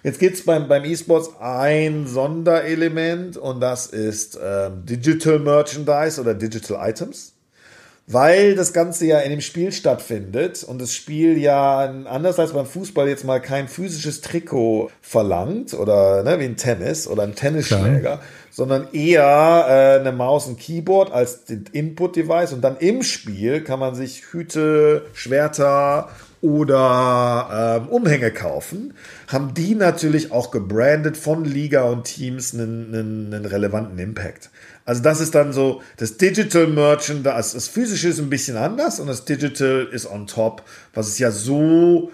Jetzt 0.03 0.19
gibt 0.19 0.35
es 0.35 0.45
beim, 0.45 0.69
beim 0.69 0.85
E-Sports 0.85 1.31
ein 1.41 2.07
Sonderelement 2.07 3.35
und 3.35 3.59
das 3.59 3.87
ist 3.87 4.39
ähm, 4.41 4.85
Digital 4.85 5.39
Merchandise 5.39 6.21
oder 6.21 6.33
Digital 6.33 6.89
Items 6.89 7.33
weil 8.11 8.55
das 8.55 8.73
Ganze 8.73 9.05
ja 9.05 9.19
in 9.19 9.29
dem 9.29 9.39
Spiel 9.39 9.71
stattfindet 9.71 10.63
und 10.63 10.81
das 10.81 10.93
Spiel 10.93 11.37
ja 11.37 11.81
anders 12.05 12.39
als 12.39 12.53
beim 12.53 12.65
Fußball 12.65 13.07
jetzt 13.07 13.23
mal 13.23 13.39
kein 13.39 13.67
physisches 13.67 14.21
Trikot 14.21 14.89
verlangt 14.99 15.75
oder 15.75 16.23
ne, 16.23 16.39
wie 16.39 16.45
ein 16.45 16.57
Tennis 16.57 17.07
oder 17.07 17.21
ein 17.21 17.35
Tennisschläger, 17.35 17.99
Klar. 17.99 18.21
sondern 18.49 18.87
eher 18.93 19.65
äh, 19.69 19.99
eine 19.99 20.11
Maus 20.11 20.47
und 20.47 20.59
Keyboard 20.59 21.11
als 21.11 21.43
Input-Device 21.71 22.53
und 22.53 22.61
dann 22.61 22.77
im 22.77 23.03
Spiel 23.03 23.63
kann 23.63 23.79
man 23.79 23.93
sich 23.93 24.23
Hüte, 24.31 25.05
Schwerter 25.13 26.09
oder 26.41 27.81
ähm, 27.83 27.89
Umhänge 27.89 28.31
kaufen, 28.31 28.95
haben 29.27 29.53
die 29.53 29.75
natürlich 29.75 30.31
auch 30.31 30.49
gebrandet 30.49 31.15
von 31.15 31.45
Liga 31.45 31.83
und 31.83 32.05
Teams 32.05 32.53
einen, 32.53 32.93
einen, 32.93 33.33
einen 33.33 33.45
relevanten 33.45 33.99
Impact. 33.99 34.49
Also 34.89 35.03
das 35.03 35.19
ist 35.19 35.35
dann 35.35 35.53
so, 35.53 35.83
das 35.97 36.17
Digital 36.17 36.65
Merchandise, 36.65 37.53
das 37.53 37.67
physische 37.67 38.07
ist 38.07 38.17
ein 38.17 38.31
bisschen 38.31 38.57
anders 38.57 38.99
und 38.99 39.05
das 39.05 39.23
Digital 39.23 39.87
ist 39.91 40.09
on 40.09 40.25
top, 40.25 40.63
was 40.95 41.09
es 41.09 41.19
ja 41.19 41.29
so 41.29 42.09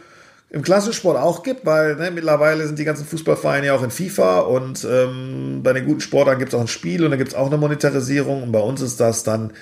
im 0.49 0.61
Klassensport 0.61 1.17
auch 1.17 1.41
gibt, 1.41 1.65
weil 1.65 1.95
ne, 1.95 2.11
mittlerweile 2.11 2.67
sind 2.67 2.77
die 2.77 2.83
ganzen 2.83 3.05
Fußballvereine 3.05 3.67
ja 3.67 3.75
auch 3.75 3.81
in 3.81 3.91
FIFA 3.91 4.39
und 4.39 4.85
ähm, 4.91 5.61
bei 5.63 5.71
den 5.71 5.85
guten 5.85 6.01
Sportlern 6.01 6.37
gibt 6.37 6.51
es 6.51 6.55
auch 6.55 6.59
ein 6.59 6.67
Spiel 6.67 7.05
und 7.05 7.11
da 7.11 7.15
gibt 7.15 7.29
es 7.29 7.35
auch 7.35 7.47
eine 7.47 7.55
Monetarisierung 7.55 8.43
und 8.43 8.51
bei 8.51 8.59
uns 8.59 8.81
ist 8.81 8.99
das 8.99 9.23
dann 9.23 9.53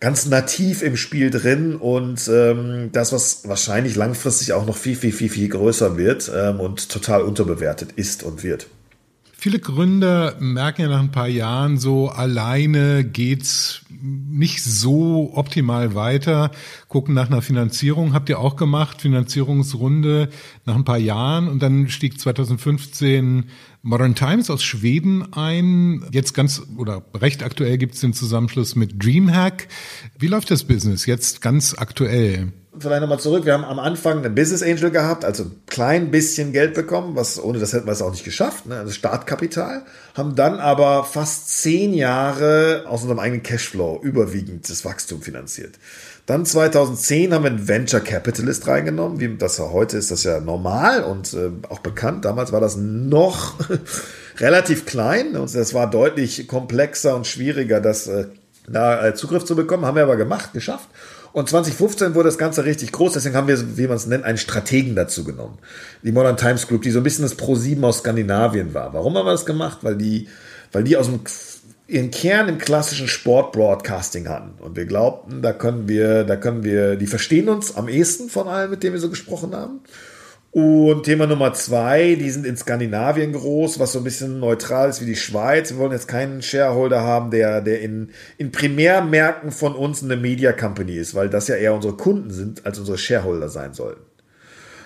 ganz 0.00 0.24
nativ 0.24 0.82
im 0.82 0.96
Spiel 0.96 1.28
drin 1.28 1.76
und 1.76 2.26
ähm, 2.32 2.88
das, 2.90 3.12
was 3.12 3.46
wahrscheinlich 3.46 3.96
langfristig 3.96 4.54
auch 4.54 4.64
noch 4.64 4.78
viel, 4.78 4.96
viel, 4.96 5.12
viel, 5.12 5.28
viel 5.28 5.50
größer 5.50 5.98
wird 5.98 6.32
ähm, 6.34 6.58
und 6.58 6.88
total 6.88 7.20
unterbewertet 7.20 7.90
ist 7.96 8.22
und 8.22 8.42
wird. 8.42 8.66
Viele 9.42 9.58
Gründer 9.58 10.36
merken 10.38 10.82
ja 10.82 10.88
nach 10.88 11.00
ein 11.00 11.10
paar 11.10 11.26
Jahren 11.26 11.76
so, 11.76 12.08
alleine 12.08 13.02
geht's 13.02 13.80
nicht 13.90 14.62
so 14.62 15.32
optimal 15.34 15.96
weiter, 15.96 16.52
gucken 16.86 17.12
nach 17.12 17.26
einer 17.26 17.42
Finanzierung. 17.42 18.12
Habt 18.12 18.28
ihr 18.28 18.38
auch 18.38 18.54
gemacht, 18.54 19.00
Finanzierungsrunde 19.00 20.28
nach 20.64 20.76
ein 20.76 20.84
paar 20.84 20.98
Jahren 20.98 21.48
und 21.48 21.60
dann 21.60 21.88
stieg 21.88 22.20
2015 22.20 23.46
Modern 23.82 24.14
Times 24.14 24.48
aus 24.48 24.62
Schweden 24.62 25.32
ein. 25.32 26.04
Jetzt 26.12 26.34
ganz 26.34 26.62
oder 26.76 27.02
recht 27.12 27.42
aktuell 27.42 27.78
gibt's 27.78 27.98
den 27.98 28.12
Zusammenschluss 28.12 28.76
mit 28.76 29.04
Dreamhack. 29.04 29.66
Wie 30.20 30.28
läuft 30.28 30.52
das 30.52 30.62
Business 30.62 31.04
jetzt 31.04 31.42
ganz 31.42 31.74
aktuell? 31.76 32.52
Vielleicht 32.78 33.02
nochmal 33.02 33.20
zurück. 33.20 33.44
Wir 33.44 33.52
haben 33.52 33.64
am 33.64 33.78
Anfang 33.78 34.24
einen 34.24 34.34
Business 34.34 34.62
Angel 34.62 34.90
gehabt, 34.90 35.24
also 35.24 35.44
ein 35.44 35.60
klein 35.66 36.10
bisschen 36.10 36.52
Geld 36.52 36.74
bekommen, 36.74 37.16
was 37.16 37.42
ohne 37.42 37.58
das 37.58 37.72
hätten 37.72 37.86
wir 37.86 37.92
es 37.92 38.02
auch 38.02 38.10
nicht 38.10 38.24
geschafft, 38.24 38.66
ne? 38.66 38.76
also 38.76 38.92
Startkapital. 38.92 39.82
Haben 40.14 40.34
dann 40.34 40.58
aber 40.58 41.04
fast 41.04 41.60
zehn 41.60 41.92
Jahre 41.92 42.84
aus 42.86 43.02
unserem 43.02 43.18
eigenen 43.18 43.42
Cashflow 43.42 44.00
überwiegend 44.02 44.68
das 44.70 44.84
Wachstum 44.84 45.22
finanziert. 45.22 45.78
Dann 46.26 46.46
2010 46.46 47.34
haben 47.34 47.42
wir 47.42 47.50
einen 47.50 47.68
Venture 47.68 48.00
Capitalist 48.00 48.66
reingenommen, 48.68 49.18
wie 49.18 49.36
das 49.36 49.58
ja 49.58 49.70
heute 49.70 49.98
ist, 49.98 50.10
das 50.10 50.22
ja 50.22 50.40
normal 50.40 51.02
und 51.02 51.34
äh, 51.34 51.50
auch 51.68 51.80
bekannt. 51.80 52.24
Damals 52.24 52.52
war 52.52 52.60
das 52.60 52.76
noch 52.76 53.56
relativ 54.38 54.86
klein 54.86 55.36
und 55.36 55.52
das 55.54 55.74
war 55.74 55.90
deutlich 55.90 56.46
komplexer 56.46 57.16
und 57.16 57.26
schwieriger, 57.26 57.80
das 57.80 58.06
äh, 58.06 58.26
da 58.68 59.08
äh, 59.08 59.14
Zugriff 59.14 59.44
zu 59.44 59.56
bekommen. 59.56 59.84
Haben 59.84 59.96
wir 59.96 60.04
aber 60.04 60.16
gemacht, 60.16 60.52
geschafft. 60.52 60.88
Und 61.32 61.48
2015 61.48 62.14
wurde 62.14 62.28
das 62.28 62.38
Ganze 62.38 62.64
richtig 62.64 62.92
groß, 62.92 63.14
deswegen 63.14 63.36
haben 63.36 63.48
wir, 63.48 63.78
wie 63.78 63.86
man 63.86 63.96
es 63.96 64.06
nennt, 64.06 64.24
einen 64.24 64.38
Strategen 64.38 64.94
dazu 64.94 65.24
genommen. 65.24 65.58
Die 66.02 66.12
Modern 66.12 66.36
Times 66.36 66.68
Group, 66.68 66.82
die 66.82 66.90
so 66.90 67.00
ein 67.00 67.04
bisschen 67.04 67.22
das 67.22 67.38
Pro7 67.38 67.82
aus 67.84 67.98
Skandinavien 67.98 68.74
war. 68.74 68.92
Warum 68.92 69.16
haben 69.16 69.26
wir 69.26 69.32
das 69.32 69.46
gemacht? 69.46 69.78
Weil 69.82 69.96
die, 69.96 70.28
weil 70.72 70.84
die 70.84 70.96
aus 70.96 71.06
dem 71.06 71.20
ihren 71.88 72.10
Kern 72.10 72.48
im 72.48 72.58
klassischen 72.58 73.06
Sport-Broadcasting 73.06 74.28
hatten. 74.28 74.54
Und 74.60 74.76
wir 74.76 74.86
glaubten, 74.86 75.42
da 75.42 75.52
können 75.52 75.88
wir, 75.88 76.24
da 76.24 76.36
können 76.36 76.64
wir, 76.64 76.96
die 76.96 77.06
verstehen 77.06 77.50
uns 77.50 77.76
am 77.76 77.88
ehesten 77.88 78.30
von 78.30 78.48
allen, 78.48 78.70
mit 78.70 78.82
denen 78.82 78.94
wir 78.94 79.00
so 79.00 79.10
gesprochen 79.10 79.54
haben. 79.54 79.80
Und 80.52 81.04
Thema 81.04 81.26
Nummer 81.26 81.54
zwei, 81.54 82.14
die 82.14 82.30
sind 82.30 82.44
in 82.44 82.58
Skandinavien 82.58 83.32
groß, 83.32 83.78
was 83.78 83.92
so 83.92 84.00
ein 84.00 84.04
bisschen 84.04 84.38
neutral 84.38 84.90
ist 84.90 85.00
wie 85.00 85.06
die 85.06 85.16
Schweiz. 85.16 85.70
Wir 85.70 85.78
wollen 85.78 85.92
jetzt 85.92 86.08
keinen 86.08 86.42
Shareholder 86.42 87.00
haben, 87.00 87.30
der, 87.30 87.62
der 87.62 87.80
in, 87.80 88.10
in 88.36 88.52
Primärmärkten 88.52 89.50
von 89.50 89.74
uns 89.74 90.04
eine 90.04 90.18
Media 90.18 90.52
Company 90.52 90.96
ist, 90.96 91.14
weil 91.14 91.30
das 91.30 91.48
ja 91.48 91.54
eher 91.54 91.72
unsere 91.72 91.96
Kunden 91.96 92.30
sind, 92.30 92.66
als 92.66 92.78
unsere 92.78 92.98
Shareholder 92.98 93.48
sein 93.48 93.72
sollten. 93.72 94.02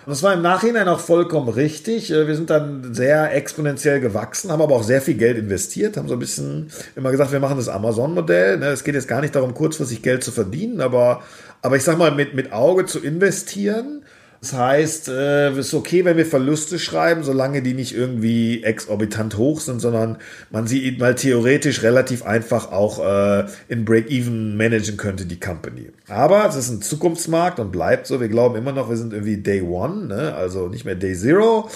Und 0.06 0.10
das 0.10 0.22
war 0.22 0.34
im 0.34 0.42
Nachhinein 0.42 0.86
auch 0.86 1.00
vollkommen 1.00 1.48
richtig. 1.48 2.12
Äh, 2.12 2.28
wir 2.28 2.36
sind 2.36 2.48
dann 2.48 2.94
sehr 2.94 3.34
exponentiell 3.34 3.98
gewachsen, 3.98 4.52
haben 4.52 4.62
aber 4.62 4.76
auch 4.76 4.84
sehr 4.84 5.02
viel 5.02 5.14
Geld 5.14 5.36
investiert, 5.36 5.96
haben 5.96 6.06
so 6.06 6.14
ein 6.14 6.20
bisschen 6.20 6.70
immer 6.94 7.10
gesagt, 7.10 7.32
wir 7.32 7.40
machen 7.40 7.56
das 7.56 7.68
Amazon-Modell. 7.68 8.58
Ne? 8.58 8.66
Es 8.66 8.84
geht 8.84 8.94
jetzt 8.94 9.08
gar 9.08 9.20
nicht 9.20 9.34
darum, 9.34 9.52
kurzfristig 9.52 10.02
Geld 10.02 10.22
zu 10.22 10.30
verdienen, 10.30 10.80
aber, 10.80 11.24
aber 11.60 11.74
ich 11.74 11.82
sag 11.82 11.98
mal, 11.98 12.12
mit, 12.12 12.34
mit 12.34 12.52
Auge 12.52 12.86
zu 12.86 13.00
investieren 13.00 14.04
das 14.40 14.52
heißt, 14.52 15.08
äh, 15.08 15.48
es 15.50 15.68
ist 15.68 15.74
okay, 15.74 16.04
wenn 16.04 16.16
wir 16.16 16.26
Verluste 16.26 16.78
schreiben, 16.78 17.24
solange 17.24 17.62
die 17.62 17.74
nicht 17.74 17.96
irgendwie 17.96 18.62
exorbitant 18.62 19.36
hoch 19.36 19.60
sind, 19.60 19.80
sondern 19.80 20.18
man 20.50 20.66
sie 20.66 20.96
mal 20.98 21.14
theoretisch 21.14 21.82
relativ 21.82 22.24
einfach 22.24 22.70
auch 22.70 23.04
äh, 23.04 23.46
in 23.68 23.84
Break-Even 23.84 24.56
managen 24.56 24.96
könnte, 24.96 25.26
die 25.26 25.40
Company. 25.40 25.90
Aber 26.08 26.46
es 26.48 26.56
ist 26.56 26.70
ein 26.70 26.82
Zukunftsmarkt 26.82 27.58
und 27.58 27.72
bleibt 27.72 28.06
so. 28.06 28.20
Wir 28.20 28.28
glauben 28.28 28.56
immer 28.56 28.72
noch, 28.72 28.88
wir 28.88 28.96
sind 28.96 29.12
irgendwie 29.12 29.38
Day 29.38 29.62
One, 29.62 30.06
ne? 30.06 30.34
also 30.34 30.68
nicht 30.68 30.84
mehr 30.84 30.94
Day 30.94 31.14
Zero, 31.14 31.68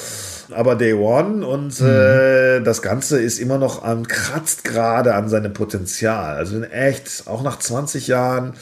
aber 0.51 0.77
Day 0.77 0.93
One 0.93 1.47
und 1.47 1.81
mhm. 1.81 1.87
äh, 1.87 2.61
das 2.61 2.83
Ganze 2.83 3.21
ist 3.21 3.39
immer 3.39 3.59
noch 3.59 3.83
an, 3.83 4.07
kratzt 4.07 4.65
gerade 4.65 5.15
an 5.15 5.29
seinem 5.29 5.53
Potenzial. 5.53 6.37
Also 6.37 6.57
in 6.57 6.65
echt, 6.65 7.25
auch 7.27 7.43
nach 7.43 7.59
20 7.59 8.07
Jahren, 8.07 8.55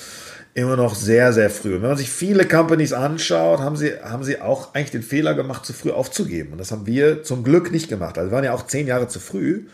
immer 0.54 0.76
noch 0.76 0.94
sehr, 0.94 1.32
sehr 1.32 1.50
früh. 1.50 1.74
Und 1.74 1.82
wenn 1.82 1.90
man 1.90 1.98
sich 1.98 2.10
viele 2.10 2.46
Companies 2.46 2.92
anschaut, 2.92 3.60
haben 3.60 3.76
sie, 3.76 3.92
haben 4.02 4.24
sie 4.24 4.40
auch 4.40 4.74
eigentlich 4.74 4.90
den 4.90 5.02
Fehler 5.02 5.34
gemacht, 5.34 5.64
zu 5.64 5.72
früh 5.72 5.90
aufzugeben. 5.90 6.52
Und 6.52 6.58
das 6.58 6.72
haben 6.72 6.86
wir 6.86 7.22
zum 7.22 7.44
Glück 7.44 7.70
nicht 7.70 7.88
gemacht. 7.88 8.18
Also 8.18 8.30
wir 8.30 8.34
waren 8.34 8.44
ja 8.44 8.52
auch 8.52 8.66
zehn 8.66 8.86
Jahre 8.86 9.08
zu 9.08 9.20
früh, 9.20 9.66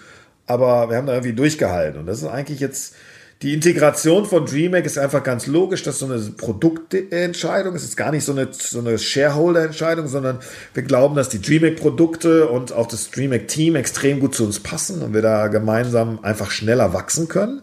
aber 0.47 0.91
wir 0.91 0.97
haben 0.97 1.07
da 1.07 1.15
irgendwie 1.15 1.33
durchgehalten. 1.33 2.01
Und 2.01 2.07
das 2.07 2.19
ist 2.19 2.29
eigentlich 2.29 2.61
jetzt, 2.61 2.95
die 3.43 3.55
Integration 3.55 4.27
von 4.27 4.47
DreamHack 4.47 4.85
ist 4.85 4.99
einfach 4.99 5.23
ganz 5.23 5.47
logisch. 5.47 5.83
Das 5.83 5.95
ist 5.95 6.01
so 6.01 6.07
eine 6.07 6.19
Produktentscheidung. 6.19 7.75
Es 7.75 7.85
ist 7.85 7.97
gar 7.97 8.11
nicht 8.11 8.25
so 8.25 8.33
eine, 8.33 8.49
so 8.53 8.79
eine 8.79 8.99
Shareholder-Entscheidung, 8.99 10.07
sondern 10.07 10.39
wir 10.75 10.83
glauben, 10.83 11.15
dass 11.15 11.29
die 11.29 11.41
DreamHack-Produkte 11.41 12.49
und 12.49 12.73
auch 12.73 12.87
das 12.87 13.11
DreamHack-Team 13.11 13.77
extrem 13.77 14.21
gut 14.21 14.35
zu 14.35 14.45
uns 14.45 14.61
passen 14.61 15.03
und 15.03 15.15
wir 15.15 15.23
da 15.23 15.49
gemeinsam 15.49 16.21
einfach 16.23 16.51
schneller 16.51 16.93
wachsen 16.93 17.29
können. 17.29 17.63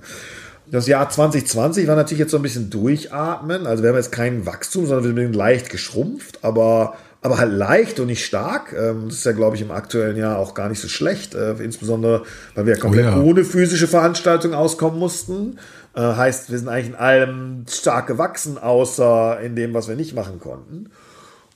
Das 0.72 0.88
Jahr 0.88 1.10
2020 1.10 1.86
war 1.88 1.98
natürlich 1.98 2.20
jetzt 2.20 2.32
so 2.32 2.38
ein 2.38 2.44
bisschen 2.44 2.70
durchatmen. 2.70 3.68
Also 3.68 3.84
wir 3.84 3.90
haben 3.90 3.98
jetzt 3.98 4.14
kein 4.14 4.46
Wachstum, 4.46 4.86
sondern 4.86 5.16
wir 5.18 5.24
sind 5.24 5.36
leicht 5.36 5.70
geschrumpft, 5.70 6.40
aber, 6.44 6.96
aber 7.22 7.40
halt 7.40 7.52
leicht 7.52 8.00
und 8.00 8.08
nicht 8.08 8.26
stark. 8.26 8.74
Ähm, 8.74 9.10
das 9.10 9.18
ist 9.18 9.26
ja, 9.26 9.34
glaube 9.34 9.58
ich, 9.58 9.62
im 9.62 9.72
aktuellen 9.72 10.16
Jahr 10.16 10.40
auch 10.40 10.54
gar 10.54 10.70
nicht 10.70 10.80
so 10.80 10.88
schlecht. 10.88 11.36
Äh, 11.36 11.56
insbesondere, 11.56 12.24
weil 12.56 12.66
wir 12.68 12.76
ja 12.76 12.80
komplett 12.80 13.06
oh 13.08 13.10
ja. 13.10 13.22
ohne 13.22 13.44
physische 13.44 13.90
Veranstaltungen 13.90 14.54
auskommen 14.54 14.98
mussten. 14.98 15.60
Äh, 15.94 16.02
heißt, 16.02 16.50
wir 16.50 16.58
sind 16.58 16.70
eigentlich 16.70 16.88
in 16.88 16.96
allem 16.96 17.66
stark 17.70 18.08
gewachsen, 18.08 18.58
außer 18.58 19.42
in 19.42 19.58
dem, 19.58 19.74
was 19.74 19.90
wir 19.90 19.98
nicht 19.98 20.16
machen 20.16 20.40
konnten. 20.40 20.90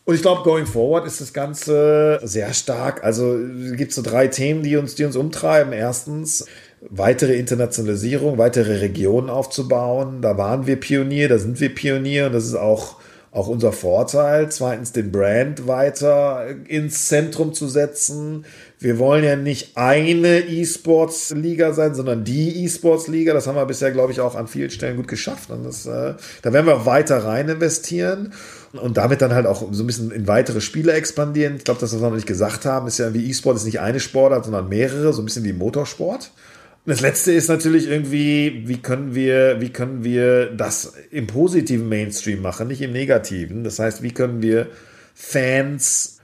Und 0.03 0.13
ich 0.13 0.21
glaube, 0.21 0.43
going 0.43 0.67
forward 0.67 1.07
ist 1.07 1.21
das 1.21 1.31
Ganze 1.33 2.19
sehr 2.21 2.53
stark. 2.53 3.03
Also 3.03 3.39
gibt 3.75 3.89
es 3.89 3.95
so 3.95 4.03
drei 4.03 4.27
Themen, 4.27 4.61
die 4.61 4.75
uns, 4.75 4.93
die 4.93 5.05
uns 5.05 5.15
umtreiben. 5.15 5.73
Erstens, 5.73 6.45
weitere 6.81 7.35
Internationalisierung, 7.35 8.37
weitere 8.37 8.77
Regionen 8.77 9.29
aufzubauen. 9.29 10.21
Da 10.21 10.37
waren 10.37 10.67
wir 10.67 10.79
Pionier, 10.79 11.29
da 11.29 11.37
sind 11.37 11.59
wir 11.59 11.73
Pionier 11.73 12.27
und 12.27 12.33
das 12.33 12.45
ist 12.45 12.55
auch, 12.55 12.97
auch 13.31 13.47
unser 13.47 13.71
Vorteil. 13.71 14.49
Zweitens, 14.51 14.91
den 14.91 15.11
Brand 15.11 15.67
weiter 15.67 16.45
ins 16.67 17.07
Zentrum 17.07 17.53
zu 17.53 17.67
setzen. 17.67 18.45
Wir 18.79 18.99
wollen 18.99 19.23
ja 19.23 19.35
nicht 19.35 19.77
eine 19.77 20.41
E-Sports-Liga 20.41 21.73
sein, 21.73 21.95
sondern 21.95 22.23
die 22.23 22.63
E-Sports-Liga. 22.63 23.33
Das 23.33 23.47
haben 23.47 23.55
wir 23.55 23.65
bisher, 23.65 23.91
glaube 23.91 24.11
ich, 24.11 24.21
auch 24.21 24.35
an 24.35 24.47
vielen 24.47 24.69
Stellen 24.69 24.97
gut 24.97 25.07
geschafft. 25.07 25.49
Und 25.49 25.63
das, 25.63 25.85
äh, 25.85 26.13
da 26.43 26.53
werden 26.53 26.67
wir 26.67 26.75
auch 26.75 26.85
weiter 26.85 27.23
rein 27.23 27.49
investieren 27.49 28.33
und 28.73 28.97
damit 28.97 29.21
dann 29.21 29.33
halt 29.33 29.47
auch 29.47 29.63
so 29.71 29.83
ein 29.83 29.87
bisschen 29.87 30.11
in 30.11 30.27
weitere 30.27 30.61
Spiele 30.61 30.93
expandieren. 30.93 31.55
Ich 31.55 31.63
glaube, 31.63 31.79
das, 31.79 31.93
was 31.93 32.01
wir 32.01 32.09
noch 32.09 32.15
nicht 32.15 32.27
gesagt 32.27 32.65
haben, 32.65 32.87
ist 32.87 32.99
ja 32.99 33.13
wie 33.13 33.29
E-Sport 33.29 33.57
ist 33.57 33.65
nicht 33.65 33.79
eine 33.79 33.99
Sportart, 33.99 34.45
sondern 34.45 34.69
mehrere, 34.69 35.13
so 35.13 35.21
ein 35.21 35.25
bisschen 35.25 35.45
wie 35.45 35.53
Motorsport. 35.53 36.31
Das 36.87 37.01
letzte 37.01 37.31
ist 37.31 37.47
natürlich 37.47 37.89
irgendwie, 37.89 38.63
wie 38.67 38.77
können 38.77 39.15
wir, 39.15 39.59
wie 39.59 39.69
können 39.69 40.03
wir 40.03 40.51
das 40.51 40.93
im 41.09 41.25
positiven 41.25 41.89
Mainstream 41.89 42.41
machen, 42.43 42.67
nicht 42.67 42.81
im 42.81 42.91
negativen. 42.91 43.63
Das 43.63 43.79
heißt, 43.79 44.03
wie 44.03 44.11
können 44.11 44.43
wir 44.43 44.67
Fans 45.15 46.15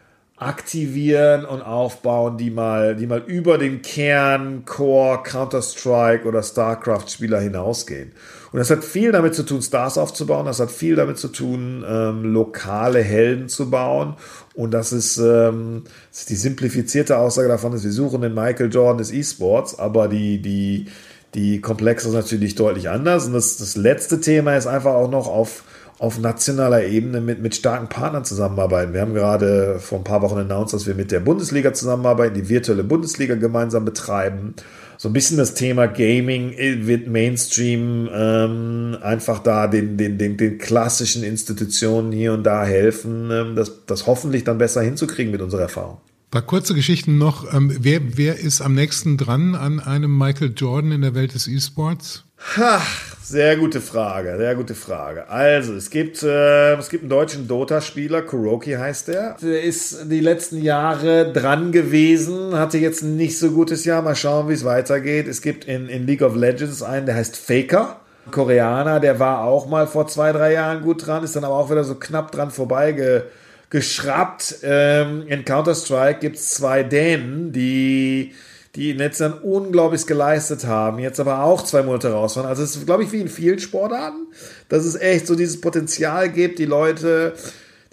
aktivieren 0.41 1.45
und 1.45 1.61
aufbauen, 1.61 2.37
die 2.37 2.49
mal, 2.49 2.95
die 2.95 3.05
mal 3.05 3.23
über 3.25 3.59
den 3.59 3.83
Kern, 3.83 4.65
Core, 4.65 5.21
Counter-Strike 5.23 6.27
oder 6.27 6.41
StarCraft-Spieler 6.41 7.39
hinausgehen. 7.39 8.11
Und 8.51 8.57
das 8.57 8.71
hat 8.71 8.83
viel 8.83 9.11
damit 9.11 9.35
zu 9.35 9.43
tun, 9.43 9.61
Stars 9.61 9.99
aufzubauen. 9.99 10.47
Das 10.47 10.59
hat 10.59 10.71
viel 10.71 10.95
damit 10.95 11.19
zu 11.19 11.27
tun, 11.27 11.85
ähm, 11.87 12.23
lokale 12.25 13.01
Helden 13.01 13.49
zu 13.49 13.69
bauen. 13.69 14.15
Und 14.53 14.71
das 14.71 14.91
ist, 14.91 15.17
ähm, 15.17 15.83
das 16.09 16.21
ist 16.21 16.29
die 16.29 16.35
simplifizierte 16.35 17.17
Aussage 17.17 17.47
davon, 17.47 17.73
ist, 17.73 17.83
wir 17.83 17.91
suchen 17.91 18.21
den 18.21 18.33
Michael 18.33 18.71
Jordan 18.71 18.97
des 18.97 19.11
E-Sports, 19.11 19.79
aber 19.79 20.07
die, 20.07 20.41
die, 20.41 20.87
die 21.33 21.61
Komplexe 21.61 22.09
ist 22.09 22.13
natürlich 22.13 22.55
deutlich 22.55 22.89
anders. 22.89 23.27
Und 23.27 23.33
das, 23.33 23.57
das 23.57 23.77
letzte 23.77 24.19
Thema 24.19 24.57
ist 24.57 24.67
einfach 24.67 24.93
auch 24.93 25.09
noch 25.09 25.27
auf, 25.27 25.63
auf 25.99 26.19
nationaler 26.19 26.83
Ebene 26.83 27.21
mit, 27.21 27.41
mit 27.41 27.55
starken 27.55 27.87
Partnern 27.87 28.25
zusammenarbeiten. 28.25 28.93
Wir 28.93 29.01
haben 29.01 29.13
gerade 29.13 29.79
vor 29.79 29.99
ein 29.99 30.03
paar 30.03 30.21
Wochen 30.21 30.39
announced, 30.39 30.73
dass 30.73 30.85
wir 30.85 30.95
mit 30.95 31.11
der 31.11 31.21
Bundesliga 31.21 31.73
zusammenarbeiten, 31.73 32.35
die 32.35 32.49
virtuelle 32.49 32.83
Bundesliga 32.83 33.35
gemeinsam 33.35 33.85
betreiben 33.85 34.55
so 35.01 35.09
ein 35.09 35.13
bisschen 35.13 35.37
das 35.37 35.55
Thema 35.55 35.87
Gaming 35.87 36.55
wird 36.85 37.07
Mainstream 37.07 38.07
ähm, 38.13 38.95
einfach 39.01 39.39
da 39.39 39.65
den, 39.65 39.97
den, 39.97 40.19
den, 40.19 40.37
den 40.37 40.59
klassischen 40.59 41.23
Institutionen 41.23 42.11
hier 42.11 42.33
und 42.33 42.43
da 42.43 42.63
helfen, 42.63 43.31
ähm, 43.31 43.55
das, 43.55 43.87
das 43.87 44.05
hoffentlich 44.05 44.43
dann 44.43 44.59
besser 44.59 44.83
hinzukriegen 44.83 45.31
mit 45.31 45.41
unserer 45.41 45.61
Erfahrung. 45.61 45.95
Ein 45.95 46.29
paar 46.29 46.41
kurze 46.43 46.75
Geschichten 46.75 47.17
noch. 47.17 47.51
Ähm, 47.51 47.75
wer, 47.79 48.15
wer 48.15 48.37
ist 48.37 48.61
am 48.61 48.75
nächsten 48.75 49.17
dran 49.17 49.55
an 49.55 49.79
einem 49.79 50.15
Michael 50.15 50.53
Jordan 50.55 50.91
in 50.91 51.01
der 51.01 51.15
Welt 51.15 51.33
des 51.33 51.47
E-Sports? 51.47 52.23
Ha, 52.57 52.81
sehr 53.23 53.55
gute 53.55 53.79
Frage, 53.79 54.35
sehr 54.37 54.55
gute 54.55 54.73
Frage. 54.75 55.29
Also, 55.29 55.73
es 55.73 55.89
gibt, 55.89 56.21
äh, 56.23 56.73
es 56.73 56.89
gibt 56.89 57.03
einen 57.03 57.09
deutschen 57.09 57.47
Dota-Spieler, 57.47 58.23
Kuroki 58.23 58.73
heißt 58.73 59.09
der. 59.09 59.37
Der 59.41 59.61
ist 59.61 60.11
die 60.11 60.19
letzten 60.19 60.61
Jahre 60.61 61.31
dran 61.31 61.71
gewesen, 61.71 62.57
hatte 62.57 62.77
jetzt 62.77 63.03
ein 63.03 63.15
nicht 63.15 63.37
so 63.37 63.51
gutes 63.51 63.85
Jahr. 63.85 64.01
Mal 64.01 64.15
schauen, 64.15 64.49
wie 64.49 64.53
es 64.53 64.65
weitergeht. 64.65 65.27
Es 65.27 65.41
gibt 65.41 65.65
in, 65.65 65.87
in 65.87 66.07
League 66.07 66.23
of 66.23 66.35
Legends 66.35 66.81
einen, 66.81 67.05
der 67.05 67.15
heißt 67.15 67.37
Faker. 67.37 68.01
Koreaner, 68.31 68.99
der 68.99 69.19
war 69.19 69.43
auch 69.43 69.67
mal 69.67 69.87
vor 69.87 70.07
zwei, 70.07 70.31
drei 70.31 70.53
Jahren 70.53 70.81
gut 70.81 71.07
dran, 71.07 71.23
ist 71.23 71.35
dann 71.35 71.43
aber 71.43 71.55
auch 71.55 71.71
wieder 71.71 71.83
so 71.83 71.95
knapp 71.95 72.31
dran 72.31 72.51
vorbei 72.51 73.23
geschraubt. 73.69 74.57
Ähm, 74.63 75.23
in 75.27 75.45
Counter-Strike 75.45 76.19
gibt 76.19 76.35
es 76.35 76.49
zwei 76.49 76.83
Dänen, 76.83 77.51
die 77.51 78.33
die 78.75 78.91
in 78.91 78.97
letzter 78.97 79.43
unglaublich 79.43 80.05
geleistet 80.07 80.65
haben, 80.65 80.99
jetzt 80.99 81.19
aber 81.19 81.43
auch 81.43 81.63
zwei 81.63 81.83
Monate 81.83 82.11
raus 82.11 82.37
waren. 82.37 82.45
Also 82.45 82.63
es 82.63 82.75
ist, 82.75 82.85
glaube 82.85 83.03
ich, 83.03 83.11
wie 83.11 83.21
in 83.21 83.27
vielen 83.27 83.59
Sportarten, 83.59 84.27
dass 84.69 84.85
es 84.85 84.95
echt 84.95 85.27
so 85.27 85.35
dieses 85.35 85.59
Potenzial 85.59 86.29
gibt, 86.29 86.59
die 86.59 86.65
Leute, 86.65 87.33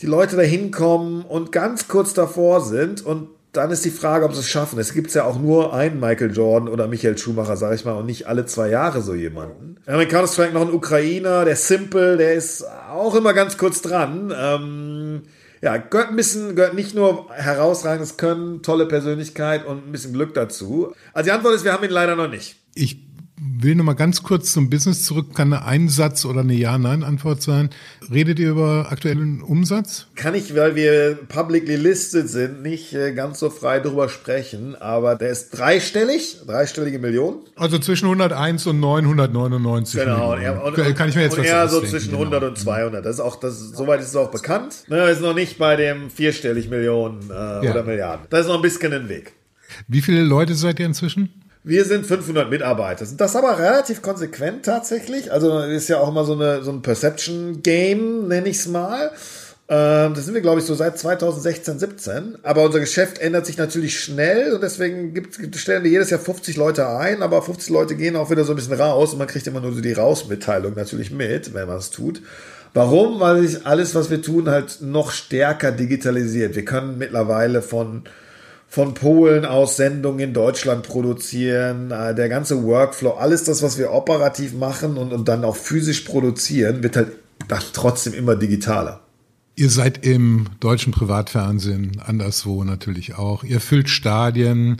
die 0.00 0.06
Leute 0.06 0.36
da 0.36 0.42
hinkommen 0.42 1.22
und 1.22 1.50
ganz 1.50 1.88
kurz 1.88 2.14
davor 2.14 2.60
sind 2.60 3.04
und 3.04 3.28
dann 3.52 3.70
ist 3.70 3.84
die 3.84 3.90
Frage, 3.90 4.24
ob 4.24 4.34
sie 4.34 4.40
es 4.40 4.48
schaffen. 4.48 4.78
Es 4.78 4.92
gibt 4.92 5.12
ja 5.14 5.24
auch 5.24 5.38
nur 5.38 5.72
einen 5.72 5.98
Michael 5.98 6.32
Jordan 6.32 6.68
oder 6.68 6.86
Michael 6.86 7.16
Schumacher, 7.16 7.56
sage 7.56 7.74
ich 7.74 7.84
mal, 7.84 7.92
und 7.92 8.06
nicht 8.06 8.26
alle 8.28 8.44
zwei 8.46 8.68
Jahre 8.68 9.00
so 9.00 9.14
jemanden. 9.14 9.76
Haben 9.86 10.00
in 10.00 10.08
Counter-Strike 10.08 10.52
noch 10.52 10.60
einen 10.60 10.74
Ukrainer, 10.74 11.44
der 11.44 11.56
Simple, 11.56 12.18
der 12.18 12.34
ist 12.34 12.64
auch 12.90 13.14
immer 13.14 13.32
ganz 13.32 13.56
kurz 13.56 13.80
dran. 13.80 14.32
Ähm, 14.38 15.07
ja, 15.60 15.76
gehört 15.76 16.10
ein 16.10 16.16
bisschen, 16.16 16.54
gehört 16.54 16.74
nicht 16.74 16.94
nur 16.94 17.30
herausragendes 17.32 18.16
Können, 18.16 18.62
tolle 18.62 18.86
Persönlichkeit 18.86 19.66
und 19.66 19.88
ein 19.88 19.92
bisschen 19.92 20.12
Glück 20.12 20.34
dazu. 20.34 20.94
Also 21.12 21.28
die 21.28 21.32
Antwort 21.32 21.54
ist, 21.54 21.64
wir 21.64 21.72
haben 21.72 21.84
ihn 21.84 21.90
leider 21.90 22.16
noch 22.16 22.28
nicht. 22.28 22.56
Ich 22.74 23.07
will 23.40 23.74
noch 23.74 23.84
mal 23.84 23.94
ganz 23.94 24.22
kurz 24.22 24.52
zum 24.52 24.70
Business 24.70 25.04
zurück. 25.04 25.34
Kann 25.34 25.52
eine 25.52 25.64
Einsatz 25.64 26.24
oder 26.24 26.40
eine 26.40 26.54
Ja-Nein-Antwort 26.54 27.42
sein? 27.42 27.70
Redet 28.10 28.38
ihr 28.38 28.50
über 28.50 28.88
aktuellen 28.90 29.42
Umsatz? 29.42 30.06
Kann 30.14 30.34
ich, 30.34 30.54
weil 30.54 30.74
wir 30.74 31.18
publicly 31.28 31.76
listed 31.76 32.28
sind, 32.28 32.62
nicht 32.62 32.92
äh, 32.94 33.12
ganz 33.12 33.38
so 33.38 33.50
frei 33.50 33.80
drüber 33.80 34.08
sprechen, 34.08 34.74
aber 34.76 35.16
der 35.16 35.30
ist 35.30 35.50
dreistellig, 35.50 36.38
dreistellige 36.46 36.98
Millionen. 36.98 37.38
Also 37.56 37.78
zwischen 37.78 38.06
101 38.06 38.66
und 38.66 38.80
999 38.80 40.00
Genau. 40.00 40.34
Millionen. 40.36 40.60
Und, 40.60 40.78
und, 40.78 40.96
Kann 40.96 41.08
ich 41.08 41.14
mir 41.14 41.22
jetzt 41.22 41.34
und 41.34 41.40
was 41.40 41.46
eher 41.46 41.68
so 41.68 41.80
zwischen 41.80 42.10
genau. 42.10 42.24
100 42.24 42.44
und 42.44 42.58
200. 42.58 43.04
Das 43.04 43.14
ist 43.14 43.20
auch, 43.20 43.36
das, 43.36 43.58
soweit 43.58 44.00
ist 44.00 44.08
es 44.08 44.16
auch 44.16 44.30
bekannt. 44.30 44.84
Ne, 44.88 45.08
ist 45.10 45.20
noch 45.20 45.34
nicht 45.34 45.58
bei 45.58 45.76
dem 45.76 46.10
vierstellig 46.10 46.68
Millionen 46.68 47.30
äh, 47.30 47.34
ja. 47.34 47.70
oder 47.70 47.82
Milliarden. 47.82 48.26
Da 48.30 48.38
ist 48.38 48.46
noch 48.46 48.56
ein 48.56 48.62
bisschen 48.62 48.92
ein 48.92 49.08
Weg. 49.08 49.32
Wie 49.86 50.00
viele 50.00 50.22
Leute 50.22 50.54
seid 50.54 50.80
ihr 50.80 50.86
inzwischen? 50.86 51.30
Wir 51.68 51.84
sind 51.84 52.06
500 52.06 52.48
Mitarbeiter. 52.48 53.04
Das 53.18 53.32
ist 53.32 53.36
aber 53.36 53.58
relativ 53.58 54.00
konsequent 54.00 54.64
tatsächlich. 54.64 55.30
Also 55.30 55.58
ist 55.58 55.90
ja 55.90 56.00
auch 56.00 56.08
immer 56.08 56.24
so, 56.24 56.32
eine, 56.32 56.62
so 56.62 56.70
ein 56.70 56.80
Perception-Game, 56.80 58.26
nenne 58.26 58.48
ich 58.48 58.56
es 58.56 58.68
mal. 58.68 59.10
Ähm, 59.68 60.14
das 60.14 60.24
sind 60.24 60.32
wir, 60.32 60.40
glaube 60.40 60.60
ich, 60.60 60.64
so 60.64 60.74
seit 60.74 60.98
2016, 60.98 61.78
17. 61.78 62.38
Aber 62.42 62.64
unser 62.64 62.80
Geschäft 62.80 63.18
ändert 63.18 63.44
sich 63.44 63.58
natürlich 63.58 64.00
schnell 64.00 64.54
und 64.54 64.62
deswegen 64.62 65.12
gibt, 65.12 65.36
stellen 65.56 65.84
wir 65.84 65.90
jedes 65.90 66.08
Jahr 66.08 66.20
50 66.20 66.56
Leute 66.56 66.88
ein, 66.88 67.22
aber 67.22 67.42
50 67.42 67.68
Leute 67.68 67.96
gehen 67.96 68.16
auch 68.16 68.30
wieder 68.30 68.44
so 68.44 68.54
ein 68.54 68.56
bisschen 68.56 68.80
raus 68.80 69.12
und 69.12 69.18
man 69.18 69.28
kriegt 69.28 69.46
immer 69.46 69.60
nur 69.60 69.74
so 69.74 69.82
die 69.82 69.92
Rausmitteilung 69.92 70.72
natürlich 70.74 71.10
mit, 71.10 71.52
wenn 71.52 71.68
man 71.68 71.76
es 71.76 71.90
tut. 71.90 72.22
Warum? 72.72 73.20
Weil 73.20 73.46
sich 73.46 73.66
alles, 73.66 73.94
was 73.94 74.08
wir 74.08 74.22
tun, 74.22 74.48
halt 74.48 74.78
noch 74.80 75.10
stärker 75.10 75.70
digitalisiert. 75.70 76.56
Wir 76.56 76.64
können 76.64 76.96
mittlerweile 76.96 77.60
von 77.60 78.04
von 78.68 78.92
Polen 78.92 79.46
aus 79.46 79.76
Sendungen 79.76 80.20
in 80.20 80.34
Deutschland 80.34 80.86
produzieren, 80.86 81.90
äh, 81.90 82.14
der 82.14 82.28
ganze 82.28 82.62
Workflow, 82.62 83.12
alles 83.12 83.44
das, 83.44 83.62
was 83.62 83.78
wir 83.78 83.92
operativ 83.92 84.54
machen 84.54 84.98
und, 84.98 85.12
und 85.12 85.26
dann 85.26 85.44
auch 85.44 85.56
physisch 85.56 86.02
produzieren, 86.02 86.82
wird 86.82 86.96
halt 86.96 87.12
trotzdem 87.72 88.12
immer 88.12 88.36
digitaler. 88.36 89.00
Ihr 89.56 89.70
seid 89.70 90.06
im 90.06 90.46
deutschen 90.60 90.92
Privatfernsehen, 90.92 92.00
anderswo 92.04 92.62
natürlich 92.62 93.16
auch. 93.16 93.42
Ihr 93.42 93.60
füllt 93.60 93.88
Stadien 93.88 94.76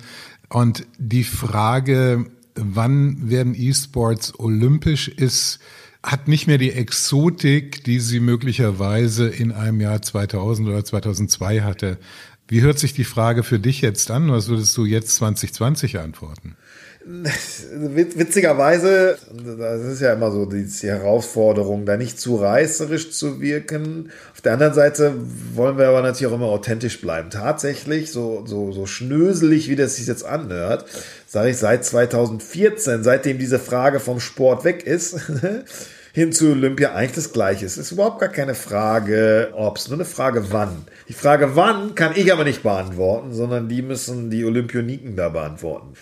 und 0.51 0.87
die 0.98 1.24
Frage, 1.24 2.27
wann 2.55 3.31
werden 3.31 3.55
E-Sports 3.57 4.38
olympisch, 4.38 5.09
ist, 5.09 5.59
hat 6.03 6.29
nicht 6.29 6.46
mehr 6.46 6.59
die 6.59 6.72
Exotik, 6.72 7.83
die 7.85 7.98
sie 7.98 8.20
möglicherweise 8.20 9.29
in 9.29 9.51
einem 9.51 9.81
Jahr 9.81 10.01
2000 10.01 10.68
oder 10.68 10.85
2002 10.85 11.62
hatte. 11.62 11.98
Wie 12.49 12.63
hört 12.63 12.79
sich 12.79 12.95
die 12.95 13.05
Frage 13.05 13.43
für 13.43 13.59
dich 13.59 13.83
jetzt 13.83 14.11
an? 14.11 14.33
Was 14.33 14.49
würdest 14.49 14.75
du 14.79 14.87
jetzt 14.87 15.15
2020 15.17 15.99
antworten? 15.99 16.57
Witzigerweise, 17.75 19.19
das 19.31 19.83
ist 19.83 20.01
ja 20.01 20.15
immer 20.15 20.31
so 20.31 20.47
die 20.47 20.67
Herausforderung, 20.83 21.87
da 21.87 21.97
nicht 21.97 22.19
zu 22.19 22.37
reißerisch 22.37 23.13
zu 23.13 23.41
wirken. 23.41 24.11
Auf 24.33 24.41
der 24.41 24.55
anderen 24.55 24.75
Seite 24.75 25.15
wollen 25.55 25.79
wir 25.79 25.89
aber 25.89 26.03
natürlich 26.03 26.33
auch 26.33 26.37
immer 26.37 26.47
authentisch 26.47 27.01
bleiben. 27.01 27.31
Tatsächlich, 27.31 28.11
so, 28.13 28.45
so, 28.47 28.73
so 28.73 28.87
schnöselig, 28.87 29.69
wie 29.69 29.77
das 29.77 29.97
sich 29.97 30.07
jetzt 30.07 30.25
anhört, 30.25 30.87
sage 31.27 31.51
ich 31.51 31.57
seit 31.59 31.85
2014, 31.85 33.03
seitdem 33.03 33.39
diese 33.39 33.59
Frage 33.59 34.01
vom 34.01 34.21
Sport 34.21 34.65
weg 34.65 34.85
ist, 34.85 35.17
hin 36.12 36.33
zu 36.33 36.53
Olympia 36.53 36.94
eigentlich 36.94 37.14
das 37.14 37.33
Gleiche. 37.33 37.66
Es 37.66 37.79
ist 37.79 37.92
überhaupt 37.92 38.21
gar 38.21 38.29
keine 38.29 38.55
Frage, 38.55 39.53
ob 39.55 39.77
es, 39.77 39.88
nur 39.88 39.99
eine 39.99 40.05
Frage, 40.05 40.51
wann. 40.53 40.85
Die 41.09 41.12
Frage, 41.12 41.55
wann, 41.57 41.94
kann 41.94 42.12
ich 42.14 42.33
aber 42.33 42.44
nicht 42.44 42.62
beantworten, 42.62 43.33
sondern 43.33 43.68
die 43.68 43.83
müssen 43.83 44.31
die 44.31 44.44
Olympioniken 44.44 45.16
da 45.16 45.29
beantworten. 45.29 45.94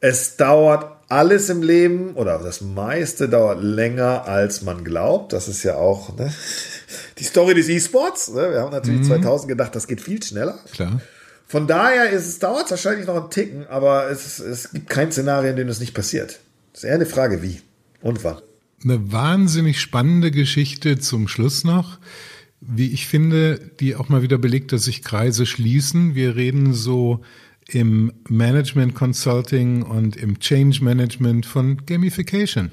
Es 0.00 0.36
dauert 0.36 0.96
alles 1.08 1.50
im 1.50 1.62
Leben 1.62 2.14
oder 2.14 2.38
das 2.38 2.60
meiste 2.60 3.28
dauert 3.28 3.62
länger, 3.62 4.26
als 4.26 4.62
man 4.62 4.84
glaubt. 4.84 5.32
Das 5.32 5.48
ist 5.48 5.62
ja 5.62 5.74
auch 5.74 6.16
ne? 6.16 6.32
die 7.18 7.24
Story 7.24 7.54
des 7.54 7.68
E-Sports. 7.68 8.32
Ne? 8.32 8.52
Wir 8.52 8.60
haben 8.60 8.70
natürlich 8.70 9.00
mhm. 9.00 9.20
2000 9.20 9.48
gedacht, 9.48 9.74
das 9.74 9.86
geht 9.86 10.00
viel 10.00 10.22
schneller. 10.22 10.58
Klar. 10.72 11.00
Von 11.46 11.66
daher 11.66 12.10
ist 12.10 12.28
es 12.28 12.38
dauert 12.38 12.70
wahrscheinlich 12.70 13.08
noch 13.08 13.16
einen 13.16 13.30
Ticken, 13.30 13.66
aber 13.66 14.08
es, 14.08 14.38
es 14.38 14.70
gibt 14.70 14.88
kein 14.88 15.10
Szenario, 15.10 15.50
in 15.50 15.56
dem 15.56 15.66
das 15.66 15.80
nicht 15.80 15.94
passiert. 15.94 16.38
Es 16.72 16.84
ist 16.84 16.84
eher 16.84 16.94
eine 16.94 17.06
Frage, 17.06 17.42
wie 17.42 17.60
und 18.00 18.22
wann 18.22 18.38
eine 18.82 19.12
wahnsinnig 19.12 19.80
spannende 19.80 20.30
Geschichte 20.30 20.98
zum 20.98 21.28
Schluss 21.28 21.64
noch, 21.64 21.98
wie 22.60 22.92
ich 22.92 23.06
finde, 23.06 23.58
die 23.80 23.96
auch 23.96 24.08
mal 24.08 24.22
wieder 24.22 24.38
belegt, 24.38 24.72
dass 24.72 24.84
sich 24.84 25.02
Kreise 25.02 25.46
schließen. 25.46 26.14
Wir 26.14 26.36
reden 26.36 26.74
so 26.74 27.20
im 27.68 28.12
Management 28.28 28.94
Consulting 28.94 29.82
und 29.82 30.16
im 30.16 30.40
Change 30.40 30.82
Management 30.82 31.46
von 31.46 31.86
Gamification. 31.86 32.70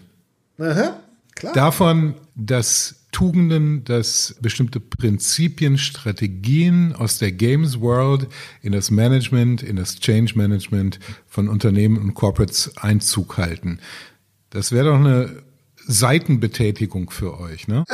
Aha, 0.58 1.00
klar. 1.36 1.54
Davon, 1.54 2.16
dass 2.36 3.06
Tugenden, 3.12 3.84
dass 3.86 4.36
bestimmte 4.42 4.80
Prinzipien, 4.80 5.78
Strategien 5.78 6.94
aus 6.94 7.18
der 7.18 7.32
Games 7.32 7.80
World 7.80 8.28
in 8.62 8.74
das 8.74 8.92
Management, 8.92 9.64
in 9.64 9.78
das 9.78 10.00
Change 10.00 10.38
Management 10.38 11.00
von 11.26 11.48
Unternehmen 11.48 11.98
und 11.98 12.14
Corporates 12.14 12.78
Einzug 12.78 13.38
halten. 13.38 13.80
Das 14.50 14.72
wäre 14.72 14.90
doch 14.90 14.96
eine 14.96 15.44
Seitenbetätigung 15.88 17.10
für 17.10 17.40
euch, 17.40 17.68
ne? 17.68 17.86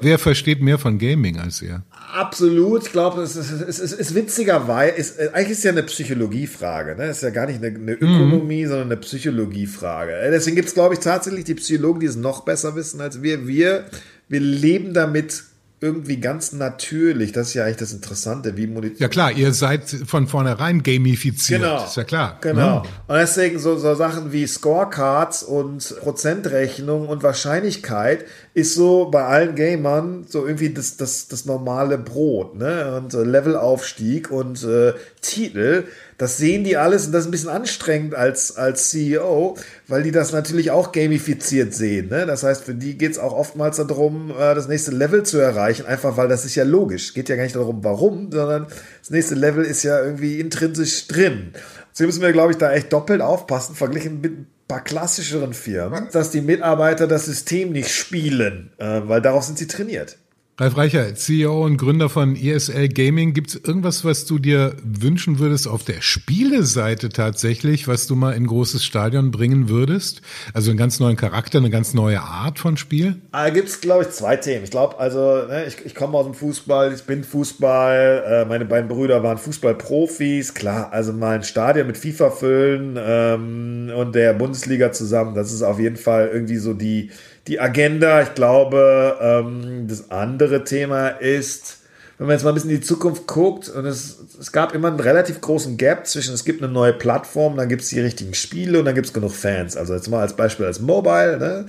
Wer 0.00 0.18
versteht 0.18 0.60
mehr 0.60 0.78
von 0.78 0.98
Gaming 0.98 1.38
als 1.38 1.62
ihr? 1.62 1.82
Absolut. 2.12 2.84
Ich 2.84 2.92
glaube, 2.92 3.22
es 3.22 3.36
ist, 3.36 3.50
es 3.50 3.78
ist, 3.78 3.92
ist 3.92 4.14
witzigerweise, 4.14 4.94
ist, 4.96 5.18
eigentlich 5.18 5.50
ist 5.50 5.58
es 5.58 5.64
ja 5.64 5.72
eine 5.72 5.82
Psychologiefrage. 5.82 6.94
Ne? 6.96 7.04
Es 7.04 7.18
ist 7.18 7.22
ja 7.22 7.30
gar 7.30 7.46
nicht 7.46 7.62
eine, 7.62 7.74
eine 7.74 7.92
Ökonomie, 7.92 8.64
mhm. 8.64 8.68
sondern 8.68 8.88
eine 8.88 8.96
Psychologiefrage. 8.98 10.12
Deswegen 10.30 10.56
gibt 10.56 10.68
es, 10.68 10.74
glaube 10.74 10.94
ich, 10.94 11.00
tatsächlich 11.00 11.44
die 11.44 11.54
Psychologen, 11.54 12.00
die 12.00 12.06
es 12.06 12.16
noch 12.16 12.44
besser 12.44 12.76
wissen 12.76 13.00
als 13.00 13.22
wir. 13.22 13.46
Wir, 13.46 13.86
wir 14.28 14.40
leben 14.40 14.92
damit 14.92 15.44
irgendwie 15.82 16.18
ganz 16.18 16.52
natürlich. 16.52 17.32
Das 17.32 17.48
ist 17.48 17.54
ja 17.54 17.64
eigentlich 17.64 17.78
das 17.78 17.92
Interessante, 17.92 18.56
wie 18.56 18.68
Munition. 18.68 19.00
Ja 19.00 19.08
klar, 19.08 19.32
ihr 19.32 19.52
seid 19.52 19.88
von 20.06 20.28
vornherein 20.28 20.84
gamifiziert. 20.84 21.62
Genau. 21.62 21.84
Ist 21.84 21.96
ja 21.96 22.04
klar. 22.04 22.38
Genau. 22.40 22.60
Ja. 22.60 22.82
Und 23.08 23.16
deswegen 23.16 23.58
so, 23.58 23.76
so 23.76 23.94
Sachen 23.96 24.30
wie 24.30 24.46
Scorecards 24.46 25.42
und 25.42 25.96
Prozentrechnung 26.00 27.08
und 27.08 27.24
Wahrscheinlichkeit 27.24 28.24
ist 28.54 28.76
so 28.76 29.10
bei 29.10 29.24
allen 29.24 29.56
Gamern 29.56 30.24
so 30.28 30.46
irgendwie 30.46 30.70
das, 30.70 30.96
das, 30.96 31.26
das 31.26 31.46
normale 31.46 31.98
Brot, 31.98 32.54
ne? 32.54 32.96
Und 32.96 33.12
äh, 33.14 33.24
Levelaufstieg 33.24 34.30
und 34.30 34.62
äh, 34.62 34.92
Titel 35.20 35.84
das 36.22 36.36
sehen 36.36 36.62
die 36.62 36.76
alles 36.76 37.06
und 37.06 37.12
das 37.12 37.22
ist 37.22 37.28
ein 37.28 37.32
bisschen 37.32 37.48
anstrengend 37.48 38.14
als, 38.14 38.56
als 38.56 38.90
CEO, 38.90 39.56
weil 39.88 40.04
die 40.04 40.12
das 40.12 40.30
natürlich 40.30 40.70
auch 40.70 40.92
gamifiziert 40.92 41.74
sehen. 41.74 42.10
Ne? 42.10 42.26
Das 42.26 42.44
heißt, 42.44 42.62
für 42.62 42.76
die 42.76 42.96
geht 42.96 43.10
es 43.10 43.18
auch 43.18 43.32
oftmals 43.32 43.78
darum, 43.78 44.30
äh, 44.30 44.54
das 44.54 44.68
nächste 44.68 44.92
Level 44.92 45.24
zu 45.24 45.38
erreichen, 45.38 45.84
einfach 45.84 46.16
weil 46.16 46.28
das 46.28 46.44
ist 46.44 46.54
ja 46.54 46.62
logisch. 46.62 47.12
Geht 47.12 47.28
ja 47.28 47.34
gar 47.34 47.42
nicht 47.42 47.56
darum, 47.56 47.82
warum, 47.82 48.30
sondern 48.30 48.68
das 49.00 49.10
nächste 49.10 49.34
Level 49.34 49.64
ist 49.64 49.82
ja 49.82 50.00
irgendwie 50.00 50.38
intrinsisch 50.38 51.08
drin. 51.08 51.54
Deswegen 51.90 52.06
müssen 52.06 52.22
wir, 52.22 52.30
glaube 52.30 52.52
ich, 52.52 52.58
da 52.58 52.72
echt 52.72 52.92
doppelt 52.92 53.20
aufpassen, 53.20 53.74
verglichen 53.74 54.20
mit 54.20 54.32
ein 54.32 54.46
paar 54.68 54.84
klassischeren 54.84 55.54
Firmen, 55.54 56.06
dass 56.12 56.30
die 56.30 56.40
Mitarbeiter 56.40 57.08
das 57.08 57.26
System 57.26 57.72
nicht 57.72 57.90
spielen, 57.90 58.70
äh, 58.78 59.00
weil 59.06 59.22
darauf 59.22 59.42
sind 59.42 59.58
sie 59.58 59.66
trainiert. 59.66 60.18
Ralf 60.62 60.76
Reicher, 60.76 61.12
CEO 61.16 61.64
und 61.64 61.76
Gründer 61.76 62.08
von 62.08 62.36
ESL 62.36 62.86
Gaming. 62.86 63.32
Gibt 63.34 63.48
es 63.48 63.56
irgendwas, 63.56 64.04
was 64.04 64.26
du 64.26 64.38
dir 64.38 64.76
wünschen 64.84 65.40
würdest 65.40 65.66
auf 65.66 65.82
der 65.82 66.00
Spieleseite 66.00 67.08
tatsächlich, 67.08 67.88
was 67.88 68.06
du 68.06 68.14
mal 68.14 68.30
in 68.34 68.46
großes 68.46 68.84
Stadion 68.84 69.32
bringen 69.32 69.68
würdest? 69.68 70.22
Also 70.54 70.70
einen 70.70 70.78
ganz 70.78 71.00
neuen 71.00 71.16
Charakter, 71.16 71.58
eine 71.58 71.68
ganz 71.70 71.94
neue 71.94 72.20
Art 72.20 72.60
von 72.60 72.76
Spiel? 72.76 73.16
Da 73.32 73.50
gibt 73.50 73.70
es, 73.70 73.80
glaube 73.80 74.04
ich, 74.04 74.10
zwei 74.10 74.36
Themen. 74.36 74.62
Ich 74.62 74.70
glaube, 74.70 75.00
also 75.00 75.48
ne, 75.48 75.64
ich, 75.66 75.84
ich 75.84 75.96
komme 75.96 76.16
aus 76.16 76.26
dem 76.26 76.34
Fußball, 76.34 76.94
ich 76.94 77.02
bin 77.02 77.24
Fußball, 77.24 78.24
äh, 78.24 78.44
meine 78.44 78.64
beiden 78.64 78.86
Brüder 78.86 79.24
waren 79.24 79.38
Fußballprofis. 79.38 80.54
Klar, 80.54 80.92
also 80.92 81.12
mal 81.12 81.34
ein 81.34 81.42
Stadion 81.42 81.88
mit 81.88 81.98
FIFA 81.98 82.30
füllen 82.30 82.96
ähm, 83.04 83.90
und 83.96 84.14
der 84.14 84.32
Bundesliga 84.34 84.92
zusammen, 84.92 85.34
das 85.34 85.52
ist 85.52 85.62
auf 85.62 85.80
jeden 85.80 85.96
Fall 85.96 86.30
irgendwie 86.32 86.58
so 86.58 86.72
die 86.72 87.10
die 87.46 87.60
Agenda. 87.60 88.22
Ich 88.22 88.34
glaube, 88.34 89.16
ähm, 89.20 89.86
das 89.88 90.10
andere 90.10 90.64
Thema 90.64 91.08
ist, 91.08 91.78
wenn 92.18 92.26
man 92.26 92.34
jetzt 92.34 92.44
mal 92.44 92.50
ein 92.50 92.54
bisschen 92.54 92.70
in 92.70 92.76
die 92.76 92.86
Zukunft 92.86 93.26
guckt, 93.26 93.68
und 93.68 93.84
es, 93.84 94.18
es 94.38 94.52
gab 94.52 94.74
immer 94.74 94.88
einen 94.88 95.00
relativ 95.00 95.40
großen 95.40 95.76
Gap 95.76 96.06
zwischen, 96.06 96.34
es 96.34 96.44
gibt 96.44 96.62
eine 96.62 96.72
neue 96.72 96.92
Plattform, 96.92 97.56
dann 97.56 97.68
gibt 97.68 97.82
es 97.82 97.88
die 97.88 98.00
richtigen 98.00 98.34
Spiele 98.34 98.78
und 98.78 98.84
dann 98.84 98.94
gibt 98.94 99.08
es 99.08 99.12
genug 99.12 99.32
Fans. 99.32 99.76
Also 99.76 99.94
jetzt 99.94 100.08
mal 100.08 100.20
als 100.20 100.34
Beispiel 100.34 100.66
als 100.66 100.80
Mobile, 100.80 101.38
ne? 101.38 101.66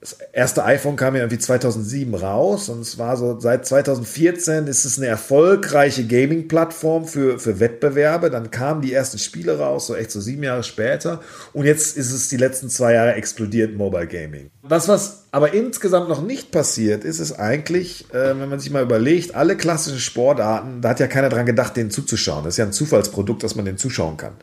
Das 0.00 0.16
erste 0.32 0.64
iPhone 0.64 0.94
kam 0.94 1.16
ja 1.16 1.22
irgendwie 1.22 1.40
2007 1.40 2.14
raus 2.14 2.68
und 2.68 2.80
es 2.80 2.98
war 2.98 3.16
so, 3.16 3.40
seit 3.40 3.66
2014 3.66 4.68
ist 4.68 4.84
es 4.84 4.96
eine 4.96 5.08
erfolgreiche 5.08 6.06
Gaming-Plattform 6.06 7.04
für, 7.04 7.40
für 7.40 7.58
Wettbewerbe. 7.58 8.30
Dann 8.30 8.52
kamen 8.52 8.80
die 8.80 8.92
ersten 8.92 9.18
Spiele 9.18 9.58
raus, 9.58 9.88
so 9.88 9.96
echt 9.96 10.12
so 10.12 10.20
sieben 10.20 10.44
Jahre 10.44 10.62
später. 10.62 11.20
Und 11.52 11.64
jetzt 11.64 11.96
ist 11.96 12.12
es 12.12 12.28
die 12.28 12.36
letzten 12.36 12.68
zwei 12.68 12.92
Jahre 12.92 13.14
explodiert 13.14 13.74
Mobile 13.74 14.06
Gaming. 14.06 14.50
Das, 14.68 14.86
was 14.86 15.24
aber 15.32 15.52
insgesamt 15.52 16.08
noch 16.08 16.22
nicht 16.22 16.52
passiert 16.52 17.02
ist, 17.02 17.18
ist 17.18 17.32
eigentlich, 17.32 18.06
äh, 18.12 18.38
wenn 18.38 18.48
man 18.48 18.60
sich 18.60 18.70
mal 18.70 18.84
überlegt, 18.84 19.34
alle 19.34 19.56
klassischen 19.56 19.98
Sportarten, 19.98 20.80
da 20.80 20.90
hat 20.90 21.00
ja 21.00 21.08
keiner 21.08 21.28
dran 21.28 21.44
gedacht, 21.44 21.76
denen 21.76 21.90
zuzuschauen. 21.90 22.44
Das 22.44 22.54
ist 22.54 22.58
ja 22.58 22.66
ein 22.66 22.72
Zufallsprodukt, 22.72 23.42
dass 23.42 23.56
man 23.56 23.64
denen 23.64 23.78
zuschauen 23.78 24.16
kann. 24.16 24.34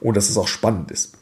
Und 0.00 0.16
dass 0.16 0.30
es 0.30 0.38
auch 0.38 0.48
spannend 0.48 0.90
ist. 0.90 1.12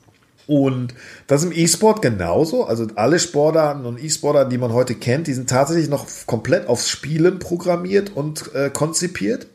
Und 0.51 0.95
das 1.29 1.45
im 1.45 1.53
E-Sport 1.53 2.03
genauso. 2.03 2.65
Also 2.65 2.89
alle 2.97 3.21
Sportarten 3.21 3.87
und 3.87 4.03
E-Sportarten, 4.03 4.51
die 4.51 4.59
man 4.59 4.73
heute 4.73 4.97
kennt, 4.97 5.29
die 5.29 5.33
sind 5.33 5.49
tatsächlich 5.49 5.89
noch 5.89 6.09
komplett 6.27 6.67
aufs 6.67 6.89
Spielen 6.89 7.39
programmiert 7.39 8.17
und 8.17 8.53
äh, 8.53 8.69
konzipiert. 8.69 9.47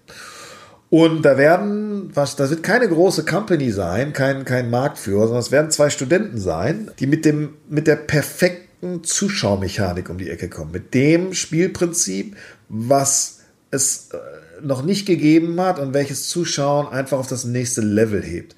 Und 0.89 1.23
da 1.23 1.37
werden, 1.37 2.11
was, 2.13 2.37
das 2.37 2.49
wird 2.49 2.63
keine 2.63 2.87
große 2.87 3.25
Company 3.25 3.71
sein, 3.71 4.13
kein, 4.13 4.45
kein 4.45 4.69
Marktführer, 4.69 5.23
sondern 5.23 5.41
es 5.41 5.51
werden 5.51 5.69
zwei 5.69 5.89
Studenten 5.89 6.37
sein, 6.37 6.89
die 6.97 7.07
mit 7.07 7.25
dem, 7.25 7.55
mit 7.67 7.87
der 7.87 7.97
perfekten 7.97 9.03
Zuschauermechanik 9.03 10.09
um 10.09 10.17
die 10.17 10.29
Ecke 10.29 10.47
kommen. 10.47 10.71
Mit 10.71 10.93
dem 10.93 11.33
Spielprinzip, 11.33 12.37
was 12.69 13.39
es 13.69 14.11
äh, 14.13 14.17
noch 14.65 14.81
nicht 14.81 15.05
gegeben 15.05 15.59
hat 15.59 15.77
und 15.77 15.93
welches 15.93 16.29
Zuschauen 16.29 16.87
einfach 16.87 17.19
auf 17.19 17.27
das 17.27 17.43
nächste 17.43 17.81
Level 17.81 18.23
hebt. 18.23 18.55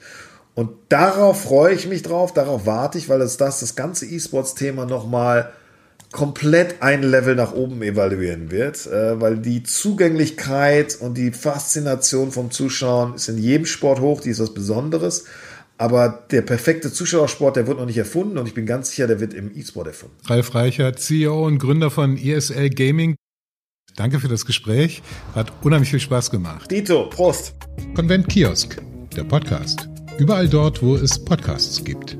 Und 0.57 0.71
darauf 0.89 1.43
freue 1.43 1.75
ich 1.75 1.87
mich 1.87 2.01
drauf, 2.01 2.33
darauf 2.33 2.65
warte 2.65 2.97
ich, 2.97 3.09
weil 3.09 3.21
es 3.21 3.37
das, 3.37 3.59
das 3.59 3.75
ganze 3.75 4.07
E-Sports-Thema 4.07 4.87
nochmal 4.87 5.51
komplett 6.11 6.81
ein 6.81 7.03
Level 7.03 7.35
nach 7.35 7.53
oben 7.53 7.83
evaluieren 7.83 8.49
wird, 8.49 8.87
äh, 8.87 9.21
weil 9.21 9.37
die 9.37 9.61
Zugänglichkeit 9.61 10.97
und 10.99 11.15
die 11.15 11.29
Faszination 11.29 12.31
vom 12.31 12.49
Zuschauen 12.49 13.13
ist 13.13 13.29
in 13.29 13.37
jedem 13.37 13.67
Sport 13.67 13.99
hoch, 13.99 14.19
die 14.19 14.31
ist 14.31 14.39
was 14.39 14.55
Besonderes. 14.55 15.25
Aber 15.77 16.25
der 16.31 16.41
perfekte 16.41 16.91
Zuschauersport, 16.91 17.55
der 17.55 17.67
wird 17.67 17.77
noch 17.77 17.85
nicht 17.85 17.99
erfunden 17.99 18.39
und 18.39 18.47
ich 18.47 18.55
bin 18.55 18.65
ganz 18.65 18.89
sicher, 18.89 19.05
der 19.05 19.19
wird 19.19 19.35
im 19.35 19.55
E-Sport 19.55 19.85
erfunden. 19.85 20.15
Ralf 20.25 20.55
Reichert, 20.55 20.99
CEO 20.99 21.45
und 21.45 21.59
Gründer 21.59 21.91
von 21.91 22.17
ESL 22.17 22.71
Gaming. 22.71 23.15
Danke 23.95 24.19
für 24.19 24.27
das 24.27 24.43
Gespräch. 24.43 25.03
Hat 25.35 25.53
unheimlich 25.61 25.91
viel 25.91 25.99
Spaß 25.99 26.31
gemacht. 26.31 26.71
Dito, 26.71 27.11
Prost. 27.11 27.53
Konvent 27.93 28.27
Kiosk, 28.27 28.81
der 29.15 29.23
Podcast. 29.23 29.87
Überall 30.17 30.49
dort, 30.49 30.81
wo 30.81 30.95
es 30.95 31.23
Podcasts 31.23 31.83
gibt. 31.83 32.17